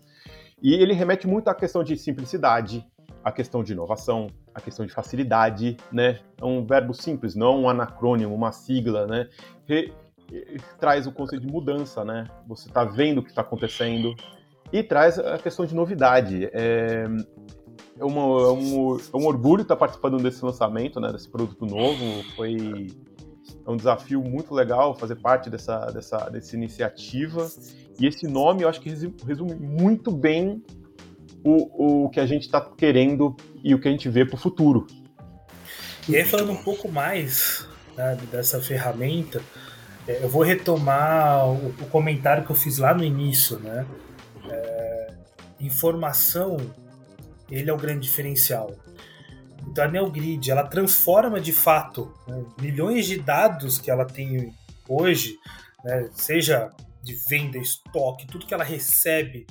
E 0.62 0.74
ele 0.74 0.94
remete 0.94 1.28
muito 1.28 1.48
à 1.50 1.56
questão 1.56 1.84
de 1.84 1.98
simplicidade, 1.98 2.86
à 3.24 3.32
questão 3.32 3.64
de 3.64 3.74
inovação, 3.74 4.28
à 4.60 4.62
questão 4.62 4.86
de 4.86 4.94
facilidade, 4.94 5.78
né? 5.92 6.20
É 6.38 6.46
um 6.46 6.66
verbo 6.66 6.94
simples, 6.94 7.36
não 7.36 7.64
um 7.64 7.70
anacrônimo, 7.70 8.34
uma 8.34 8.52
sigla, 8.52 9.08
né? 9.08 9.28
Re, 9.66 9.94
traz 10.80 11.08
o 11.08 11.12
conceito 11.12 11.46
de 11.46 11.52
mudança, 11.52 12.06
né? 12.06 12.26
Você 12.48 12.68
está 12.68 12.84
vendo 12.84 13.20
o 13.20 13.24
que 13.24 13.30
está 13.30 13.42
acontecendo 13.42 14.14
e 14.72 14.84
traz 14.84 15.18
a 15.18 15.38
questão 15.38 15.66
de 15.66 15.74
novidade. 15.74 16.50
É, 16.54 17.06
é, 17.98 18.06
uma, 18.06 18.22
é, 18.22 18.52
um, 18.52 18.98
é 18.98 19.18
um 19.18 19.26
orgulho 19.26 19.64
estar 19.64 19.76
participando 19.76 20.18
desse 20.18 20.44
lançamento, 20.46 21.00
né? 21.00 21.12
Desse 21.12 21.30
produto 21.30 21.66
novo. 21.66 22.24
Foi 22.36 22.88
é 23.66 23.70
um 23.70 23.76
desafio 23.76 24.22
muito 24.22 24.54
legal 24.54 24.96
fazer 24.96 25.16
parte 25.16 25.50
dessa, 25.50 25.86
dessa, 25.88 26.30
dessa 26.30 26.56
iniciativa. 26.56 27.50
E 28.00 28.06
esse 28.06 28.28
nome 28.28 28.64
eu 28.64 28.70
acho 28.70 28.80
que 28.80 28.90
resume 28.90 29.56
muito 29.56 30.12
bem 30.12 30.64
o, 31.44 32.06
o 32.06 32.10
que 32.10 32.20
a 32.20 32.26
gente 32.26 32.44
está 32.44 32.62
querendo 32.62 33.36
e 33.64 33.74
o 33.74 33.80
que 33.80 33.88
a 33.88 33.92
gente 33.92 34.10
vê 34.10 34.26
para 34.26 34.36
o 34.36 34.40
futuro. 34.40 34.88
E 36.08 36.16
aí, 36.16 36.26
falando 36.26 36.52
um 36.52 36.64
pouco 36.64 36.90
mais 36.92 37.68
né, 37.96 38.18
dessa 38.32 38.62
ferramenta, 38.62 39.42
é, 40.08 40.24
eu 40.24 40.30
vou 40.30 40.42
retomar 40.42 41.46
o, 41.48 41.68
o, 41.68 41.86
comentário 41.92 42.44
que 42.44 42.52
eu 42.52 42.56
fiz 42.56 42.78
lá 42.78 42.94
no 42.94 43.04
início, 43.04 43.60
né? 43.60 43.86
É, 44.50 45.14
informação, 45.60 46.58
ele 47.50 47.70
é 47.70 47.74
o 47.74 47.78
grande 47.78 48.08
diferencial. 48.08 48.74
Então 49.68 49.84
a 49.84 49.88
NeoGrid, 49.88 50.50
ela 50.50 50.64
transforma 50.64 51.40
de 51.40 51.52
fato 51.52 52.12
né, 52.28 52.44
milhões 52.60 53.06
de 53.06 53.20
dados 53.20 53.78
que 53.78 53.92
ela 53.92 54.06
tem 54.06 54.52
hoje, 54.88 55.38
né, 55.84 56.10
seja 56.14 56.72
de 57.04 57.16
venda, 57.30 57.58
estoque, 57.58 58.26
tudo 58.26 58.48
que 58.48 58.54
ela 58.54 58.64
recebe 58.64 59.46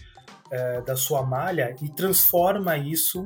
é, 0.50 0.80
da 0.82 0.96
sua 0.96 1.22
malha 1.22 1.74
e 1.82 1.88
transforma 1.88 2.76
isso 2.76 3.24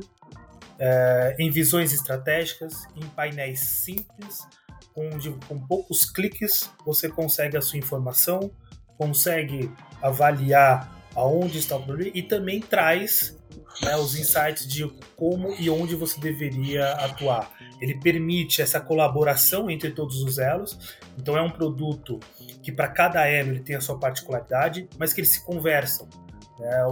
é, 0.78 1.36
em 1.38 1.50
visões 1.50 1.92
estratégicas, 1.92 2.86
em 2.96 3.06
painéis 3.08 3.60
simples, 3.60 4.46
onde 4.96 5.30
com 5.48 5.58
poucos 5.58 6.04
cliques 6.10 6.70
você 6.84 7.08
consegue 7.08 7.56
a 7.56 7.62
sua 7.62 7.78
informação, 7.78 8.50
consegue 8.98 9.72
avaliar 10.02 11.02
aonde 11.14 11.58
está 11.58 11.76
o 11.76 11.82
problema 11.82 12.10
e 12.14 12.22
também 12.22 12.60
traz 12.60 13.36
né, 13.80 13.96
os 13.96 14.16
insights 14.16 14.66
de 14.66 14.86
como 15.16 15.54
e 15.58 15.70
onde 15.70 15.94
você 15.94 16.20
deveria 16.20 16.92
atuar. 16.92 17.50
Ele 17.80 17.98
permite 17.98 18.62
essa 18.62 18.80
colaboração 18.80 19.70
entre 19.70 19.90
todos 19.90 20.22
os 20.22 20.38
elos. 20.38 20.78
Então 21.18 21.36
é 21.36 21.42
um 21.42 21.50
produto 21.50 22.20
que 22.62 22.70
para 22.70 22.88
cada 22.88 23.26
elo 23.26 23.50
ele 23.50 23.60
tem 23.60 23.76
a 23.76 23.80
sua 23.80 23.98
particularidade, 23.98 24.88
mas 24.98 25.12
que 25.12 25.20
eles 25.20 25.32
se 25.32 25.44
conversam. 25.44 26.08
Né? 26.62 26.86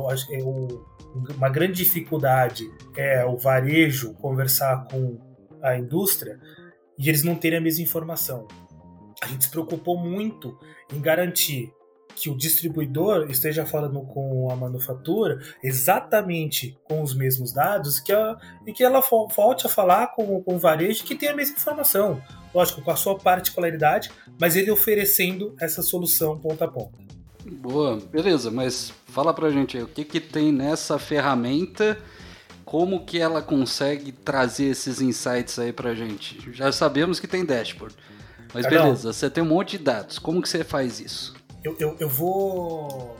uma 1.37 1.49
grande 1.49 1.75
dificuldade 1.85 2.69
é 2.97 3.25
o 3.25 3.37
varejo 3.37 4.15
conversar 4.15 4.89
com 4.91 5.17
a 5.63 5.77
indústria 5.77 6.41
e 6.99 7.09
eles 7.09 7.23
não 7.23 7.37
terem 7.37 7.59
a 7.59 7.63
mesma 7.63 7.85
informação. 7.85 8.49
A 9.23 9.29
gente 9.29 9.45
se 9.45 9.51
preocupou 9.51 9.97
muito 9.97 10.59
em 10.93 11.01
garantir 11.01 11.73
que 12.17 12.29
o 12.29 12.37
distribuidor 12.37 13.31
esteja 13.31 13.65
falando 13.65 14.03
com 14.03 14.51
a 14.51 14.57
manufatura 14.57 15.39
exatamente 15.63 16.77
com 16.83 17.01
os 17.01 17.15
mesmos 17.15 17.53
dados 17.53 18.01
que 18.01 18.13
a, 18.13 18.37
e 18.67 18.73
que 18.73 18.83
ela 18.83 19.01
volte 19.01 19.67
a 19.67 19.71
falar 19.71 20.09
com, 20.09 20.43
com 20.43 20.57
o 20.57 20.59
varejo 20.59 21.05
que 21.05 21.15
tem 21.15 21.29
a 21.29 21.37
mesma 21.37 21.57
informação. 21.57 22.21
Lógico, 22.53 22.83
com 22.83 22.91
a 22.91 22.97
sua 22.97 23.17
particularidade, 23.17 24.11
mas 24.41 24.57
ele 24.57 24.71
oferecendo 24.71 25.55
essa 25.61 25.81
solução 25.81 26.41
ponta 26.41 26.65
a 26.65 26.69
ponta. 26.69 26.99
Boa, 27.45 27.97
beleza, 27.97 28.51
mas 28.51 28.93
fala 29.07 29.33
pra 29.33 29.51
gente 29.51 29.77
aí, 29.77 29.83
o 29.83 29.89
que, 29.89 30.05
que 30.05 30.21
tem 30.21 30.53
nessa 30.53 30.99
ferramenta, 30.99 31.99
como 32.65 33.05
que 33.05 33.19
ela 33.19 33.41
consegue 33.41 34.13
trazer 34.13 34.67
esses 34.67 35.01
insights 35.01 35.59
aí 35.59 35.73
pra 35.73 35.95
gente? 35.95 36.53
Já 36.53 36.71
sabemos 36.71 37.19
que 37.19 37.27
tem 37.27 37.45
dashboard, 37.45 37.95
mas 38.53 38.67
beleza, 38.67 39.13
você 39.13 39.31
tem 39.31 39.43
um 39.43 39.49
monte 39.49 39.79
de 39.79 39.85
dados, 39.85 40.19
como 40.19 40.43
que 40.43 40.49
você 40.49 40.63
faz 40.63 41.01
isso? 41.01 41.41
eu, 41.63 41.77
eu, 41.79 41.97
eu 41.99 42.09
vou 42.09 43.17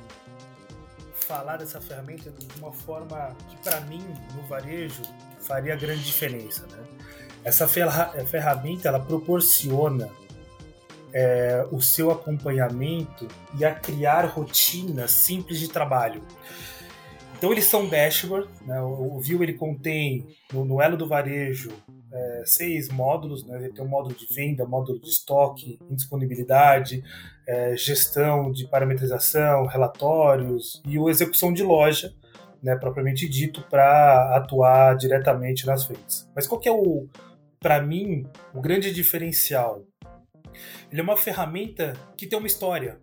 falar 1.15 1.59
dessa 1.59 1.81
ferramenta 1.81 2.31
de 2.31 2.47
uma 2.59 2.73
forma 2.73 3.37
que, 3.49 3.57
para 3.59 3.81
mim, 3.83 4.03
no 4.35 4.43
varejo, 4.43 5.03
faria 5.39 5.77
grande 5.77 6.03
diferença. 6.03 6.67
Né? 6.67 6.83
Essa 7.45 7.69
ferramenta 7.69 8.89
ela 8.89 9.01
proporciona 9.01 10.09
é, 11.13 11.67
o 11.71 11.81
seu 11.81 12.11
acompanhamento 12.11 13.27
e 13.59 13.65
a 13.65 13.75
criar 13.75 14.25
rotinas 14.27 15.11
simples 15.11 15.59
de 15.59 15.69
trabalho. 15.69 16.23
Então 17.37 17.53
eles 17.53 17.65
são 17.65 17.89
dashboard, 17.89 18.49
né? 18.67 18.81
o, 18.83 19.17
o 19.17 19.21
View 19.21 19.43
ele 19.43 19.55
contém 19.55 20.27
no, 20.53 20.65
no 20.65 20.81
elo 20.81 20.97
do 20.97 21.09
varejo 21.09 21.71
é, 22.13 22.43
seis 22.45 22.89
módulos, 22.89 23.47
né? 23.47 23.57
Ele 23.57 23.73
tem 23.73 23.85
um 23.85 23.89
módulo 23.89 24.15
de 24.15 24.27
venda, 24.35 24.67
módulo 24.67 25.01
de 25.01 25.09
estoque, 25.09 25.79
indisponibilidade, 25.89 27.03
é, 27.47 27.77
gestão 27.77 28.51
de 28.51 28.67
parametrização, 28.69 29.67
relatórios 29.67 30.83
e 30.87 30.99
o 30.99 31.09
execução 31.09 31.53
de 31.53 31.63
loja, 31.63 32.13
né, 32.63 32.77
propriamente 32.77 33.29
dito, 33.29 33.63
para 33.71 34.37
atuar 34.37 34.97
diretamente 34.97 35.67
nas 35.67 35.85
frentes. 35.85 36.29
Mas 36.35 36.47
qual 36.47 36.61
que 36.61 36.69
é 36.69 36.73
o, 36.73 37.09
para 37.59 37.81
mim, 37.81 38.27
o 38.53 38.61
grande 38.61 38.93
diferencial? 38.93 39.83
Ele 40.91 41.01
é 41.01 41.05
uma 41.05 41.17
ferramenta 41.17 41.93
que 42.17 42.27
tem 42.27 42.39
uma 42.39 42.47
história. 42.47 42.99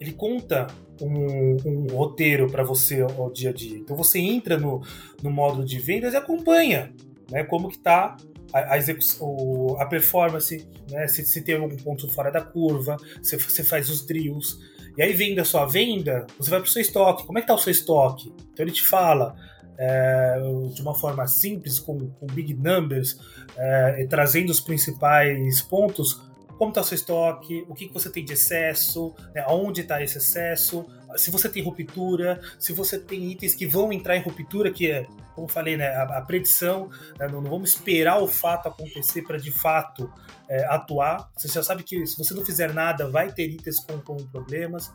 Ele 0.00 0.12
conta 0.12 0.66
um, 1.00 1.56
um 1.64 1.86
roteiro 1.86 2.50
para 2.50 2.62
você 2.62 3.00
ao 3.00 3.30
dia 3.30 3.50
a 3.50 3.52
dia. 3.52 3.78
Então 3.78 3.96
você 3.96 4.18
entra 4.18 4.58
no, 4.58 4.82
no 5.22 5.30
módulo 5.30 5.64
de 5.64 5.78
vendas 5.78 6.14
e 6.14 6.16
acompanha 6.16 6.92
né, 7.30 7.44
como 7.44 7.68
que 7.68 7.76
está 7.76 8.16
a, 8.52 8.74
a, 8.74 9.82
a 9.82 9.86
performance, 9.86 10.68
né? 10.90 11.08
Se, 11.08 11.24
se 11.24 11.42
tem 11.42 11.56
algum 11.56 11.76
ponto 11.76 12.08
fora 12.08 12.30
da 12.30 12.40
curva, 12.40 12.96
você, 13.20 13.36
você 13.36 13.64
faz 13.64 13.88
os 13.88 14.06
drills. 14.06 14.58
E 14.96 15.02
aí 15.02 15.12
vem 15.12 15.34
da 15.34 15.44
sua 15.44 15.66
venda, 15.66 16.26
você 16.38 16.50
vai 16.50 16.60
para 16.60 16.68
o 16.68 16.70
seu 16.70 16.82
estoque. 16.82 17.26
Como 17.26 17.38
é 17.38 17.40
que 17.40 17.44
está 17.44 17.54
o 17.54 17.58
seu 17.58 17.72
estoque? 17.72 18.32
Então 18.52 18.64
ele 18.64 18.70
te 18.70 18.82
fala 18.82 19.34
é, 19.76 20.36
de 20.72 20.80
uma 20.82 20.94
forma 20.94 21.26
simples, 21.26 21.80
com, 21.80 22.08
com 22.10 22.26
big 22.26 22.54
numbers, 22.54 23.18
é, 23.56 24.06
trazendo 24.08 24.50
os 24.50 24.60
principais 24.60 25.60
pontos 25.62 26.22
como 26.58 26.70
está 26.70 26.82
seu 26.82 26.94
estoque, 26.94 27.64
o 27.68 27.74
que, 27.74 27.88
que 27.88 27.94
você 27.94 28.10
tem 28.10 28.24
de 28.24 28.32
excesso, 28.32 29.14
né, 29.34 29.42
aonde 29.46 29.82
está 29.82 30.02
esse 30.02 30.18
excesso, 30.18 30.86
se 31.16 31.30
você 31.30 31.48
tem 31.48 31.62
ruptura, 31.62 32.40
se 32.58 32.72
você 32.72 32.98
tem 32.98 33.30
itens 33.30 33.54
que 33.54 33.66
vão 33.66 33.92
entrar 33.92 34.16
em 34.16 34.22
ruptura, 34.22 34.70
que 34.70 34.90
é, 34.90 35.06
como 35.34 35.48
falei, 35.48 35.76
né, 35.76 35.88
a, 35.88 36.18
a 36.18 36.22
predição, 36.22 36.88
né, 37.18 37.28
não, 37.28 37.40
não, 37.40 37.50
vamos 37.50 37.70
esperar 37.70 38.20
o 38.22 38.26
fato 38.26 38.68
acontecer 38.68 39.22
para 39.22 39.38
de 39.38 39.50
fato 39.50 40.12
é, 40.48 40.64
atuar. 40.66 41.30
Você 41.36 41.48
já 41.48 41.62
sabe 41.62 41.82
que 41.82 42.06
se 42.06 42.16
você 42.16 42.34
não 42.34 42.44
fizer 42.44 42.72
nada, 42.72 43.08
vai 43.08 43.32
ter 43.32 43.48
itens 43.48 43.78
com, 43.80 43.98
com 44.00 44.16
problemas. 44.26 44.92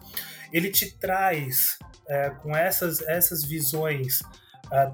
Ele 0.51 0.69
te 0.69 0.97
traz 0.97 1.77
é, 2.07 2.29
com 2.29 2.55
essas, 2.55 3.01
essas 3.01 3.43
visões 3.43 4.21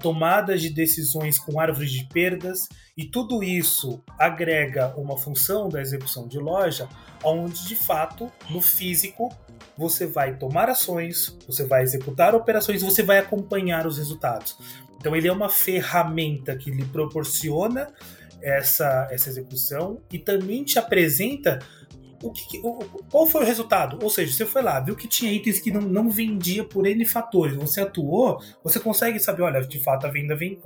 tomadas 0.00 0.62
de 0.62 0.70
decisões 0.70 1.38
com 1.38 1.60
árvores 1.60 1.90
de 1.90 2.04
perdas, 2.06 2.68
e 2.96 3.04
tudo 3.04 3.42
isso 3.42 4.02
agrega 4.18 4.94
uma 4.96 5.18
função 5.18 5.68
da 5.68 5.80
execução 5.80 6.26
de 6.26 6.38
loja, 6.38 6.88
onde 7.22 7.66
de 7.66 7.76
fato, 7.76 8.30
no 8.48 8.60
físico, 8.60 9.34
você 9.76 10.06
vai 10.06 10.36
tomar 10.36 10.70
ações, 10.70 11.36
você 11.46 11.64
vai 11.64 11.82
executar 11.82 12.34
operações, 12.34 12.82
você 12.82 13.02
vai 13.02 13.18
acompanhar 13.18 13.86
os 13.86 13.98
resultados. 13.98 14.56
Então 14.98 15.14
ele 15.14 15.28
é 15.28 15.32
uma 15.32 15.48
ferramenta 15.48 16.56
que 16.56 16.70
lhe 16.70 16.84
proporciona 16.86 17.92
essa, 18.40 19.08
essa 19.10 19.28
execução 19.28 20.00
e 20.10 20.18
também 20.18 20.64
te 20.64 20.78
apresenta 20.78 21.58
o 22.26 22.32
que, 22.32 22.60
o, 22.62 22.78
qual 23.10 23.26
foi 23.26 23.42
o 23.42 23.46
resultado? 23.46 23.98
Ou 24.02 24.10
seja, 24.10 24.32
você 24.32 24.46
foi 24.46 24.62
lá, 24.62 24.80
viu 24.80 24.96
que 24.96 25.08
tinha 25.08 25.32
itens 25.32 25.60
que 25.60 25.70
não, 25.70 25.80
não 25.80 26.10
vendia 26.10 26.64
por 26.64 26.86
N 26.86 27.04
fatores, 27.04 27.56
você 27.56 27.80
atuou, 27.80 28.40
você 28.62 28.78
consegue 28.80 29.18
saber, 29.18 29.42
olha, 29.42 29.60
de 29.60 29.78
fato 29.78 30.06
a 30.06 30.10
venda 30.10 30.34
vem, 30.34 30.60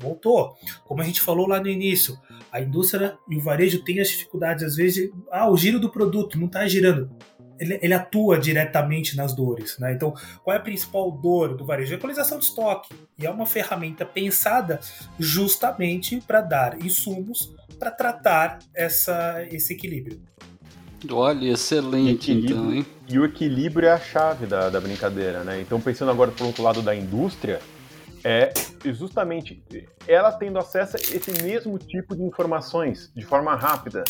voltou. 0.00 0.54
Como 0.84 1.00
a 1.00 1.04
gente 1.04 1.20
falou 1.20 1.46
lá 1.46 1.60
no 1.60 1.68
início, 1.68 2.18
a 2.50 2.60
indústria 2.60 3.16
e 3.28 3.36
o 3.36 3.40
varejo 3.40 3.82
têm 3.84 4.00
as 4.00 4.08
dificuldades, 4.08 4.64
às 4.64 4.76
vezes, 4.76 4.94
de, 4.94 5.12
ah, 5.30 5.50
o 5.50 5.56
giro 5.56 5.78
do 5.78 5.90
produto 5.90 6.38
não 6.38 6.46
está 6.46 6.66
girando. 6.66 7.10
Ele, 7.58 7.78
ele, 7.80 7.94
atua 7.94 8.38
diretamente 8.38 9.16
nas 9.16 9.34
dores. 9.34 9.78
Né? 9.78 9.94
Então, 9.94 10.12
qual 10.44 10.54
é 10.54 10.58
a 10.58 10.62
principal 10.62 11.10
dor 11.10 11.56
do 11.56 11.64
varejo? 11.64 11.94
A 11.94 11.96
equalização 11.96 12.38
de 12.38 12.44
estoque. 12.44 12.94
E 13.18 13.24
é 13.24 13.30
uma 13.30 13.46
ferramenta 13.46 14.04
pensada 14.04 14.78
justamente 15.18 16.20
para 16.20 16.42
dar 16.42 16.78
insumos 16.84 17.54
para 17.78 17.90
tratar 17.90 18.58
essa, 18.74 19.44
esse 19.50 19.72
equilíbrio. 19.72 20.20
Olha, 21.10 21.52
excelente 21.52 22.32
então, 22.32 22.72
hein? 22.72 22.86
E 23.08 23.18
o 23.18 23.24
equilíbrio 23.24 23.88
é 23.88 23.92
a 23.92 23.98
chave 23.98 24.46
da, 24.46 24.68
da 24.70 24.80
brincadeira, 24.80 25.44
né? 25.44 25.60
Então, 25.60 25.80
pensando 25.80 26.10
agora 26.10 26.30
por 26.30 26.46
outro 26.46 26.62
lado 26.62 26.82
da 26.82 26.94
indústria, 26.94 27.60
é 28.24 28.52
justamente 28.84 29.62
ela 30.08 30.32
tendo 30.32 30.58
acesso 30.58 30.96
a 30.96 31.00
esse 31.00 31.42
mesmo 31.42 31.78
tipo 31.78 32.16
de 32.16 32.22
informações 32.22 33.10
de 33.14 33.24
forma 33.24 33.54
rápida, 33.54 34.02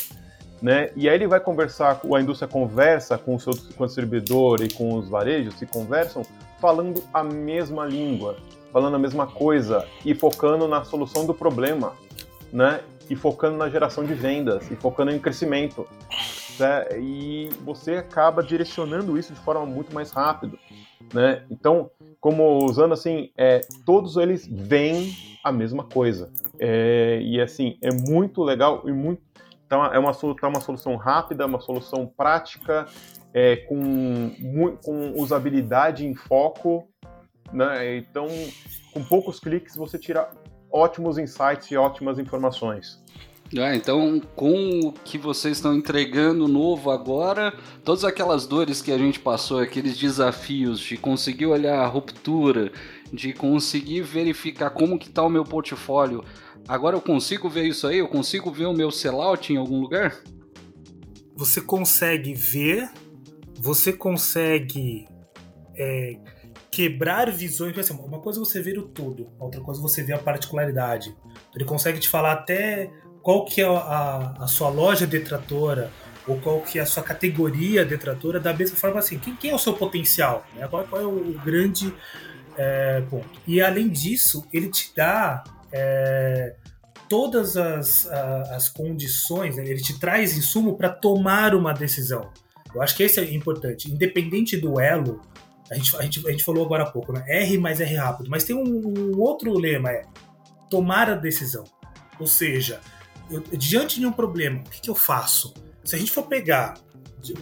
né? 0.63 0.91
E 0.97 1.09
aí 1.09 1.15
ele 1.15 1.27
vai 1.27 1.41
conversar, 1.41 2.01
a 2.03 2.21
indústria 2.21 2.49
conversa 2.49 3.19
com 3.19 3.35
o 3.35 3.41
seu 3.41 3.53
com 3.77 3.85
o 3.85 3.87
distribuidor 3.87 4.63
e 4.63 4.73
com 4.73 4.95
os 4.95 5.09
varejos, 5.09 5.55
se 5.59 5.67
conversam 5.67 6.23
falando 6.61 7.03
a 7.13 7.23
mesma 7.23 7.85
língua, 7.85 8.37
falando 8.73 8.95
a 8.95 8.99
mesma 8.99 9.27
coisa 9.27 9.87
e 10.05 10.15
focando 10.15 10.67
na 10.67 10.85
solução 10.85 11.27
do 11.27 11.35
problema, 11.35 11.93
né? 12.53 12.81
E 13.11 13.15
focando 13.15 13.57
na 13.57 13.69
geração 13.69 14.05
de 14.05 14.15
vendas 14.15 14.71
e 14.71 14.77
focando 14.77 15.11
em 15.11 15.19
crescimento 15.19 15.87
né? 16.59 16.87
E 16.99 17.49
você 17.65 17.97
acaba 17.97 18.43
direcionando 18.43 19.19
isso 19.19 19.33
de 19.33 19.41
forma 19.41 19.67
muito 19.67 19.95
mais 19.95 20.11
rápida, 20.11 20.59
né? 21.13 21.45
Então, 21.51 21.91
como 22.21 22.65
usando 22.65 22.93
assim, 22.93 23.31
é, 23.37 23.61
todos 23.85 24.17
eles 24.17 24.47
veem 24.47 25.15
a 25.45 25.53
mesma 25.53 25.85
coisa. 25.85 26.31
É, 26.59 27.21
e 27.23 27.41
assim, 27.41 27.79
é 27.83 27.93
muito 27.93 28.43
legal 28.43 28.83
e 28.85 28.93
muito. 28.93 29.23
Então, 29.67 29.85
é 29.85 29.99
uma, 29.99 30.13
tá 30.13 30.49
uma 30.49 30.61
solução 30.61 30.97
rápida, 30.97 31.47
uma 31.47 31.61
solução 31.61 32.07
prática, 32.07 32.87
é, 33.35 33.57
com, 33.57 34.33
com 34.85 35.13
usabilidade 35.21 36.07
em 36.07 36.15
foco. 36.15 36.89
Né? 37.53 37.97
Então, 37.99 38.27
com 38.93 39.05
poucos 39.05 39.39
cliques, 39.39 39.77
você 39.77 39.99
tira 39.99 40.31
ótimos 40.71 41.19
insights 41.19 41.71
e 41.71 41.77
ótimas 41.77 42.19
informações. 42.19 43.03
Ah, 43.57 43.77
então, 43.77 44.21
com 44.35 44.81
o 44.81 44.93
que 44.93 45.17
vocês 45.17 45.59
estão 45.59 45.75
entregando 45.75 46.49
novo 46.49 46.91
agora, 46.91 47.55
todas 47.85 48.05
aquelas 48.05 48.45
dores 48.45 48.83
que 48.83 48.91
a 48.91 48.99
gente 48.99 49.21
passou, 49.21 49.61
aqueles 49.61 49.97
desafios 49.97 50.81
de 50.81 50.97
conseguir 50.97 51.47
olhar 51.47 51.79
a 51.79 51.87
ruptura, 51.87 52.73
de 53.13 53.33
conseguir 53.33 54.03
verificar 54.03 54.71
como 54.71 54.99
que 54.99 55.07
está 55.07 55.23
o 55.23 55.31
meu 55.31 55.45
portfólio, 55.45 56.25
agora 56.67 56.97
eu 56.97 57.01
consigo 57.01 57.49
ver 57.49 57.67
isso 57.67 57.87
aí? 57.87 57.99
Eu 57.99 58.09
consigo 58.09 58.51
ver 58.51 58.67
o 58.67 58.73
meu 58.73 58.91
sellout 58.91 59.53
em 59.53 59.57
algum 59.57 59.81
lugar? 59.81 60.21
Você 61.37 61.61
consegue 61.61 62.35
ver, 62.35 62.91
você 63.61 63.93
consegue 63.93 65.07
é, 65.77 66.19
quebrar 66.69 67.31
visões. 67.31 67.79
Assim, 67.79 67.95
uma 67.95 68.21
coisa 68.21 68.41
é 68.41 68.45
você 68.45 68.61
ver 68.61 68.77
o 68.77 68.83
todo, 68.83 69.29
outra 69.39 69.61
coisa 69.61 69.81
é 69.81 69.83
você 69.83 70.03
ver 70.03 70.15
a 70.15 70.19
particularidade. 70.19 71.17
Ele 71.55 71.65
consegue 71.65 72.01
te 72.01 72.09
falar 72.09 72.33
até 72.33 72.91
qual 73.27 73.45
que 73.45 73.61
é 73.61 73.67
a, 73.67 74.37
a 74.39 74.47
sua 74.47 74.69
loja 74.69 75.05
detratora 75.05 75.91
ou 76.29 76.39
qual 76.39 76.61
que 76.61 76.79
é 76.79 76.83
a 76.83 76.87
sua 76.87 77.03
categoria 77.03 77.85
detratora, 77.85 78.39
da 78.39 78.55
mesma 78.55 78.77
forma 78.77 79.01
assim, 79.01 79.19
quem, 79.19 79.35
quem 79.35 79.51
é 79.51 79.55
o 79.55 79.59
seu 79.59 79.75
potencial? 79.75 80.47
Né? 80.55 80.65
Qual, 80.69 80.85
qual, 80.85 81.03
é 81.03 81.05
o 81.05 81.37
grande 81.45 81.93
é, 82.57 83.01
ponto? 83.11 83.29
E 83.45 83.61
além 83.61 83.89
disso, 83.89 84.47
ele 84.53 84.69
te 84.71 84.93
dá 84.95 85.43
é, 85.73 86.55
todas 87.09 87.57
as, 87.57 88.07
as 88.07 88.69
condições, 88.69 89.57
né? 89.57 89.65
ele 89.67 89.81
te 89.83 89.99
traz 89.99 90.39
insumo 90.39 90.77
para 90.77 90.91
tomar 90.91 91.53
uma 91.53 91.73
decisão. 91.73 92.31
Eu 92.73 92.81
acho 92.81 92.95
que 92.95 93.03
esse 93.03 93.19
é 93.19 93.35
importante. 93.35 93.91
Independente 93.91 94.57
do 94.57 94.79
elo, 94.79 95.21
a 95.69 95.75
gente, 95.75 95.97
a 95.97 96.03
gente, 96.03 96.29
a 96.29 96.31
gente 96.31 96.45
falou 96.45 96.65
agora 96.65 96.85
há 96.85 96.91
pouco, 96.93 97.13
né? 97.13 97.25
R 97.27 97.59
mais 97.59 97.81
R 97.81 97.93
rápido, 97.97 98.31
mas 98.31 98.45
tem 98.45 98.55
um, 98.55 98.63
um 98.63 99.19
outro 99.19 99.53
lema, 99.59 99.91
é 99.91 100.03
tomar 100.71 101.11
a 101.11 101.17
decisão. 101.17 101.65
Ou 102.21 102.27
seja, 102.29 102.81
eu, 103.31 103.41
diante 103.53 104.01
de 104.01 104.07
um 104.07 104.13
problema, 104.13 104.61
o 104.61 104.71
que, 104.71 104.81
que 104.81 104.91
eu 104.91 104.95
faço? 104.95 105.55
Se 105.85 105.95
a 105.95 105.99
gente 105.99 106.11
for 106.11 106.25
pegar 106.25 106.75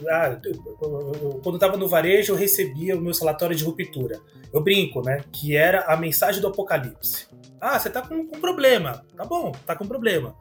ah, 0.09 0.39
quando 0.79 1.43
eu 1.45 1.55
estava 1.55 1.77
no 1.77 1.89
varejo, 1.89 2.33
eu 2.33 2.37
recebia 2.37 2.97
o 2.97 3.01
meu 3.01 3.13
relatório 3.13 3.55
de 3.55 3.65
ruptura. 3.65 4.21
Eu 4.53 4.63
brinco, 4.63 5.03
né? 5.03 5.23
Que 5.33 5.57
era 5.57 5.81
a 5.83 5.97
mensagem 5.97 6.41
do 6.41 6.49
apocalipse. 6.49 7.27
Ah, 7.61 7.79
você 7.79 7.89
está 7.89 8.03
com 8.03 8.15
um 8.15 8.27
problema. 8.29 9.05
Tá 9.17 9.25
bom, 9.25 9.53
tá 9.67 9.75
com 9.75 9.87
problema. 9.87 10.37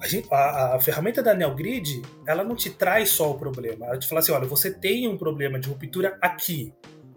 A, 0.00 0.08
gente, 0.08 0.26
a, 0.32 0.74
a, 0.74 0.80
ferramenta 0.80 1.22
da 1.22 1.34
NeoGrid, 1.34 2.02
ela 2.26 2.42
não 2.42 2.56
te 2.56 2.70
traz 2.70 3.10
só 3.10 3.30
o 3.30 3.38
problema. 3.38 3.86
Ela 3.86 3.98
te 3.98 4.08
fala 4.08 4.20
assim: 4.20 4.32
olha, 4.32 4.46
você 4.46 4.72
tem 4.72 5.06
um 5.08 5.16
problema 5.16 5.58
de 5.58 5.68
ruptura 5.68 6.18
aqui 6.20 6.72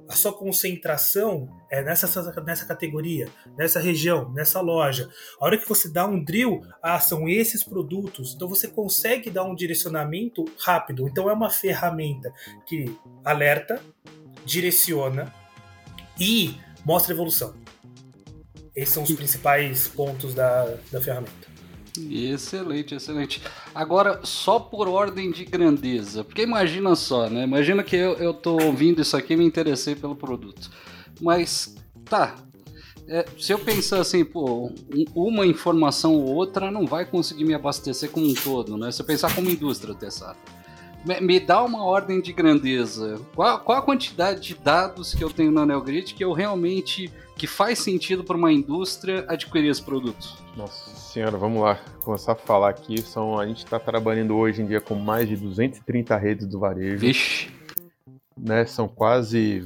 a 0.09 0.13
sua 0.13 0.31
concentração 0.31 1.49
é 1.69 1.83
nessa, 1.83 2.33
nessa 2.41 2.65
categoria, 2.65 3.27
nessa 3.57 3.79
região, 3.79 4.31
nessa 4.31 4.61
loja. 4.61 5.09
A 5.39 5.45
hora 5.45 5.57
que 5.57 5.67
você 5.67 5.89
dá 5.89 6.05
um 6.05 6.23
drill, 6.23 6.61
ah, 6.81 6.99
são 6.99 7.27
esses 7.27 7.63
produtos. 7.63 8.33
Então 8.33 8.47
você 8.47 8.67
consegue 8.67 9.29
dar 9.29 9.43
um 9.43 9.53
direcionamento 9.53 10.45
rápido. 10.59 11.07
Então 11.07 11.29
é 11.29 11.33
uma 11.33 11.49
ferramenta 11.49 12.33
que 12.65 12.97
alerta, 13.23 13.81
direciona 14.45 15.33
e 16.19 16.55
mostra 16.85 17.13
evolução. 17.13 17.53
Esses 18.73 18.93
são 18.93 19.03
os 19.03 19.11
principais 19.11 19.87
pontos 19.87 20.33
da, 20.33 20.77
da 20.91 21.01
ferramenta. 21.01 21.56
Excelente, 22.09 22.95
excelente. 22.95 23.41
Agora, 23.73 24.21
só 24.23 24.59
por 24.59 24.87
ordem 24.87 25.31
de 25.31 25.45
grandeza, 25.45 26.23
porque 26.23 26.41
imagina 26.41 26.95
só, 26.95 27.29
né? 27.29 27.43
Imagina 27.43 27.83
que 27.83 27.95
eu, 27.95 28.13
eu 28.13 28.33
tô 28.33 28.61
ouvindo 28.61 29.01
isso 29.01 29.15
aqui 29.17 29.33
e 29.33 29.37
me 29.37 29.45
interessei 29.45 29.95
pelo 29.95 30.15
produto. 30.15 30.69
Mas, 31.21 31.75
tá. 32.05 32.35
É, 33.09 33.25
se 33.39 33.53
eu 33.53 33.59
pensar 33.59 34.01
assim, 34.01 34.25
pô, 34.25 34.69
uma 35.15 35.45
informação 35.47 36.15
ou 36.15 36.35
outra 36.35 36.69
não 36.69 36.85
vai 36.85 37.05
conseguir 37.05 37.45
me 37.45 37.53
abastecer 37.53 38.11
como 38.11 38.27
um 38.27 38.33
todo, 38.33 38.77
né? 38.77 38.91
Se 38.91 39.01
eu 39.01 39.05
pensar 39.05 39.33
como 39.33 39.49
indústria, 39.49 39.95
Tessar. 39.95 40.35
Me, 41.05 41.39
dá 41.39 41.63
uma 41.63 41.83
ordem 41.83 42.21
de 42.21 42.33
grandeza. 42.33 43.21
Qual, 43.35 43.59
qual 43.59 43.77
a 43.77 43.81
quantidade 43.81 44.41
de 44.41 44.55
dados 44.55 45.13
que 45.13 45.23
eu 45.23 45.29
tenho 45.29 45.51
na 45.51 45.65
NeoGrid 45.65 46.13
que 46.13 46.23
eu 46.23 46.33
realmente 46.33 47.11
que 47.37 47.45
faz 47.45 47.79
sentido 47.79 48.23
para 48.23 48.35
uma 48.35 48.51
indústria 48.51 49.23
adquirir 49.27 49.69
esse 49.69 49.81
produto? 49.81 50.35
Nossa 50.55 50.95
senhora, 50.95 51.37
vamos 51.37 51.61
lá. 51.61 51.79
Começar 52.03 52.31
a 52.31 52.35
falar 52.35 52.69
aqui. 52.69 53.01
São, 53.01 53.39
a 53.39 53.45
gente 53.45 53.59
está 53.59 53.79
trabalhando 53.79 54.35
hoje 54.35 54.61
em 54.61 54.65
dia 54.65 54.81
com 54.81 54.95
mais 54.95 55.29
de 55.29 55.37
230 55.37 56.17
redes 56.17 56.47
do 56.47 56.59
varejo. 56.59 56.97
Vixe! 56.97 57.49
Né, 58.35 58.65
são 58.65 58.87
quase, 58.87 59.63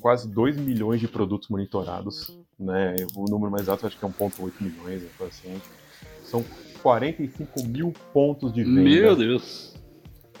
quase 0.00 0.28
2 0.28 0.56
milhões 0.56 1.00
de 1.00 1.08
produtos 1.08 1.48
monitorados. 1.48 2.36
Né? 2.58 2.96
O 3.14 3.24
número 3.24 3.50
mais 3.50 3.68
alto 3.68 3.86
acho 3.86 3.98
que 3.98 4.04
é 4.04 4.08
1,8 4.08 4.52
milhões, 4.60 5.02
assim. 5.20 5.60
São 6.24 6.44
45 6.82 7.64
mil 7.64 7.92
pontos 8.12 8.52
de 8.52 8.64
venda. 8.64 8.80
Meu 8.80 9.16
Deus! 9.16 9.77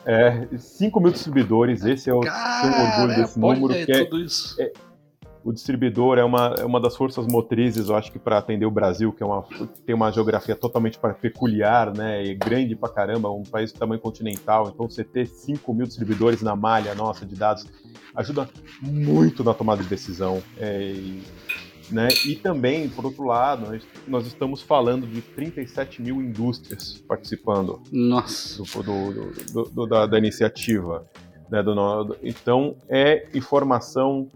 É, 0.06 0.46
5 0.56 1.00
mil 1.00 1.12
distribuidores, 1.12 1.84
esse 1.84 2.08
é 2.08 2.14
o 2.14 2.20
Cara, 2.20 3.00
orgulho 3.00 3.16
desse 3.20 3.38
número. 3.38 3.74
Que 3.86 3.92
é, 3.92 4.64
é, 4.64 4.72
o 5.44 5.52
distribuidor 5.52 6.18
é 6.18 6.24
uma, 6.24 6.54
é 6.58 6.64
uma 6.64 6.80
das 6.80 6.96
forças 6.96 7.26
motrizes, 7.26 7.88
eu 7.88 7.96
acho 7.96 8.12
que 8.12 8.18
para 8.18 8.38
atender 8.38 8.66
o 8.66 8.70
Brasil, 8.70 9.12
que 9.12 9.22
é 9.22 9.26
uma, 9.26 9.44
tem 9.86 9.94
uma 9.94 10.10
geografia 10.10 10.54
totalmente 10.54 10.98
peculiar, 11.20 11.94
né, 11.96 12.24
e 12.24 12.34
grande 12.34 12.76
pra 12.76 12.88
caramba, 12.88 13.30
um 13.30 13.42
país 13.42 13.72
de 13.72 13.78
tamanho 13.78 14.00
continental, 14.00 14.70
então 14.72 14.88
você 14.88 15.04
ter 15.04 15.26
5 15.26 15.72
mil 15.72 15.86
distribuidores 15.86 16.42
na 16.42 16.54
malha 16.54 16.94
nossa 16.94 17.24
de 17.24 17.34
dados 17.34 17.66
ajuda 18.14 18.48
muito 18.82 19.44
na 19.44 19.54
tomada 19.54 19.82
de 19.82 19.88
decisão. 19.88 20.42
É, 20.58 20.82
e, 20.82 21.22
né, 21.90 22.08
e 22.26 22.34
também, 22.34 22.88
por 22.88 23.04
outro 23.04 23.24
lado, 23.24 23.70
nós, 23.70 23.86
nós, 24.06 24.26
estamos 24.26 24.60
falando 24.60 25.06
de 25.06 25.20
37 25.22 26.02
mil 26.02 26.20
indústrias 26.20 27.02
participando 27.08 27.80
Nossa. 27.90 28.62
Do, 28.82 29.32
do, 29.52 29.64
do, 29.70 29.86
da, 29.86 30.06
da, 30.06 30.18
iniciativa. 30.18 31.06
Né, 31.50 31.62
então, 32.22 32.76
é 32.88 33.26
informação 33.34 34.28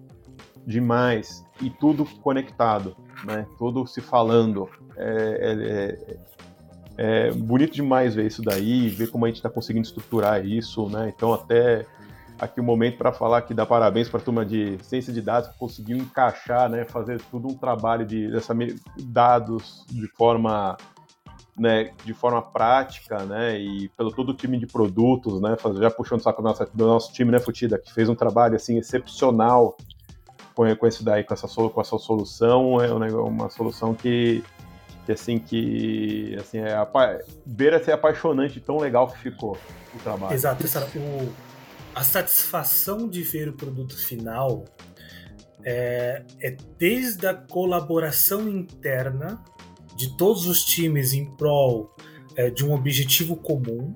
demais 0.66 1.44
e 1.60 1.70
tudo 1.70 2.04
conectado, 2.04 2.96
né? 3.24 3.46
Tudo 3.58 3.86
se 3.86 4.00
falando. 4.00 4.68
É, 4.96 5.98
é, 6.98 7.06
é, 7.06 7.28
é 7.28 7.32
bonito 7.32 7.72
demais 7.72 8.14
ver 8.14 8.26
isso 8.26 8.42
daí, 8.42 8.88
ver 8.88 9.10
como 9.10 9.24
a 9.24 9.28
gente 9.28 9.36
está 9.36 9.50
conseguindo 9.50 9.86
estruturar 9.86 10.44
isso, 10.46 10.88
né? 10.88 11.12
Então 11.14 11.32
até 11.32 11.86
aqui 12.42 12.58
o 12.58 12.62
um 12.62 12.66
momento 12.66 12.98
para 12.98 13.12
falar 13.12 13.42
que 13.42 13.54
dá 13.54 13.64
parabéns 13.64 14.08
para 14.08 14.18
a 14.18 14.22
turma 14.22 14.44
de 14.44 14.76
ciência 14.82 15.12
de 15.12 15.22
dados 15.22 15.50
que 15.50 15.58
conseguiu 15.58 15.96
encaixar, 15.96 16.68
né? 16.68 16.84
Fazer 16.84 17.20
tudo 17.30 17.46
um 17.46 17.54
trabalho 17.54 18.04
de 18.04 18.28
dessa, 18.32 18.52
dados 18.98 19.86
de 19.88 20.08
forma 20.08 20.76
né, 21.56 21.92
de 22.02 22.14
forma 22.14 22.40
prática, 22.40 23.24
né, 23.24 23.58
e 23.58 23.86
pelo 23.90 24.10
todo 24.10 24.30
o 24.30 24.34
time 24.34 24.58
de 24.58 24.66
produtos, 24.66 25.38
né, 25.38 25.54
já 25.78 25.90
puxando 25.90 26.20
o 26.20 26.22
saco 26.22 26.40
do 26.40 26.48
nosso, 26.48 26.66
do 26.72 26.86
nosso 26.86 27.12
time, 27.12 27.30
né, 27.30 27.38
Futida, 27.38 27.78
que 27.78 27.92
fez 27.92 28.08
um 28.08 28.14
trabalho, 28.14 28.56
assim, 28.56 28.78
excepcional 28.78 29.76
com, 30.54 30.74
com 30.74 30.86
esse 30.86 31.04
daí, 31.04 31.22
com 31.22 31.34
essa, 31.34 31.46
com 31.46 31.80
essa 31.80 31.98
solução, 31.98 32.82
é 32.82 32.90
uma 32.90 33.50
solução 33.50 33.94
que, 33.94 34.42
que 35.04 35.12
assim, 35.12 35.38
que 35.38 36.34
assim, 36.40 36.58
é, 36.58 36.74
beira 37.44 37.84
ser 37.84 37.92
apaixonante, 37.92 38.58
tão 38.58 38.78
legal 38.78 39.08
que 39.08 39.18
ficou 39.18 39.58
o 39.94 39.98
trabalho. 40.02 40.32
Exato, 40.32 40.64
o, 40.96 41.51
a 41.94 42.02
satisfação 42.02 43.08
de 43.08 43.22
ver 43.22 43.48
o 43.48 43.52
produto 43.52 43.96
final 43.96 44.64
é, 45.64 46.24
é 46.40 46.56
desde 46.78 47.26
a 47.26 47.34
colaboração 47.34 48.48
interna 48.48 49.42
de 49.96 50.16
todos 50.16 50.46
os 50.46 50.64
times 50.64 51.12
em 51.12 51.30
prol 51.36 51.94
é, 52.36 52.50
de 52.50 52.64
um 52.64 52.72
objetivo 52.72 53.36
comum, 53.36 53.94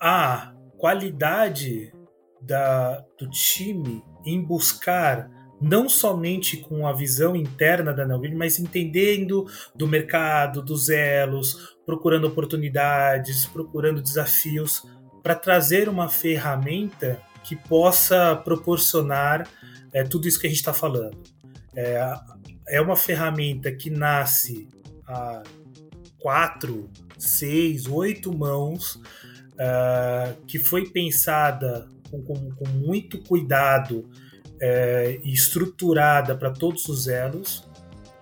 a 0.00 0.52
qualidade 0.76 1.92
da, 2.40 3.04
do 3.18 3.28
time 3.30 4.02
em 4.24 4.42
buscar 4.42 5.30
não 5.60 5.88
somente 5.88 6.56
com 6.56 6.86
a 6.86 6.92
visão 6.92 7.34
interna 7.34 7.92
da 7.92 8.06
Nelville, 8.06 8.36
mas 8.36 8.60
entendendo 8.60 9.44
do 9.74 9.88
mercado, 9.88 10.62
dos 10.62 10.88
elos, 10.88 11.76
procurando 11.84 12.28
oportunidades, 12.28 13.44
procurando 13.46 14.00
desafios 14.00 14.84
para 15.22 15.34
trazer 15.34 15.88
uma 15.88 16.08
ferramenta 16.08 17.20
que 17.42 17.56
possa 17.56 18.36
proporcionar 18.36 19.48
é, 19.92 20.04
tudo 20.04 20.28
isso 20.28 20.38
que 20.38 20.46
a 20.46 20.50
gente 20.50 20.58
está 20.58 20.72
falando. 20.72 21.18
É, 21.74 22.14
é 22.68 22.80
uma 22.80 22.96
ferramenta 22.96 23.72
que 23.72 23.90
nasce 23.90 24.68
a 25.06 25.42
quatro, 26.18 26.90
seis, 27.16 27.86
oito 27.86 28.36
mãos, 28.36 28.96
uh, 28.96 30.34
que 30.46 30.58
foi 30.58 30.88
pensada 30.90 31.88
com, 32.10 32.22
com, 32.22 32.50
com 32.50 32.68
muito 32.68 33.18
cuidado 33.18 34.08
é, 34.60 35.20
e 35.22 35.32
estruturada 35.32 36.34
para 36.34 36.50
todos 36.50 36.88
os 36.88 37.06
elos 37.06 37.68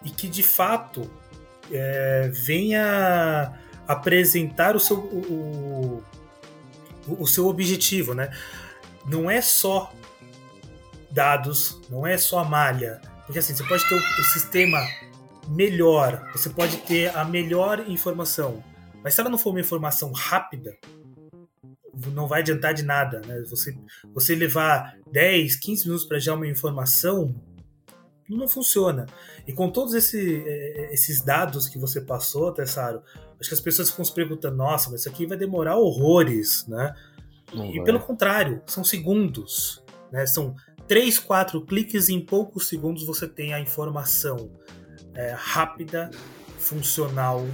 e 0.04 0.10
que 0.10 0.28
de 0.28 0.42
fato 0.42 1.10
é, 1.72 2.30
venha 2.32 3.52
apresentar 3.88 4.76
o 4.76 4.80
seu, 4.80 4.98
o, 4.98 6.02
o, 7.06 7.26
seu 7.26 7.46
objetivo, 7.46 8.14
né? 8.14 8.30
Não 9.04 9.30
é 9.30 9.40
só 9.40 9.92
dados, 11.10 11.80
não 11.88 12.06
é 12.06 12.18
só 12.18 12.40
a 12.40 12.44
malha, 12.44 13.00
porque 13.24 13.38
assim 13.38 13.54
você 13.54 13.64
pode 13.64 13.88
ter 13.88 13.94
o, 13.94 14.24
sistema 14.24 14.78
melhor, 15.48 16.28
você 16.32 16.50
pode 16.50 16.76
ter 16.78 17.16
a 17.16 17.24
melhor 17.24 17.88
informação, 17.88 18.62
mas 19.02 19.14
se 19.14 19.20
ela 19.20 19.30
não 19.30 19.38
for 19.38 19.50
uma 19.50 19.60
informação 19.60 20.12
rápida, 20.12 20.76
não 22.12 22.26
vai 22.26 22.40
adiantar 22.40 22.74
de 22.74 22.82
nada. 22.82 23.20
Né? 23.20 23.42
Você, 23.48 23.76
você 24.12 24.34
levar 24.34 24.98
10, 25.10 25.56
15 25.56 25.84
minutos 25.86 26.06
para 26.06 26.18
gerar 26.18 26.36
uma 26.36 26.46
informação 26.46 27.34
não 28.28 28.48
funciona. 28.48 29.06
E 29.46 29.52
com 29.52 29.70
todos 29.70 29.94
esse, 29.94 30.42
é, 30.44 30.92
esses 30.92 31.22
dados 31.22 31.68
que 31.68 31.78
você 31.78 32.00
passou, 32.00 32.52
Tessaro, 32.52 33.02
acho 33.40 33.48
que 33.48 33.54
as 33.54 33.60
pessoas 33.60 33.90
ficam 33.90 34.04
se 34.04 34.12
perguntando: 34.12 34.56
nossa, 34.56 34.90
mas 34.90 35.00
isso 35.00 35.08
aqui 35.08 35.26
vai 35.26 35.36
demorar 35.36 35.76
horrores, 35.76 36.66
né? 36.66 36.94
Não 37.54 37.66
e 37.66 37.76
vai. 37.76 37.84
pelo 37.84 38.00
contrário, 38.00 38.62
são 38.66 38.82
segundos. 38.82 39.82
Né? 40.10 40.26
São 40.26 40.54
3, 40.88 41.18
4 41.18 41.60
cliques 41.62 42.08
e 42.08 42.14
em 42.14 42.24
poucos 42.24 42.68
segundos 42.68 43.04
você 43.04 43.26
tem 43.26 43.52
a 43.52 43.60
informação 43.60 44.50
é, 45.14 45.34
rápida, 45.36 46.10
funcional 46.58 47.46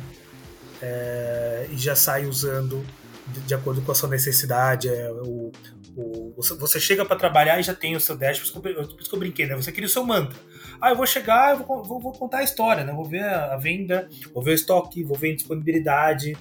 é, 0.80 1.68
e 1.70 1.78
já 1.78 1.94
sai 1.94 2.26
usando 2.26 2.84
de, 3.28 3.40
de, 3.40 3.54
acordo 3.54 3.80
com 3.82 3.92
a 3.92 3.94
sua 3.94 4.08
necessidade. 4.08 4.88
É, 4.88 5.10
o, 5.10 5.52
o, 5.96 6.34
você 6.58 6.80
chega 6.80 7.04
para 7.04 7.16
trabalhar 7.16 7.60
e 7.60 7.62
já 7.62 7.74
tem 7.74 7.94
o 7.94 8.00
seu 8.00 8.16
dashboard, 8.16 8.60
por 8.62 9.00
isso 9.00 9.08
que 9.08 9.14
eu 9.14 9.18
brinquei, 9.18 9.46
né? 9.46 9.54
Você 9.54 9.70
cria 9.70 9.86
o 9.86 9.90
seu 9.90 10.04
mantra. 10.04 10.38
Ah, 10.80 10.90
eu 10.90 10.96
vou 10.96 11.06
chegar, 11.06 11.52
eu 11.52 11.66
vou, 11.66 11.82
vou, 11.82 12.00
vou 12.00 12.12
contar 12.12 12.38
a 12.38 12.42
história, 12.42 12.82
né? 12.84 12.92
Vou 12.92 13.04
ver 13.04 13.24
a, 13.24 13.56
venda, 13.56 14.08
vou 14.32 14.42
ver 14.42 14.52
o 14.52 14.54
estoque, 14.54 15.04
vou 15.04 15.16
ver 15.16 15.32
a 15.32 15.36
disponibilidade 15.36 16.36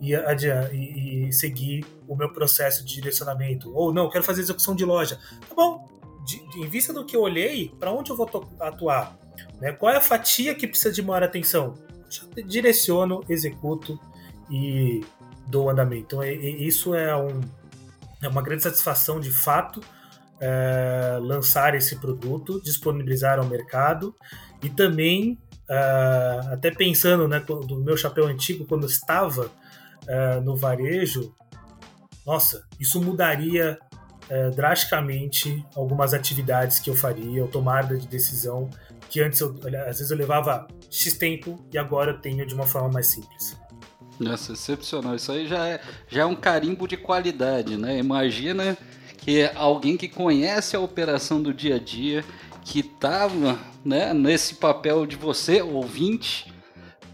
e, 0.00 0.14
e, 0.14 1.28
e, 1.28 1.32
seguir 1.32 1.84
o 2.06 2.14
meu 2.14 2.32
processo 2.32 2.84
de 2.84 2.94
direcionamento. 2.94 3.74
Ou 3.74 3.92
não, 3.92 4.10
quero 4.10 4.24
fazer 4.24 4.42
execução 4.42 4.74
de 4.74 4.84
loja. 4.84 5.18
Tá 5.48 5.54
bom, 5.54 5.88
de, 6.24 6.46
de, 6.50 6.60
em 6.60 6.68
vista 6.68 6.92
do 6.92 7.04
que 7.04 7.16
eu 7.16 7.22
olhei, 7.22 7.72
para 7.78 7.92
onde 7.92 8.10
eu 8.10 8.16
vou 8.16 8.28
atuar? 8.60 9.18
Né? 9.60 9.72
Qual 9.72 9.92
é 9.92 9.96
a 9.96 10.00
fatia 10.00 10.54
que 10.54 10.66
precisa 10.66 10.92
de 10.92 11.02
maior 11.02 11.22
atenção? 11.22 11.74
Direciono, 12.46 13.24
executo 13.28 13.98
e 14.50 15.00
do 15.46 15.68
andamento. 15.68 16.22
Então, 16.22 16.24
isso 16.24 16.94
é, 16.94 17.16
um, 17.16 17.40
é 18.22 18.28
uma 18.28 18.42
grande 18.42 18.62
satisfação 18.62 19.20
de 19.20 19.30
fato 19.30 19.80
é, 20.40 21.18
lançar 21.20 21.74
esse 21.74 21.96
produto, 21.96 22.60
disponibilizar 22.62 23.38
ao 23.38 23.46
mercado 23.46 24.14
e 24.62 24.70
também, 24.70 25.38
é, 25.68 26.40
até 26.52 26.70
pensando 26.70 27.28
né, 27.28 27.40
do 27.40 27.78
meu 27.78 27.96
chapéu 27.96 28.26
antigo, 28.26 28.64
quando 28.64 28.86
estava 28.86 29.50
é, 30.06 30.40
no 30.40 30.56
varejo, 30.56 31.34
nossa, 32.26 32.66
isso 32.78 33.00
mudaria 33.00 33.78
drasticamente 34.54 35.66
algumas 35.74 36.14
atividades 36.14 36.78
que 36.78 36.88
eu 36.88 36.94
faria, 36.94 37.42
ou 37.42 37.48
tomada 37.48 37.98
de 37.98 38.06
decisão, 38.06 38.70
que 39.08 39.20
antes 39.20 39.40
eu, 39.40 39.56
às 39.88 39.98
vezes 39.98 40.08
eu 40.12 40.16
levava 40.16 40.68
X 40.88 41.14
tempo 41.14 41.58
e 41.72 41.76
agora 41.76 42.12
eu 42.12 42.20
tenho 42.20 42.46
de 42.46 42.54
uma 42.54 42.64
forma 42.64 42.88
mais 42.90 43.08
simples. 43.08 43.59
Nossa, 44.20 44.52
excepcional. 44.52 45.14
Isso 45.14 45.32
aí 45.32 45.46
já 45.46 45.66
é, 45.66 45.80
já 46.06 46.22
é 46.22 46.26
um 46.26 46.36
carimbo 46.36 46.86
de 46.86 46.98
qualidade, 46.98 47.78
né? 47.78 47.96
Imagina 47.96 48.76
que 49.16 49.50
alguém 49.54 49.96
que 49.96 50.08
conhece 50.08 50.76
a 50.76 50.80
operação 50.80 51.42
do 51.42 51.54
dia 51.54 51.76
a 51.76 51.78
dia, 51.78 52.22
que 52.62 52.80
estava 52.80 53.58
né, 53.82 54.12
nesse 54.12 54.56
papel 54.56 55.06
de 55.06 55.16
você, 55.16 55.62
ouvinte, 55.62 56.52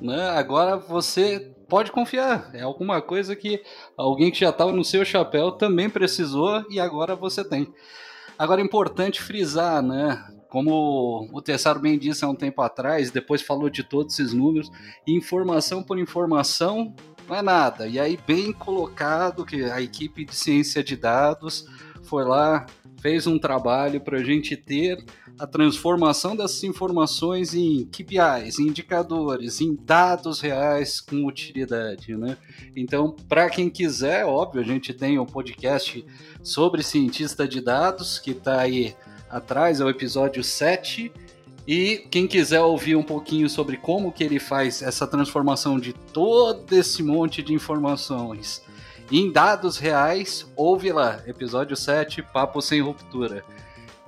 né, 0.00 0.30
agora 0.30 0.76
você 0.76 1.52
pode 1.68 1.92
confiar. 1.92 2.50
É 2.52 2.62
alguma 2.62 3.00
coisa 3.00 3.36
que 3.36 3.62
alguém 3.96 4.32
que 4.32 4.40
já 4.40 4.50
estava 4.50 4.72
no 4.72 4.84
seu 4.84 5.04
chapéu 5.04 5.52
também 5.52 5.88
precisou 5.88 6.64
e 6.68 6.80
agora 6.80 7.14
você 7.14 7.44
tem. 7.44 7.72
Agora 8.36 8.60
é 8.60 8.64
importante 8.64 9.22
frisar, 9.22 9.80
né? 9.80 10.24
Como 10.48 11.28
o 11.32 11.42
Tessaro 11.42 11.80
bem 11.80 11.98
disse 11.98 12.24
há 12.24 12.28
um 12.28 12.34
tempo 12.34 12.62
atrás, 12.62 13.10
depois 13.10 13.42
falou 13.42 13.68
de 13.68 13.82
todos 13.82 14.18
esses 14.18 14.32
números, 14.32 14.70
informação 15.06 15.82
por 15.82 15.98
informação 15.98 16.94
não 17.28 17.36
é 17.36 17.42
nada. 17.42 17.86
E 17.86 17.98
aí, 17.98 18.18
bem 18.26 18.52
colocado, 18.52 19.44
que 19.44 19.64
a 19.64 19.80
equipe 19.80 20.24
de 20.24 20.34
ciência 20.34 20.82
de 20.82 20.96
dados 20.96 21.66
foi 22.04 22.24
lá, 22.24 22.66
fez 23.00 23.26
um 23.26 23.38
trabalho 23.38 24.00
para 24.00 24.18
a 24.18 24.24
gente 24.24 24.56
ter 24.56 25.04
a 25.38 25.46
transformação 25.46 26.34
dessas 26.34 26.62
informações 26.64 27.52
em 27.54 27.84
KPIs, 27.86 28.58
em 28.58 28.68
indicadores, 28.68 29.60
em 29.60 29.74
dados 29.74 30.40
reais 30.40 31.00
com 31.00 31.26
utilidade, 31.26 32.16
né? 32.16 32.38
Então, 32.74 33.14
para 33.28 33.50
quem 33.50 33.68
quiser, 33.68 34.24
óbvio, 34.24 34.62
a 34.62 34.64
gente 34.64 34.94
tem 34.94 35.18
um 35.18 35.26
podcast 35.26 36.04
sobre 36.42 36.82
cientista 36.82 37.46
de 37.46 37.60
dados 37.60 38.18
que 38.18 38.30
está 38.30 38.60
aí 38.60 38.94
atrás, 39.30 39.80
é 39.80 39.84
o 39.84 39.90
episódio 39.90 40.42
7. 40.42 41.12
E 41.66 42.06
quem 42.10 42.26
quiser 42.26 42.60
ouvir 42.60 42.94
um 42.94 43.02
pouquinho 43.02 43.48
sobre 43.50 43.76
como 43.76 44.12
que 44.12 44.22
ele 44.22 44.38
faz 44.38 44.82
essa 44.82 45.06
transformação 45.06 45.80
de 45.80 45.92
todo 45.92 46.72
esse 46.72 47.02
monte 47.02 47.42
de 47.42 47.52
informações 47.52 48.62
em 49.10 49.30
dados 49.30 49.78
reais, 49.78 50.46
ouve 50.56 50.90
lá, 50.90 51.20
episódio 51.26 51.76
7, 51.76 52.22
Papo 52.22 52.60
Sem 52.60 52.80
Ruptura. 52.80 53.44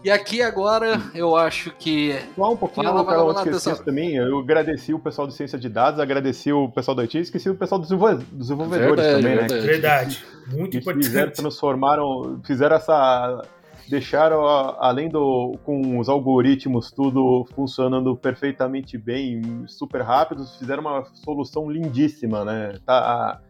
E 0.03 0.11
aqui 0.11 0.43
agora 0.43 1.01
eu 1.15 1.37
acho 1.37 1.73
que. 1.73 2.17
Só 2.37 2.53
um 2.53 2.57
pouquinho, 2.57 2.87
fala, 2.87 3.05
fala, 3.05 3.35
fala, 3.35 3.57
esqueci 3.57 3.85
também. 3.85 4.17
Eu 4.17 4.39
agradeci 4.39 4.95
o 4.95 4.99
pessoal 4.99 5.27
do 5.27 5.33
Ciência 5.33 5.59
de 5.59 5.69
Dados, 5.69 5.99
agradeci 5.99 6.53
o 6.53 6.69
pessoal 6.69 6.95
da 6.95 7.03
IT, 7.03 7.19
esqueci 7.19 7.51
o 7.51 7.55
pessoal 7.57 7.81
dos 7.81 7.89
desenvolvedores 7.89 9.05
verdade, 9.05 9.23
também, 9.23 9.37
verdade. 9.37 9.55
né? 9.55 9.61
Verdade. 9.61 10.25
Muito 10.47 10.71
que 10.71 10.79
importante. 10.79 11.07
Fizeram, 11.07 11.33
transformaram, 11.33 12.41
fizeram 12.45 12.77
essa. 12.77 13.45
Deixaram, 13.89 14.47
além 14.47 15.09
do. 15.09 15.59
com 15.65 15.99
os 15.99 16.09
algoritmos 16.09 16.91
tudo 16.91 17.47
funcionando 17.55 18.15
perfeitamente 18.17 18.99
bem, 18.99 19.67
super 19.67 20.03
rápidos, 20.03 20.57
fizeram 20.57 20.83
uma 20.83 21.05
solução 21.15 21.71
lindíssima, 21.71 22.45
né? 22.45 22.79
Tá 22.85 23.41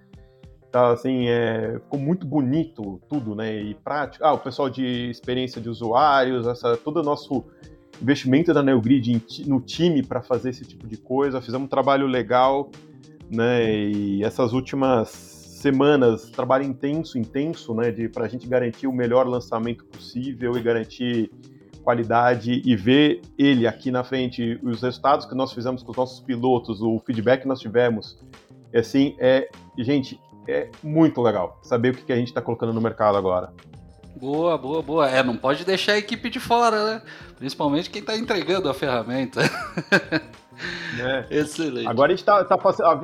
tá 0.70 0.93
assim, 0.93 1.28
é, 1.28 1.78
ficou 1.82 1.99
muito 1.99 2.26
bonito 2.26 3.01
tudo, 3.09 3.34
né? 3.34 3.55
E 3.61 3.74
prático. 3.74 4.24
Ah, 4.24 4.32
o 4.32 4.39
pessoal 4.39 4.68
de 4.68 5.11
experiência 5.11 5.61
de 5.61 5.68
usuários, 5.68 6.47
essa, 6.47 6.76
todo 6.76 7.01
o 7.01 7.03
nosso 7.03 7.45
investimento 8.01 8.53
da 8.55 8.62
NeoGrid 8.62 9.22
no 9.47 9.61
time 9.61 10.03
para 10.03 10.22
fazer 10.22 10.51
esse 10.51 10.64
tipo 10.64 10.86
de 10.86 10.97
coisa. 10.97 11.41
Fizemos 11.41 11.66
um 11.66 11.68
trabalho 11.68 12.07
legal, 12.07 12.70
né? 13.30 13.70
E 13.70 14.22
essas 14.22 14.53
últimas 14.53 15.38
semanas, 15.59 16.30
trabalho 16.30 16.64
intenso, 16.64 17.18
intenso, 17.18 17.74
né? 17.74 17.92
Para 18.09 18.26
a 18.26 18.28
gente 18.28 18.46
garantir 18.46 18.86
o 18.86 18.92
melhor 18.92 19.26
lançamento 19.26 19.84
possível 19.84 20.56
e 20.56 20.62
garantir 20.62 21.30
qualidade 21.82 22.62
e 22.64 22.76
ver 22.76 23.22
ele 23.36 23.66
aqui 23.66 23.90
na 23.90 24.04
frente, 24.04 24.59
os 24.62 24.82
resultados 24.82 25.26
que 25.26 25.34
nós 25.34 25.52
fizemos 25.52 25.82
com 25.82 25.90
os 25.90 25.96
nossos 25.96 26.20
pilotos, 26.20 26.80
o 26.80 27.00
feedback 27.04 27.42
que 27.42 27.48
nós 27.48 27.61
tivemos, 27.61 28.18
assim, 28.74 29.16
é, 29.18 29.48
gente, 29.78 30.20
é 30.46 30.68
muito 30.82 31.20
legal 31.20 31.59
saber 31.62 31.90
o 31.90 31.94
que 31.94 32.12
a 32.12 32.16
gente 32.16 32.28
está 32.28 32.40
colocando 32.40 32.72
no 32.72 32.80
mercado 32.80 33.16
agora. 33.16 33.52
Boa, 34.16 34.56
boa, 34.59 34.82
boa. 34.82 35.09
É, 35.09 35.22
não 35.22 35.36
pode 35.36 35.64
deixar 35.64 35.92
a 35.92 35.98
equipe 35.98 36.28
de 36.28 36.40
fora, 36.40 36.84
né? 36.84 37.02
Principalmente 37.36 37.90
quem 37.90 38.00
está 38.00 38.16
entregando 38.16 38.68
a 38.68 38.74
ferramenta. 38.74 39.40
É. 40.98 41.24
Excelente. 41.30 41.86
Agora 41.86 42.12
a, 42.12 42.16
tá, 42.18 42.44
tá, 42.44 42.56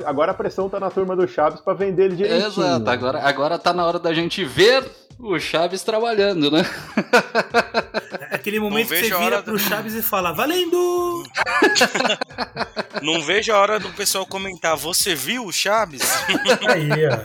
agora 0.05 0.31
a 0.31 0.35
pressão 0.35 0.69
tá 0.69 0.79
na 0.79 0.89
turma 0.89 1.15
do 1.15 1.27
Chaves 1.27 1.61
para 1.61 1.73
vender 1.73 2.05
ele 2.05 2.15
direitinho. 2.15 2.47
Exato, 2.47 2.89
agora, 2.89 3.19
agora 3.21 3.59
tá 3.59 3.73
na 3.73 3.85
hora 3.85 3.99
da 3.99 4.13
gente 4.13 4.43
ver 4.43 4.83
o 5.19 5.39
Chaves 5.39 5.83
trabalhando, 5.83 6.51
né? 6.51 6.63
É 8.31 8.35
aquele 8.35 8.59
momento 8.59 8.89
que 8.89 8.97
você 8.97 9.17
vira 9.17 9.41
pro 9.41 9.57
Chaves 9.57 9.93
e 9.93 10.01
fala, 10.01 10.31
valendo! 10.31 11.23
Não 13.01 13.21
vejo 13.21 13.51
a 13.51 13.59
hora 13.59 13.79
do 13.79 13.89
pessoal 13.89 14.25
comentar, 14.25 14.75
você 14.75 15.15
viu 15.15 15.45
o 15.45 15.51
Chaves? 15.51 16.01
Aí, 16.67 16.89
ó. 17.07 17.19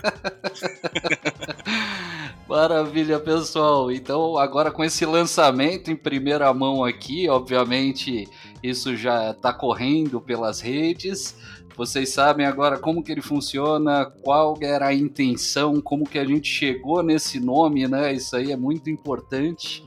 Maravilha, 2.48 3.20
pessoal. 3.20 3.92
Então, 3.92 4.36
agora 4.36 4.72
com 4.72 4.82
esse 4.82 5.06
lançamento 5.06 5.90
em 5.90 5.96
primeira 5.96 6.52
mão 6.52 6.84
aqui, 6.84 7.28
obviamente, 7.28 8.28
isso 8.60 8.96
já 8.96 9.30
está 9.30 9.52
correndo 9.52 10.20
pelas 10.20 10.60
redes. 10.60 11.36
Vocês 11.76 12.10
sabem 12.10 12.44
agora 12.44 12.78
como 12.78 13.02
que 13.02 13.10
ele 13.10 13.22
funciona, 13.22 14.04
qual 14.22 14.56
era 14.60 14.88
a 14.88 14.94
intenção, 14.94 15.80
como 15.80 16.08
que 16.08 16.18
a 16.18 16.24
gente 16.24 16.48
chegou 16.48 17.02
nesse 17.02 17.40
nome, 17.40 17.88
né? 17.88 18.12
Isso 18.12 18.36
aí 18.36 18.52
é 18.52 18.56
muito 18.56 18.90
importante. 18.90 19.84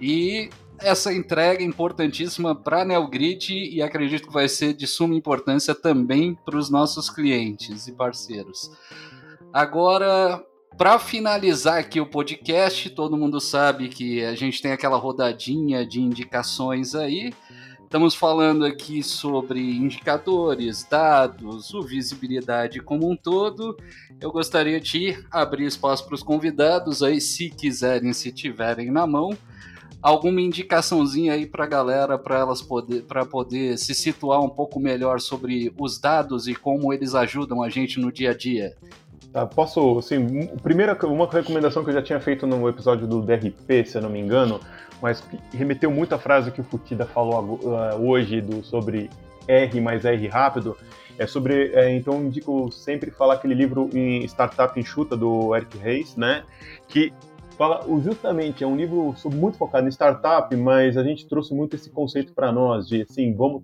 E 0.00 0.50
essa 0.78 1.12
entrega 1.12 1.62
importantíssima 1.62 2.54
para 2.54 2.82
a 2.82 2.84
Neogrid 2.84 3.52
e 3.54 3.80
acredito 3.82 4.26
que 4.26 4.34
vai 4.34 4.48
ser 4.48 4.74
de 4.74 4.86
suma 4.86 5.14
importância 5.14 5.74
também 5.74 6.34
para 6.44 6.56
os 6.56 6.68
nossos 6.68 7.08
clientes 7.08 7.86
e 7.86 7.92
parceiros. 7.92 8.70
Agora, 9.52 10.44
para 10.76 10.98
finalizar 10.98 11.78
aqui 11.78 11.98
o 12.00 12.06
podcast, 12.06 12.90
todo 12.90 13.16
mundo 13.16 13.40
sabe 13.40 13.88
que 13.88 14.22
a 14.22 14.34
gente 14.34 14.60
tem 14.60 14.72
aquela 14.72 14.98
rodadinha 14.98 15.86
de 15.86 16.00
indicações 16.00 16.94
aí. 16.94 17.32
Estamos 17.86 18.16
falando 18.16 18.64
aqui 18.64 19.00
sobre 19.00 19.60
indicadores, 19.60 20.84
dados, 20.90 21.72
o 21.72 21.82
visibilidade 21.84 22.80
como 22.80 23.08
um 23.08 23.16
todo. 23.16 23.78
Eu 24.20 24.32
gostaria 24.32 24.80
de 24.80 25.16
abrir 25.30 25.66
espaço 25.66 26.04
para 26.04 26.16
os 26.16 26.22
convidados 26.22 27.00
aí, 27.00 27.20
se 27.20 27.48
quiserem, 27.48 28.12
se 28.12 28.32
tiverem 28.32 28.90
na 28.90 29.06
mão, 29.06 29.38
alguma 30.02 30.40
indicaçãozinha 30.40 31.34
aí 31.34 31.46
para 31.46 31.62
a 31.62 31.68
galera, 31.68 32.18
para 32.18 32.40
elas 32.40 32.60
poder, 32.60 33.04
para 33.04 33.24
poder 33.24 33.78
se 33.78 33.94
situar 33.94 34.40
um 34.42 34.50
pouco 34.50 34.80
melhor 34.80 35.20
sobre 35.20 35.72
os 35.78 35.96
dados 35.96 36.48
e 36.48 36.56
como 36.56 36.92
eles 36.92 37.14
ajudam 37.14 37.62
a 37.62 37.70
gente 37.70 38.00
no 38.00 38.10
dia 38.10 38.32
a 38.32 38.34
dia. 38.36 38.76
Tá, 39.32 39.46
posso, 39.46 39.98
assim, 39.98 40.46
primeira 40.62 40.96
uma 41.06 41.26
recomendação 41.26 41.84
que 41.84 41.90
eu 41.90 41.94
já 41.94 42.02
tinha 42.02 42.20
feito 42.20 42.46
no 42.46 42.68
episódio 42.68 43.06
do 43.06 43.20
DRP, 43.20 43.84
se 43.84 43.96
eu 43.96 44.02
não 44.02 44.10
me 44.10 44.20
engano, 44.20 44.60
mas 45.02 45.22
remeteu 45.52 45.90
muito 45.90 46.14
à 46.14 46.18
frase 46.18 46.50
que 46.50 46.60
o 46.60 46.64
Futida 46.64 47.04
falou 47.04 47.60
uh, 47.62 48.08
hoje 48.08 48.40
do, 48.40 48.64
sobre 48.64 49.10
R 49.46 49.80
mais 49.80 50.04
R 50.04 50.26
rápido. 50.28 50.76
É 51.18 51.26
sobre, 51.26 51.72
é, 51.74 51.94
então 51.94 52.22
indico 52.22 52.70
sempre 52.70 53.10
falar 53.10 53.34
aquele 53.34 53.54
livro 53.54 53.88
em 53.94 54.22
Startup 54.24 54.78
Enxuta 54.78 55.16
do 55.16 55.54
Eric 55.56 55.78
Reis, 55.78 56.14
né? 56.14 56.44
Que 56.88 57.12
fala 57.56 57.80
justamente 58.02 58.62
é 58.62 58.66
um 58.66 58.76
livro 58.76 59.14
muito 59.32 59.56
focado 59.56 59.86
em 59.86 59.90
startup, 59.90 60.54
mas 60.54 60.96
a 60.96 61.02
gente 61.02 61.26
trouxe 61.26 61.54
muito 61.54 61.74
esse 61.74 61.88
conceito 61.88 62.34
para 62.34 62.52
nós 62.52 62.86
de 62.86 63.02
assim 63.02 63.34
vamos, 63.34 63.62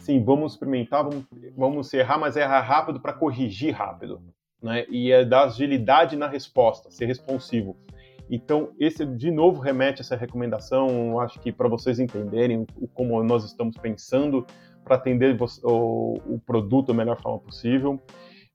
sim, 0.00 0.24
vamos 0.24 0.52
experimentar, 0.52 1.04
vamos, 1.04 1.24
vamos 1.54 1.92
errar, 1.92 2.18
mas 2.18 2.34
errar 2.34 2.62
rápido 2.62 2.98
para 2.98 3.12
corrigir 3.12 3.74
rápido, 3.74 4.22
né? 4.66 4.84
E 4.90 5.12
é 5.12 5.24
dar 5.24 5.44
agilidade 5.44 6.16
na 6.16 6.26
resposta, 6.26 6.90
ser 6.90 7.06
responsivo. 7.06 7.76
Então, 8.28 8.70
esse 8.78 9.06
de 9.06 9.30
novo 9.30 9.60
remete 9.60 10.00
a 10.00 10.02
essa 10.02 10.16
recomendação, 10.16 11.20
acho 11.20 11.38
que 11.38 11.52
para 11.52 11.68
vocês 11.68 12.00
entenderem 12.00 12.66
como 12.92 13.22
nós 13.22 13.44
estamos 13.44 13.76
pensando 13.76 14.44
para 14.84 14.96
atender 14.96 15.36
o, 15.62 16.20
o, 16.26 16.40
produto 16.44 16.88
da 16.88 16.94
melhor 16.94 17.20
forma 17.20 17.38
possível, 17.38 18.00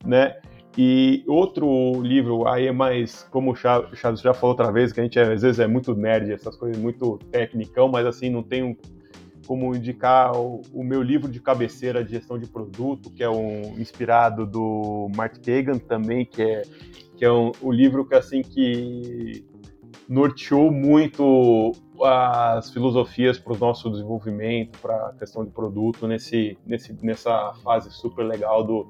né? 0.05 0.36
E 0.78 1.24
outro 1.28 2.01
livro 2.01 2.47
aí 2.47 2.68
é 2.68 2.72
mais, 2.72 3.24
como 3.24 3.51
o 3.51 3.55
Chaves 3.55 4.22
já 4.22 4.34
falou 4.34 4.51
outra 4.51 4.72
vez, 4.72 4.93
que 4.93 4.99
a 4.99 5.03
gente 5.03 5.20
às 5.20 5.41
vezes 5.41 5.59
é 5.59 5.68
muito 5.68 5.93
nerd, 5.93 6.32
essas 6.32 6.55
coisas 6.55 6.78
muito 6.78 7.18
tecnicão, 7.30 7.89
mas 7.89 8.05
assim, 8.05 8.30
não 8.30 8.41
tem 8.41 8.64
um, 8.64 8.76
como 9.45 9.75
indicar 9.75 10.35
o, 10.35 10.61
o, 10.73 10.83
meu 10.83 11.01
livro 11.01 11.29
de 11.29 11.39
cabeceira 11.39 12.03
de 12.03 12.11
gestão 12.11 12.37
de 12.37 12.47
produto, 12.47 13.09
que 13.09 13.23
é 13.23 13.29
um 13.29 13.79
inspirado 13.79 14.45
do 14.45 15.09
Mark 15.15 15.37
Kagan 15.37 15.77
também, 15.77 16.25
que 16.25 16.41
é 16.41 16.61
que 17.17 17.25
é 17.25 17.31
um, 17.31 17.51
um 17.61 17.71
livro 17.71 18.03
que 18.03 18.15
assim 18.15 18.41
que 18.41 19.45
norteou 20.09 20.71
muito 20.71 21.71
as 22.03 22.71
filosofias 22.71 23.37
para 23.37 23.53
o 23.53 23.57
nosso 23.57 23.91
desenvolvimento, 23.91 24.79
para 24.79 24.95
a 25.09 25.13
questão 25.13 25.45
de 25.45 25.51
produto 25.51 26.07
nesse, 26.07 26.57
nesse, 26.65 26.93
nessa 27.05 27.53
fase 27.63 27.91
super 27.91 28.23
legal 28.23 28.63
do, 28.63 28.87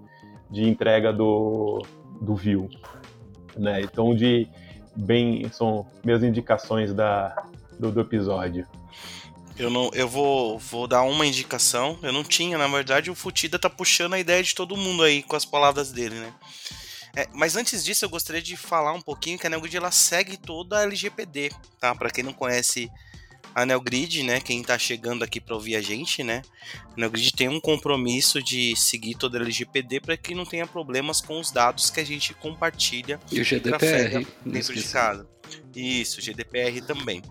de 0.50 0.68
entrega 0.68 1.12
do, 1.12 1.82
do 2.22 2.34
View. 2.34 2.70
Né? 3.58 3.82
Então, 3.82 4.16
de 4.16 4.48
bem, 4.96 5.48
são 5.50 5.86
minhas 6.04 6.24
indicações 6.24 6.94
da, 6.94 7.36
do, 7.78 7.92
do 7.92 8.00
episódio. 8.00 8.66
Eu 9.58 9.70
não, 9.70 9.90
eu 9.94 10.08
vou, 10.08 10.58
vou 10.58 10.88
dar 10.88 11.04
uma 11.04 11.26
indicação. 11.26 12.00
Eu 12.02 12.14
não 12.14 12.24
tinha, 12.24 12.58
na 12.58 12.68
verdade, 12.68 13.12
o 13.12 13.16
Futida 13.16 13.60
tá 13.60 13.70
puxando 13.70 14.14
a 14.14 14.20
ideia 14.20 14.42
de 14.42 14.56
todo 14.56 14.78
mundo 14.78 15.04
aí 15.04 15.22
com 15.24 15.36
as 15.36 15.46
palavras 15.46 15.92
dele, 15.92 16.16
né? 16.16 16.34
É, 17.16 17.28
mas 17.34 17.56
antes 17.56 17.84
disso, 17.84 18.06
eu 18.06 18.10
gostaria 18.10 18.42
de 18.42 18.56
falar 18.56 18.94
um 18.94 19.02
pouquinho 19.02 19.38
que 19.38 19.46
a 19.46 19.50
NeoGrid 19.50 19.78
ela 19.78 19.92
segue 19.92 20.38
toda 20.38 20.80
a 20.80 20.84
LGPD, 20.84 21.52
tá? 21.80 21.94
Para 21.94 22.10
quem 22.10 22.24
não 22.24 22.34
conhece 22.34 22.90
a 23.54 23.66
NeoGrid, 23.66 24.24
né? 24.24 24.40
Quem 24.40 24.62
está 24.62 24.80
chegando 24.80 25.24
aqui 25.24 25.42
para 25.42 25.54
ouvir 25.54 25.76
a 25.76 25.82
gente, 25.82 26.24
né? 26.24 26.42
A 26.96 27.00
NeoGrid 27.00 27.34
tem 27.34 27.50
um 27.50 27.60
compromisso 27.60 28.42
de 28.42 28.76
seguir 28.78 29.16
toda 29.16 29.38
a 29.38 29.42
LGPD 29.42 30.00
para 30.00 30.16
que 30.16 30.34
não 30.34 30.46
tenha 30.46 30.66
problemas 30.66 31.20
com 31.20 31.40
os 31.40 31.52
dados 31.52 31.90
que 31.90 32.00
a 32.00 32.06
gente 32.06 32.34
compartilha 32.34 33.20
e 33.30 33.42
o 33.42 33.44
GDPR 33.44 34.26
dentro 34.46 34.74
de 34.74 34.84
casa. 34.84 35.28
Isso, 35.76 36.22
GDPR 36.22 36.82
também. 36.82 37.22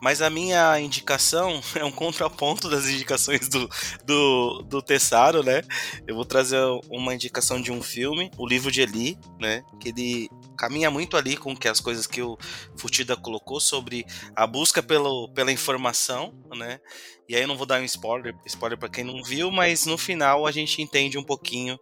Mas 0.00 0.22
a 0.22 0.30
minha 0.30 0.80
indicação 0.80 1.60
é 1.76 1.84
um 1.84 1.90
contraponto 1.90 2.68
das 2.68 2.86
indicações 2.86 3.48
do, 3.48 3.68
do, 4.04 4.62
do 4.62 4.82
Tessaro, 4.82 5.42
né? 5.42 5.62
Eu 6.06 6.14
vou 6.14 6.24
trazer 6.24 6.60
uma 6.88 7.14
indicação 7.14 7.60
de 7.60 7.70
um 7.70 7.82
filme, 7.82 8.30
o 8.38 8.46
livro 8.46 8.70
de 8.70 8.80
Eli, 8.80 9.18
né? 9.38 9.62
Que 9.78 9.90
ele 9.90 10.30
caminha 10.56 10.90
muito 10.90 11.16
ali 11.16 11.36
com 11.36 11.56
que 11.56 11.68
as 11.68 11.80
coisas 11.80 12.06
que 12.06 12.22
o 12.22 12.36
Futida 12.76 13.16
colocou 13.16 13.60
sobre 13.60 14.04
a 14.34 14.46
busca 14.46 14.82
pelo, 14.82 15.28
pela 15.32 15.52
informação, 15.52 16.34
né? 16.54 16.80
E 17.28 17.36
aí 17.36 17.42
eu 17.42 17.48
não 17.48 17.56
vou 17.56 17.66
dar 17.66 17.80
um 17.80 17.84
spoiler, 17.84 18.34
spoiler 18.44 18.78
para 18.78 18.88
quem 18.88 19.04
não 19.04 19.22
viu, 19.22 19.50
mas 19.50 19.86
no 19.86 19.96
final 19.96 20.46
a 20.46 20.50
gente 20.50 20.82
entende 20.82 21.16
um 21.16 21.22
pouquinho 21.22 21.78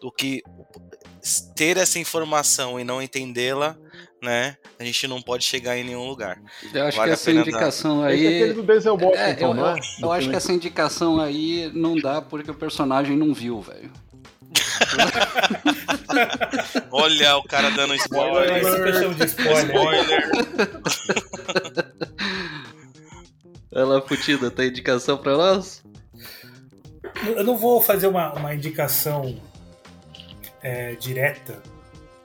do 0.00 0.12
que 0.12 0.42
ter 1.56 1.76
essa 1.76 1.98
informação 1.98 2.78
e 2.78 2.84
não 2.84 3.02
entendê-la 3.02 3.76
né? 4.22 4.56
A 4.78 4.84
gente 4.84 5.08
não 5.08 5.20
pode 5.20 5.44
chegar 5.44 5.76
em 5.76 5.84
nenhum 5.84 6.06
lugar. 6.06 6.40
Eu 6.72 6.86
acho 6.86 6.96
vale 6.96 7.10
que 7.10 7.14
essa 7.14 7.32
indicação 7.32 8.00
dar. 8.00 8.06
aí. 8.06 8.24
Esse 8.24 8.26
é 8.26 8.36
aquele 8.36 8.52
do 8.54 8.62
Denzel 8.62 8.94
Washington, 8.94 9.18
é, 9.18 9.36
eu, 9.42 9.52
não 9.54 9.68
é? 9.68 9.72
Eu, 9.72 9.78
eu 10.02 10.12
acho 10.12 10.30
que 10.30 10.36
essa 10.36 10.52
indicação 10.52 11.20
aí 11.20 11.70
não 11.74 11.96
dá 11.96 12.22
porque 12.22 12.48
o 12.50 12.54
personagem 12.54 13.16
não 13.16 13.34
viu, 13.34 13.60
velho. 13.60 13.90
Olha 16.90 17.36
o 17.36 17.42
cara 17.42 17.70
dando 17.70 17.94
spoiler. 17.96 18.62
Spoiler. 19.26 19.26
spoiler. 19.26 20.30
Ela 23.74 24.02
Futida, 24.02 24.50
tem 24.50 24.68
indicação 24.68 25.16
pra 25.16 25.34
nós? 25.34 25.82
Eu 27.24 27.42
não 27.42 27.56
vou 27.56 27.80
fazer 27.80 28.06
uma, 28.06 28.30
uma 28.34 28.54
indicação 28.54 29.40
é, 30.62 30.94
direta, 30.94 31.62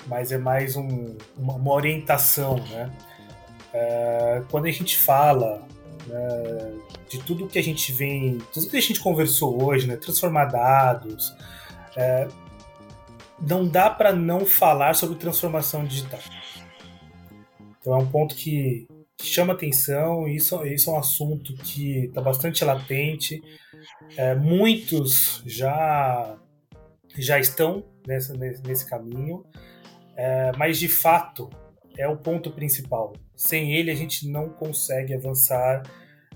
mas 0.07 0.31
é 0.31 0.37
mais 0.37 0.75
um, 0.75 1.15
uma, 1.37 1.53
uma, 1.53 1.71
orientação, 1.73 2.55
né? 2.69 2.91
É, 3.73 4.43
quando 4.49 4.65
a 4.65 4.71
gente 4.71 4.97
fala 4.97 5.67
né, 6.07 6.73
de 7.09 7.19
tudo 7.19 7.47
que 7.47 7.59
a 7.59 7.63
gente 7.63 7.91
vem, 7.91 8.39
tudo 8.53 8.69
que 8.69 8.77
a 8.77 8.81
gente 8.81 8.99
conversou 8.99 9.63
hoje, 9.63 9.87
né? 9.87 9.97
Transformar 9.97 10.45
dados, 10.45 11.35
é, 11.95 12.27
não 13.39 13.67
dá 13.67 13.89
para 13.89 14.13
não 14.13 14.45
falar 14.45 14.95
sobre 14.95 15.17
transformação 15.17 15.85
digital. 15.85 16.19
Então 17.79 17.93
é 17.93 17.97
um 17.97 18.07
ponto 18.07 18.35
que, 18.35 18.87
que 19.17 19.25
chama 19.25 19.53
atenção, 19.53 20.27
isso, 20.27 20.65
isso 20.65 20.89
é 20.89 20.93
um 20.93 20.99
assunto 20.99 21.53
que 21.55 22.05
está 22.05 22.21
bastante 22.21 22.63
latente. 22.63 23.41
É, 24.15 24.35
muitos 24.35 25.41
já, 25.45 26.37
já 27.17 27.39
estão 27.39 27.83
nessa, 28.05 28.33
nesse 28.35 28.89
caminho, 28.89 29.45
é, 30.17 30.51
mas 30.57 30.79
de 30.79 30.89
fato 30.89 31.49
é 31.95 32.07
o 32.07 32.17
ponto 32.17 32.51
principal. 32.51 33.13
Sem 33.35 33.73
ele 33.75 33.91
a 33.91 33.95
gente 33.95 34.27
não 34.27 34.49
consegue 34.49 35.13
avançar 35.13 35.83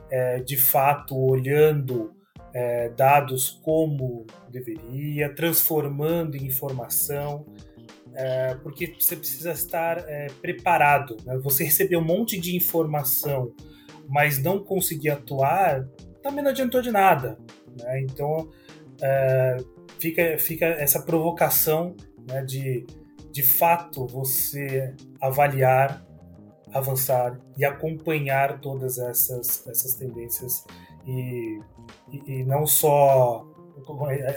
é, 0.10 0.40
de 0.40 0.56
fato 0.56 1.18
olhando 1.18 2.16
é, 2.54 2.90
dados 2.90 3.50
como 3.64 4.26
deveria, 4.50 5.34
transformando 5.34 6.36
em 6.36 6.46
informação, 6.46 7.46
é, 8.14 8.56
porque 8.56 8.94
você 9.00 9.16
precisa 9.16 9.52
estar 9.52 9.98
é, 10.08 10.28
preparado. 10.42 11.18
Né? 11.26 11.38
Você 11.40 11.64
receber 11.64 11.98
um 11.98 12.04
monte 12.04 12.40
de 12.40 12.56
informação, 12.56 13.54
mas 14.08 14.38
não 14.38 14.64
conseguir 14.64 15.10
atuar, 15.10 15.88
também 16.22 16.44
não 16.44 16.52
adiantou 16.52 16.82
de 16.82 16.92
nada. 16.92 17.40
Né? 17.80 18.02
Então 18.02 18.50
é, 19.02 19.58
fica, 19.98 20.38
fica 20.38 20.66
essa 20.66 21.02
provocação 21.02 21.96
né, 22.28 22.44
de, 22.44 22.86
de 23.32 23.44
fato, 23.44 24.06
você 24.08 24.94
avaliar, 25.22 26.06
avançar 26.74 27.40
e 27.58 27.66
acompanhar 27.66 28.60
todas 28.60 28.98
essas, 28.98 29.66
essas 29.68 29.96
tendências 29.96 30.66
e 31.06 31.60
e, 32.12 32.40
e 32.40 32.44
não 32.44 32.68
só 32.68 33.46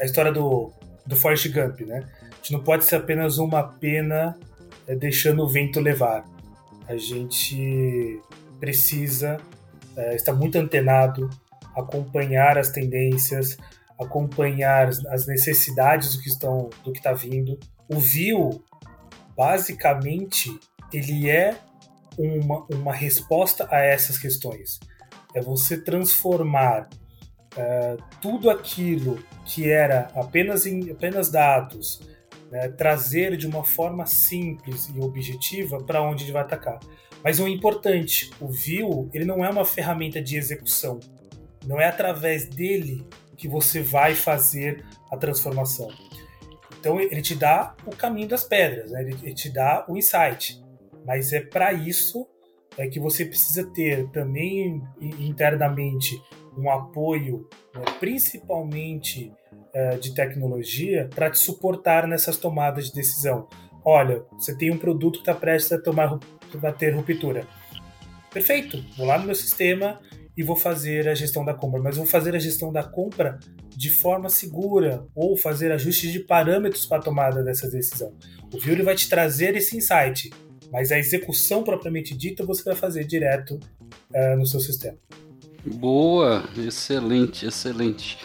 a 0.00 0.04
história 0.04 0.32
do, 0.32 0.72
do 1.06 1.16
Forrest 1.16 1.48
Gump, 1.52 1.80
né? 1.80 2.06
A 2.30 2.36
gente 2.36 2.52
não 2.52 2.60
pode 2.60 2.84
ser 2.84 2.96
apenas 2.96 3.38
uma 3.38 3.62
pena 3.62 4.38
é, 4.86 4.94
deixando 4.94 5.42
o 5.42 5.48
vento 5.48 5.80
levar. 5.80 6.24
A 6.86 6.96
gente 6.96 8.20
precisa 8.60 9.38
é, 9.96 10.14
estar 10.14 10.32
muito 10.32 10.56
antenado, 10.56 11.28
acompanhar 11.74 12.58
as 12.58 12.70
tendências, 12.70 13.56
acompanhar 13.98 14.88
as 14.88 15.26
necessidades 15.26 16.14
do 16.14 16.22
que 16.22 16.28
estão 16.28 16.70
do 16.84 16.92
que 16.92 16.98
está 16.98 17.12
vindo. 17.12 17.58
O 17.88 17.98
View, 17.98 18.62
basicamente, 19.36 20.58
ele 20.92 21.28
é 21.28 21.56
uma, 22.18 22.64
uma 22.70 22.92
resposta 22.92 23.66
a 23.70 23.80
essas 23.80 24.18
questões. 24.18 24.78
É 25.34 25.40
você 25.40 25.76
transformar 25.76 26.88
uh, 27.56 28.02
tudo 28.20 28.50
aquilo 28.50 29.18
que 29.44 29.70
era 29.70 30.10
apenas, 30.14 30.66
em, 30.66 30.90
apenas 30.90 31.30
dados, 31.30 32.00
né, 32.50 32.68
trazer 32.68 33.36
de 33.36 33.46
uma 33.46 33.64
forma 33.64 34.06
simples 34.06 34.88
e 34.94 35.00
objetiva 35.00 35.82
para 35.82 36.02
onde 36.02 36.24
ele 36.24 36.32
vai 36.32 36.42
atacar. 36.42 36.78
Mas 37.22 37.40
o 37.40 37.48
importante, 37.48 38.30
o 38.40 38.48
view, 38.48 39.10
ele 39.12 39.24
não 39.24 39.44
é 39.44 39.48
uma 39.48 39.64
ferramenta 39.64 40.22
de 40.22 40.36
execução. 40.36 41.00
Não 41.66 41.80
é 41.80 41.86
através 41.86 42.46
dele 42.46 43.06
que 43.36 43.48
você 43.48 43.80
vai 43.80 44.14
fazer 44.14 44.84
a 45.10 45.16
transformação. 45.16 45.88
Então 46.84 47.00
ele 47.00 47.22
te 47.22 47.34
dá 47.34 47.74
o 47.86 47.96
caminho 47.96 48.28
das 48.28 48.44
pedras, 48.44 48.90
né? 48.90 49.00
ele 49.00 49.32
te 49.32 49.50
dá 49.50 49.86
o 49.88 49.96
insight. 49.96 50.62
Mas 51.06 51.32
é 51.32 51.40
para 51.40 51.72
isso 51.72 52.28
é 52.76 52.86
que 52.88 53.00
você 53.00 53.24
precisa 53.24 53.72
ter 53.72 54.06
também 54.10 54.82
internamente 55.00 56.20
um 56.58 56.70
apoio, 56.70 57.48
né, 57.74 57.84
principalmente 57.98 59.32
é, 59.72 59.96
de 59.96 60.14
tecnologia, 60.14 61.08
para 61.14 61.30
te 61.30 61.38
suportar 61.38 62.06
nessas 62.06 62.36
tomadas 62.36 62.88
de 62.88 62.94
decisão. 62.94 63.48
Olha, 63.82 64.22
você 64.32 64.54
tem 64.56 64.70
um 64.70 64.78
produto 64.78 65.14
que 65.14 65.30
está 65.30 65.34
prestes 65.34 65.72
a 65.72 65.80
tomar 65.80 66.18
a 66.62 66.72
ter 66.72 66.90
ruptura. 66.90 67.46
Perfeito, 68.30 68.84
vou 68.96 69.06
lá 69.06 69.18
no 69.18 69.24
meu 69.24 69.34
sistema 69.34 70.00
e 70.36 70.42
vou 70.42 70.56
fazer 70.56 71.08
a 71.08 71.14
gestão 71.14 71.44
da 71.44 71.54
compra, 71.54 71.80
mas 71.80 71.96
vou 71.96 72.06
fazer 72.06 72.34
a 72.34 72.38
gestão 72.38 72.72
da 72.72 72.82
compra 72.82 73.38
de 73.68 73.90
forma 73.90 74.28
segura 74.28 75.06
ou 75.14 75.36
fazer 75.36 75.70
ajustes 75.72 76.12
de 76.12 76.20
parâmetros 76.20 76.86
para 76.86 76.98
a 76.98 77.02
tomada 77.02 77.42
dessa 77.42 77.70
decisão. 77.70 78.14
O 78.52 78.58
Vue 78.58 78.82
vai 78.82 78.94
te 78.94 79.08
trazer 79.08 79.56
esse 79.56 79.76
insight, 79.76 80.30
mas 80.72 80.90
a 80.90 80.98
execução 80.98 81.62
propriamente 81.62 82.16
dita 82.16 82.44
você 82.44 82.64
vai 82.64 82.74
fazer 82.74 83.04
direto 83.04 83.60
uh, 84.12 84.36
no 84.36 84.46
seu 84.46 84.60
sistema. 84.60 84.98
Boa, 85.64 86.44
excelente, 86.56 87.46
excelente. 87.46 88.18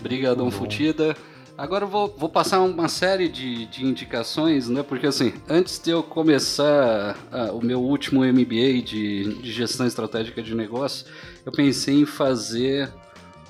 Obrigadão, 0.00 0.50
Futida. 0.50 1.16
Agora 1.58 1.84
eu 1.84 1.88
vou, 1.88 2.14
vou 2.16 2.28
passar 2.28 2.60
uma 2.60 2.88
série 2.88 3.28
de, 3.28 3.66
de 3.66 3.84
indicações, 3.84 4.68
né? 4.68 4.84
Porque 4.84 5.08
assim, 5.08 5.32
antes 5.48 5.80
de 5.80 5.90
eu 5.90 6.04
começar 6.04 7.18
uh, 7.32 7.52
o 7.52 7.60
meu 7.60 7.82
último 7.82 8.24
MBA 8.24 8.80
de, 8.84 9.34
de 9.42 9.50
gestão 9.50 9.84
estratégica 9.84 10.40
de 10.40 10.54
negócio, 10.54 11.04
eu 11.44 11.50
pensei 11.50 11.96
em 11.96 12.06
fazer 12.06 12.88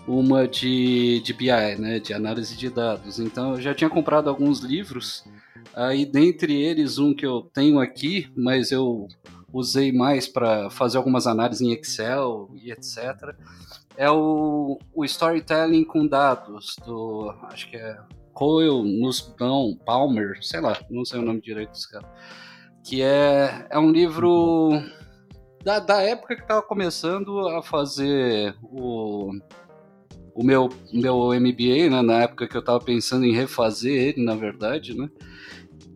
uma 0.06 0.48
de, 0.48 1.20
de 1.20 1.34
BI, 1.34 1.76
né? 1.78 1.98
De 1.98 2.14
análise 2.14 2.56
de 2.56 2.70
dados. 2.70 3.18
Então 3.18 3.56
eu 3.56 3.60
já 3.60 3.74
tinha 3.74 3.90
comprado 3.90 4.30
alguns 4.30 4.60
livros, 4.60 5.22
aí 5.74 6.06
dentre 6.06 6.58
eles 6.58 6.96
um 6.96 7.12
que 7.12 7.26
eu 7.26 7.42
tenho 7.52 7.78
aqui, 7.78 8.32
mas 8.34 8.72
eu 8.72 9.06
usei 9.52 9.92
mais 9.92 10.26
para 10.26 10.70
fazer 10.70 10.96
algumas 10.96 11.26
análises 11.26 11.60
em 11.60 11.72
Excel 11.74 12.48
e 12.54 12.72
etc. 12.72 13.34
É 13.98 14.08
o, 14.08 14.78
o 14.94 15.04
storytelling 15.04 15.84
com 15.84 16.06
dados 16.06 16.76
do, 16.86 17.34
acho 17.50 17.68
que 17.68 17.76
é 17.76 17.98
Coyle, 18.32 19.00
Nussbaum, 19.00 19.76
Palmer, 19.84 20.38
sei 20.40 20.60
lá, 20.60 20.78
não 20.88 21.04
sei 21.04 21.18
o 21.18 21.24
nome 21.24 21.40
direito 21.40 21.70
desse 21.70 21.90
cara. 21.90 22.08
Que 22.84 23.02
é, 23.02 23.66
é 23.68 23.76
um 23.76 23.90
livro 23.90 24.70
da, 25.64 25.80
da 25.80 26.00
época 26.00 26.36
que 26.36 26.42
estava 26.42 26.62
começando 26.62 27.48
a 27.48 27.60
fazer 27.60 28.54
o, 28.62 29.32
o 30.32 30.44
meu, 30.44 30.68
meu 30.92 31.32
MBA, 31.32 31.90
né, 31.90 32.00
na 32.00 32.22
época 32.22 32.46
que 32.46 32.56
eu 32.56 32.60
estava 32.60 32.78
pensando 32.78 33.26
em 33.26 33.34
refazer 33.34 33.92
ele, 33.92 34.24
na 34.24 34.36
verdade, 34.36 34.96
né? 34.96 35.10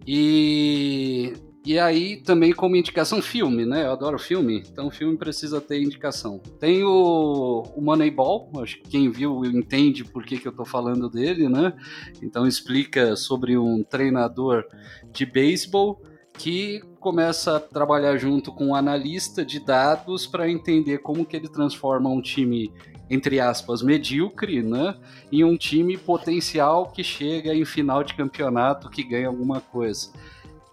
E 0.04 1.32
e 1.64 1.78
aí 1.78 2.16
também 2.16 2.52
como 2.52 2.74
indicação 2.74 3.22
filme, 3.22 3.64
né? 3.64 3.84
Eu 3.84 3.92
adoro 3.92 4.18
filme, 4.18 4.64
então 4.70 4.90
filme 4.90 5.16
precisa 5.16 5.60
ter 5.60 5.80
indicação. 5.80 6.40
Tem 6.58 6.82
o, 6.82 7.62
o 7.76 7.80
Moneyball, 7.80 8.50
acho 8.60 8.78
que 8.78 8.88
quem 8.88 9.10
viu 9.10 9.44
entende 9.44 10.04
por 10.04 10.24
que, 10.24 10.38
que 10.38 10.48
eu 10.48 10.52
tô 10.52 10.64
falando 10.64 11.08
dele, 11.08 11.48
né? 11.48 11.72
Então 12.20 12.46
explica 12.46 13.14
sobre 13.14 13.56
um 13.56 13.84
treinador 13.84 14.64
de 15.12 15.24
beisebol 15.24 16.02
que 16.36 16.80
começa 16.98 17.56
a 17.56 17.60
trabalhar 17.60 18.16
junto 18.16 18.50
com 18.50 18.68
um 18.68 18.74
analista 18.74 19.44
de 19.44 19.60
dados 19.60 20.26
para 20.26 20.50
entender 20.50 20.98
como 20.98 21.24
que 21.24 21.36
ele 21.36 21.48
transforma 21.48 22.08
um 22.08 22.22
time 22.22 22.72
entre 23.10 23.38
aspas 23.40 23.82
medíocre, 23.82 24.62
né, 24.62 24.96
em 25.30 25.44
um 25.44 25.54
time 25.54 25.98
potencial 25.98 26.86
que 26.90 27.04
chega 27.04 27.54
em 27.54 27.64
final 27.64 28.02
de 28.02 28.14
campeonato 28.14 28.88
que 28.88 29.02
ganha 29.02 29.28
alguma 29.28 29.60
coisa. 29.60 30.10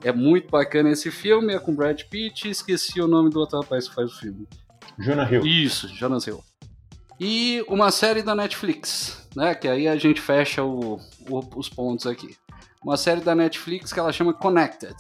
É 0.04 0.12
muito 0.12 0.50
bacana 0.50 0.90
esse 0.90 1.12
filme, 1.12 1.54
é 1.54 1.60
com 1.60 1.76
Brad 1.76 2.02
Pitt, 2.04 2.50
esqueci 2.50 3.02
o 3.02 3.08
nome 3.08 3.30
do 3.30 3.40
outro 3.40 3.60
rapaz 3.60 3.88
que 3.88 3.96
faz 3.96 4.12
o 4.12 4.20
filme. 4.20 4.48
Jonah 4.98 5.30
Hill. 5.30 5.46
Isso, 5.46 5.88
Jonah 5.90 6.20
Hill. 6.26 6.44
E 7.20 7.64
uma 7.68 7.92
série 7.92 8.22
da 8.22 8.34
Netflix, 8.34 9.28
né? 9.36 9.54
Que 9.54 9.68
aí 9.68 9.88
a 9.88 9.98
gente 9.98 10.22
fecha 10.22 10.64
o, 10.64 11.00
o, 11.30 11.40
os 11.58 11.68
pontos 11.68 12.08
aqui. 12.08 12.38
Uma 12.82 12.96
série 12.96 13.20
da 13.20 13.36
Netflix 13.36 13.92
que 13.92 14.00
ela 14.00 14.14
chama 14.14 14.34
Connected. 14.34 14.96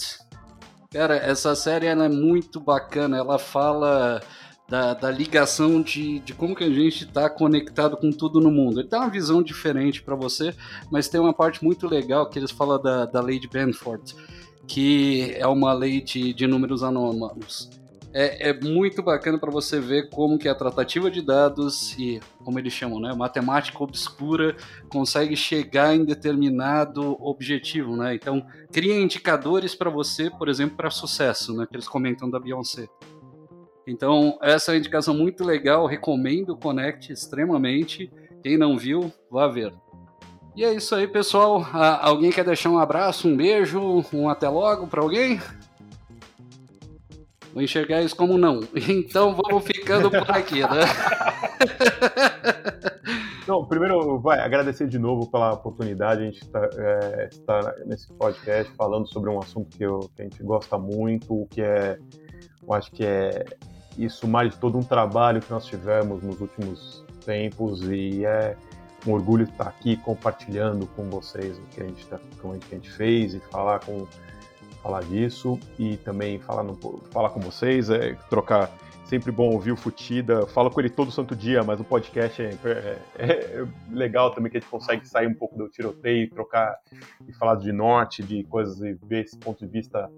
Cara, 0.91 1.15
essa 1.15 1.55
série 1.55 1.85
ela 1.85 2.05
é 2.05 2.09
muito 2.09 2.59
bacana. 2.59 3.17
Ela 3.17 3.39
fala 3.39 4.21
da, 4.67 4.93
da 4.93 5.09
ligação 5.09 5.81
de, 5.81 6.19
de 6.19 6.33
como 6.33 6.55
que 6.55 6.63
a 6.63 6.69
gente 6.69 7.05
está 7.05 7.29
conectado 7.29 7.95
com 7.95 8.11
tudo 8.11 8.39
no 8.39 8.51
mundo. 8.51 8.81
Ele 8.81 8.89
dá 8.89 8.99
uma 8.99 9.09
visão 9.09 9.41
diferente 9.41 10.01
para 10.01 10.15
você, 10.15 10.53
mas 10.91 11.07
tem 11.07 11.21
uma 11.21 11.33
parte 11.33 11.63
muito 11.63 11.87
legal 11.87 12.29
que 12.29 12.37
eles 12.37 12.51
falam 12.51 12.81
da, 12.81 13.05
da 13.05 13.21
de 13.21 13.47
Benford, 13.47 14.15
que 14.69 15.33
é 15.35 15.47
uma 15.47 15.73
lei 15.73 15.99
de, 15.99 16.31
de 16.31 16.45
números 16.45 16.83
anômalos. 16.83 17.67
É, 18.13 18.49
é, 18.49 18.59
muito 18.59 19.03
bacana 19.03 19.37
para 19.37 19.51
você 19.51 19.79
ver 19.79 20.09
como 20.09 20.37
que 20.37 20.47
a 20.47 20.55
tratativa 20.55 21.11
de 21.11 21.21
dados 21.21 21.95
e, 21.97 22.19
como 22.43 22.57
eles 22.57 22.73
chamam, 22.73 22.99
né, 22.99 23.13
matemática 23.13 23.83
obscura 23.83 24.55
consegue 24.87 25.35
chegar 25.35 25.95
em 25.95 26.05
determinado 26.05 27.17
objetivo, 27.19 27.95
né? 27.95 28.15
Então, 28.15 28.43
cria 28.71 28.99
indicadores 28.99 29.75
para 29.75 29.91
você, 29.91 30.29
por 30.29 30.49
exemplo, 30.49 30.77
para 30.77 30.89
sucesso, 30.89 31.55
né, 31.55 31.67
que 31.69 31.75
eles 31.75 31.87
comentam 31.87 32.29
da 32.29 32.39
Beyoncé. 32.39 32.87
Então, 33.87 34.37
essa 34.41 34.71
é 34.71 34.73
uma 34.73 34.79
indicação 34.79 35.15
muito 35.15 35.43
legal, 35.43 35.85
recomendo 35.87 36.57
o 36.63 37.11
extremamente. 37.11 38.11
Quem 38.43 38.57
não 38.57 38.77
viu, 38.77 39.11
vá 39.29 39.47
ver. 39.47 39.73
E 40.59 40.65
é 40.65 40.73
isso 40.73 40.93
aí, 40.93 41.07
pessoal. 41.07 41.65
Ah, 41.71 42.05
alguém 42.05 42.33
quer 42.33 42.43
deixar 42.43 42.69
um 42.69 42.77
abraço, 42.77 43.29
um 43.29 43.37
beijo, 43.37 44.03
um 44.11 44.27
até 44.27 44.49
logo 44.49 44.87
para 44.87 44.99
alguém? 44.99 45.39
Vou 47.53 47.63
enxergar 47.63 48.01
isso 48.01 48.13
como 48.13 48.37
não. 48.37 48.59
Então 48.89 49.33
vamos 49.33 49.63
ficando 49.63 50.11
por 50.11 50.29
aqui, 50.29 50.59
né? 50.59 50.67
Então, 53.41 53.65
primeiro, 53.65 54.19
vai 54.19 54.41
agradecer 54.41 54.87
de 54.87 54.99
novo 54.99 55.31
pela 55.31 55.53
oportunidade. 55.53 56.21
A 56.21 56.25
gente 56.25 56.41
está 56.41 56.69
é, 56.73 57.29
tá 57.47 57.75
nesse 57.85 58.11
podcast 58.13 58.71
falando 58.75 59.07
sobre 59.07 59.29
um 59.29 59.39
assunto 59.39 59.75
que, 59.75 59.83
eu, 59.83 60.11
que 60.13 60.21
a 60.21 60.25
gente 60.25 60.43
gosta 60.43 60.77
muito, 60.77 61.47
que 61.49 61.61
é, 61.61 61.97
eu 62.61 62.73
acho 62.73 62.91
que 62.91 63.05
é 63.05 63.45
isso 63.97 64.27
mais 64.27 64.51
de 64.51 64.57
todo 64.57 64.77
um 64.77 64.83
trabalho 64.83 65.41
que 65.41 65.49
nós 65.49 65.65
tivemos 65.65 66.21
nos 66.21 66.41
últimos 66.41 67.03
tempos 67.25 67.81
e 67.89 68.25
é 68.25 68.55
um 69.07 69.13
orgulho 69.13 69.43
estar 69.43 69.67
aqui 69.67 69.97
compartilhando 69.97 70.87
com 70.87 71.09
vocês 71.09 71.57
o 71.57 71.61
que 71.63 71.81
a 71.81 71.85
gente, 71.85 72.05
tá, 72.07 72.19
o 72.43 72.59
que 72.59 72.75
a 72.75 72.75
gente 72.75 72.91
fez 72.91 73.33
e 73.33 73.39
falar 73.39 73.79
com 73.79 74.05
falar 74.81 75.03
disso 75.03 75.59
e 75.77 75.97
também 75.97 76.39
falar, 76.39 76.63
no, 76.63 76.75
falar 77.11 77.29
com 77.31 77.39
vocês, 77.39 77.89
é, 77.89 78.15
trocar 78.29 78.71
sempre 79.09 79.31
bom 79.31 79.49
ouvir 79.49 79.71
o 79.71 79.75
Futida. 79.75 80.45
Falo 80.45 80.69
com 80.69 80.79
ele 80.79 80.89
todo 80.89 81.11
santo 81.11 81.35
dia, 81.35 81.63
mas 81.63 81.79
o 81.79 81.83
podcast 81.83 82.41
é, 82.41 82.55
é, 82.63 82.99
é, 83.17 83.67
legal 83.91 84.31
também 84.31 84.51
que 84.51 84.57
a 84.57 84.59
gente 84.59 84.69
consegue 84.69 85.07
sair 85.07 85.27
um 85.27 85.33
pouco 85.33 85.57
do 85.57 85.67
tiroteio, 85.67 86.29
trocar 86.29 86.77
e 87.27 87.33
falar 87.33 87.55
de 87.55 87.71
norte, 87.71 88.21
de 88.21 88.43
coisas 88.43 88.79
e 88.81 88.93
ver 89.07 89.25
esse 89.25 89.37
ponto 89.37 89.65
de 89.65 89.71
vista 89.71 90.09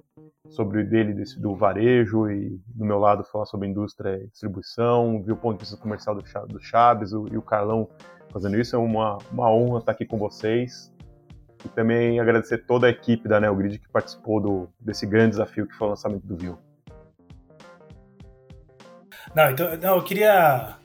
sobre 0.49 0.81
o 0.81 0.89
dele, 0.89 1.13
desse, 1.13 1.39
do 1.39 1.55
varejo 1.55 2.29
e 2.29 2.59
do 2.67 2.83
meu 2.83 2.99
lado 2.99 3.23
falar 3.23 3.45
sobre 3.45 3.69
indústria 3.69 4.17
e 4.17 4.27
distribuição, 4.27 5.23
ver 5.23 5.31
o 5.31 5.37
ponto 5.37 5.57
de 5.57 5.63
vista 5.63 5.77
comercial 5.77 6.13
do, 6.13 6.23
do 6.47 6.59
Chaves 6.59 7.13
o, 7.13 7.27
e 7.31 7.37
o 7.37 7.41
Carlão 7.41 7.87
fazendo 8.31 8.59
isso. 8.59 8.75
É 8.75 8.79
uma, 8.79 9.17
uma 9.31 9.51
honra 9.51 9.79
estar 9.79 9.91
aqui 9.91 10.05
com 10.05 10.17
vocês. 10.17 10.91
E 11.63 11.69
também 11.69 12.19
agradecer 12.19 12.59
toda 12.59 12.87
a 12.87 12.89
equipe 12.89 13.27
da 13.27 13.39
Neogrid 13.39 13.77
que 13.77 13.89
participou 13.89 14.39
do, 14.41 14.69
desse 14.79 15.05
grande 15.05 15.31
desafio 15.31 15.67
que 15.67 15.75
foi 15.75 15.87
o 15.87 15.89
lançamento 15.91 16.25
do 16.25 16.35
View. 16.35 16.57
Não, 19.35 19.51
então, 19.51 19.77
não, 19.77 19.95
eu 19.97 20.03
queria 20.03 20.75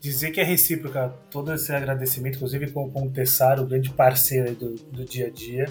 dizer 0.00 0.30
que 0.30 0.40
é 0.40 0.44
recíproca 0.44 1.12
todo 1.30 1.52
esse 1.52 1.70
agradecimento, 1.72 2.36
inclusive 2.36 2.70
com, 2.70 2.90
com 2.90 3.06
o 3.06 3.10
Tessaro, 3.10 3.66
grande 3.66 3.90
parceiro 3.90 4.54
do, 4.54 4.74
do 4.74 5.04
dia 5.04 5.26
a 5.26 5.30
dia. 5.30 5.66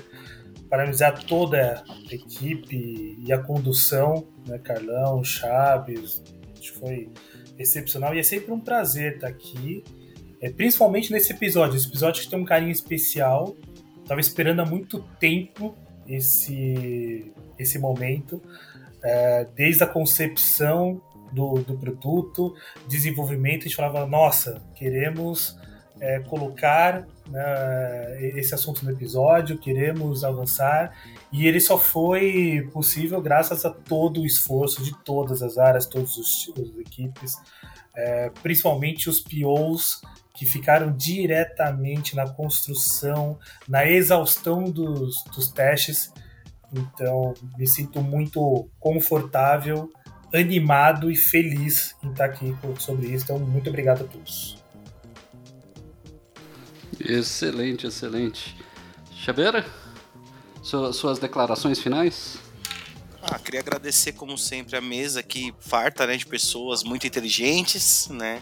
Parabenizar 0.70 1.26
toda 1.26 1.84
a 1.88 2.14
equipe 2.14 3.18
e 3.20 3.34
a 3.34 3.40
condução, 3.40 4.28
né, 4.48 4.60
Carlão, 4.60 5.24
Chaves, 5.24 6.22
foi 6.78 7.10
excepcional 7.58 8.14
e 8.16 8.20
é 8.20 8.24
sempre 8.24 8.52
um 8.52 8.60
prazer 8.60 9.16
estar 9.16 9.28
aqui, 9.28 9.84
é, 10.42 10.50
principalmente 10.50 11.12
nesse 11.12 11.34
episódio, 11.34 11.78
esse 11.78 11.88
episódio 11.88 12.24
que 12.24 12.30
tem 12.30 12.40
um 12.40 12.46
carinho 12.46 12.72
especial. 12.72 13.56
Estava 14.02 14.22
esperando 14.22 14.62
há 14.62 14.66
muito 14.66 15.02
tempo 15.20 15.76
esse, 16.08 17.34
esse 17.60 17.78
momento, 17.78 18.42
é, 19.04 19.46
desde 19.56 19.84
a 19.84 19.88
concepção 19.88 21.02
do, 21.32 21.56
do 21.56 21.78
produto, 21.78 22.56
desenvolvimento, 22.88 23.62
a 23.62 23.64
gente 23.64 23.76
falava, 23.76 24.06
nossa, 24.06 24.62
queremos 24.76 25.60
é, 26.00 26.20
colocar 26.20 27.06
né, 27.30 28.30
esse 28.38 28.54
assunto 28.54 28.86
no 28.86 28.92
episódio, 28.92 29.58
queremos 29.58 30.24
avançar, 30.24 30.94
e 31.32 31.48
ele 31.48 31.60
só 31.60 31.78
foi 31.78 32.70
possível 32.72 33.22
graças 33.22 33.66
a 33.66 33.70
todo 33.70 34.22
o 34.22 34.26
esforço 34.26 34.84
de 34.84 34.96
todas 35.04 35.42
as 35.42 35.58
áreas, 35.58 35.86
todas 35.86 36.18
as 36.18 36.48
equipes, 36.80 37.36
é, 37.96 38.30
principalmente 38.42 39.10
os 39.10 39.20
POs 39.20 40.02
que 40.38 40.46
ficaram 40.46 40.96
diretamente 40.96 42.16
na 42.16 42.30
construção, 42.30 43.40
na 43.68 43.90
exaustão 43.90 44.66
dos, 44.66 45.24
dos 45.36 45.52
testes. 45.52 46.14
Então, 46.72 47.34
me 47.58 47.66
sinto 47.66 48.02
muito 48.02 48.70
confortável 48.80 49.92
animado 50.32 51.10
e 51.10 51.16
feliz 51.16 51.96
em 52.04 52.12
estar 52.12 52.26
aqui 52.26 52.56
sobre 52.78 53.08
isso. 53.08 53.24
Então, 53.24 53.40
muito 53.40 53.68
obrigado 53.68 54.04
a 54.04 54.08
todos. 54.08 54.64
Excelente, 57.00 57.88
excelente. 57.88 58.56
Chabeira, 59.12 59.66
suas 60.62 61.18
declarações 61.18 61.80
finais? 61.80 62.38
Ah, 63.24 63.40
queria 63.40 63.62
agradecer, 63.62 64.12
como 64.12 64.38
sempre, 64.38 64.78
a 64.78 64.82
mesa 64.82 65.24
que 65.24 65.52
farta 65.60 66.06
né, 66.06 66.16
de 66.16 66.28
pessoas 66.28 66.84
muito 66.84 67.08
inteligentes, 67.08 68.08
né? 68.10 68.42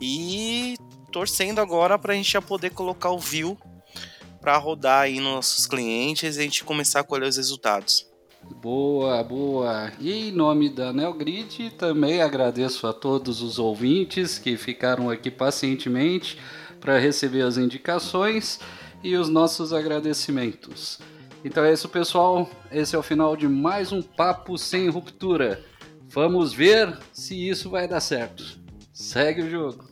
E 0.00 0.76
torcendo 1.12 1.60
agora 1.60 1.98
para 1.98 2.14
a 2.14 2.16
gente 2.16 2.32
já 2.32 2.42
poder 2.42 2.70
colocar 2.70 3.10
o 3.10 3.18
view 3.18 3.56
para 4.40 4.56
rodar 4.56 5.02
aí 5.02 5.20
nos 5.20 5.34
nossos 5.34 5.66
clientes 5.66 6.36
e 6.36 6.40
a 6.40 6.42
gente 6.42 6.64
começar 6.64 7.00
a 7.00 7.04
colher 7.04 7.28
os 7.28 7.36
resultados. 7.36 8.10
Boa, 8.60 9.22
boa. 9.22 9.92
E 10.00 10.28
em 10.28 10.32
nome 10.32 10.68
da 10.68 10.92
Neogrid, 10.92 11.70
também 11.78 12.20
agradeço 12.20 12.86
a 12.88 12.92
todos 12.92 13.40
os 13.40 13.58
ouvintes 13.58 14.38
que 14.38 14.56
ficaram 14.56 15.08
aqui 15.08 15.30
pacientemente 15.30 16.38
para 16.80 16.98
receber 16.98 17.42
as 17.42 17.56
indicações 17.56 18.58
e 19.04 19.14
os 19.14 19.28
nossos 19.28 19.72
agradecimentos. 19.72 20.98
Então 21.44 21.64
é 21.64 21.72
isso, 21.72 21.88
pessoal. 21.88 22.50
Esse 22.70 22.96
é 22.96 22.98
o 22.98 23.02
final 23.02 23.36
de 23.36 23.46
mais 23.46 23.92
um 23.92 24.02
Papo 24.02 24.58
Sem 24.58 24.88
Ruptura. 24.88 25.64
Vamos 26.08 26.52
ver 26.52 26.98
se 27.12 27.48
isso 27.48 27.70
vai 27.70 27.86
dar 27.86 28.00
certo. 28.00 28.60
Segue 28.92 29.42
o 29.42 29.50
jogo. 29.50 29.91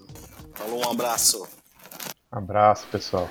Falou, 0.61 0.87
um 0.87 0.91
abraço. 0.91 1.49
abraço, 2.31 2.87
pessoal. 2.89 3.29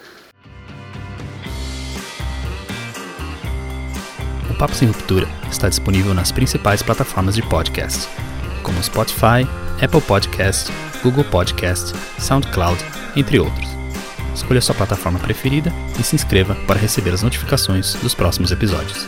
Papo 4.59 4.75
Sem 4.75 4.89
Ruptura 4.89 5.25
está 5.49 5.69
disponível 5.69 6.13
nas 6.13 6.33
principais 6.33 6.83
plataformas 6.83 7.33
de 7.33 7.41
podcast, 7.43 8.09
como 8.61 8.83
Spotify, 8.83 9.47
Apple 9.81 10.01
Podcast, 10.01 10.69
Google 11.01 11.23
Podcast, 11.23 11.93
SoundCloud, 12.19 12.77
entre 13.15 13.39
outros. 13.39 13.69
Escolha 14.35 14.59
sua 14.59 14.75
plataforma 14.75 15.17
preferida 15.17 15.71
e 15.97 16.03
se 16.03 16.13
inscreva 16.13 16.55
para 16.67 16.77
receber 16.77 17.13
as 17.13 17.23
notificações 17.23 17.93
dos 17.95 18.13
próximos 18.13 18.51
episódios. 18.51 19.07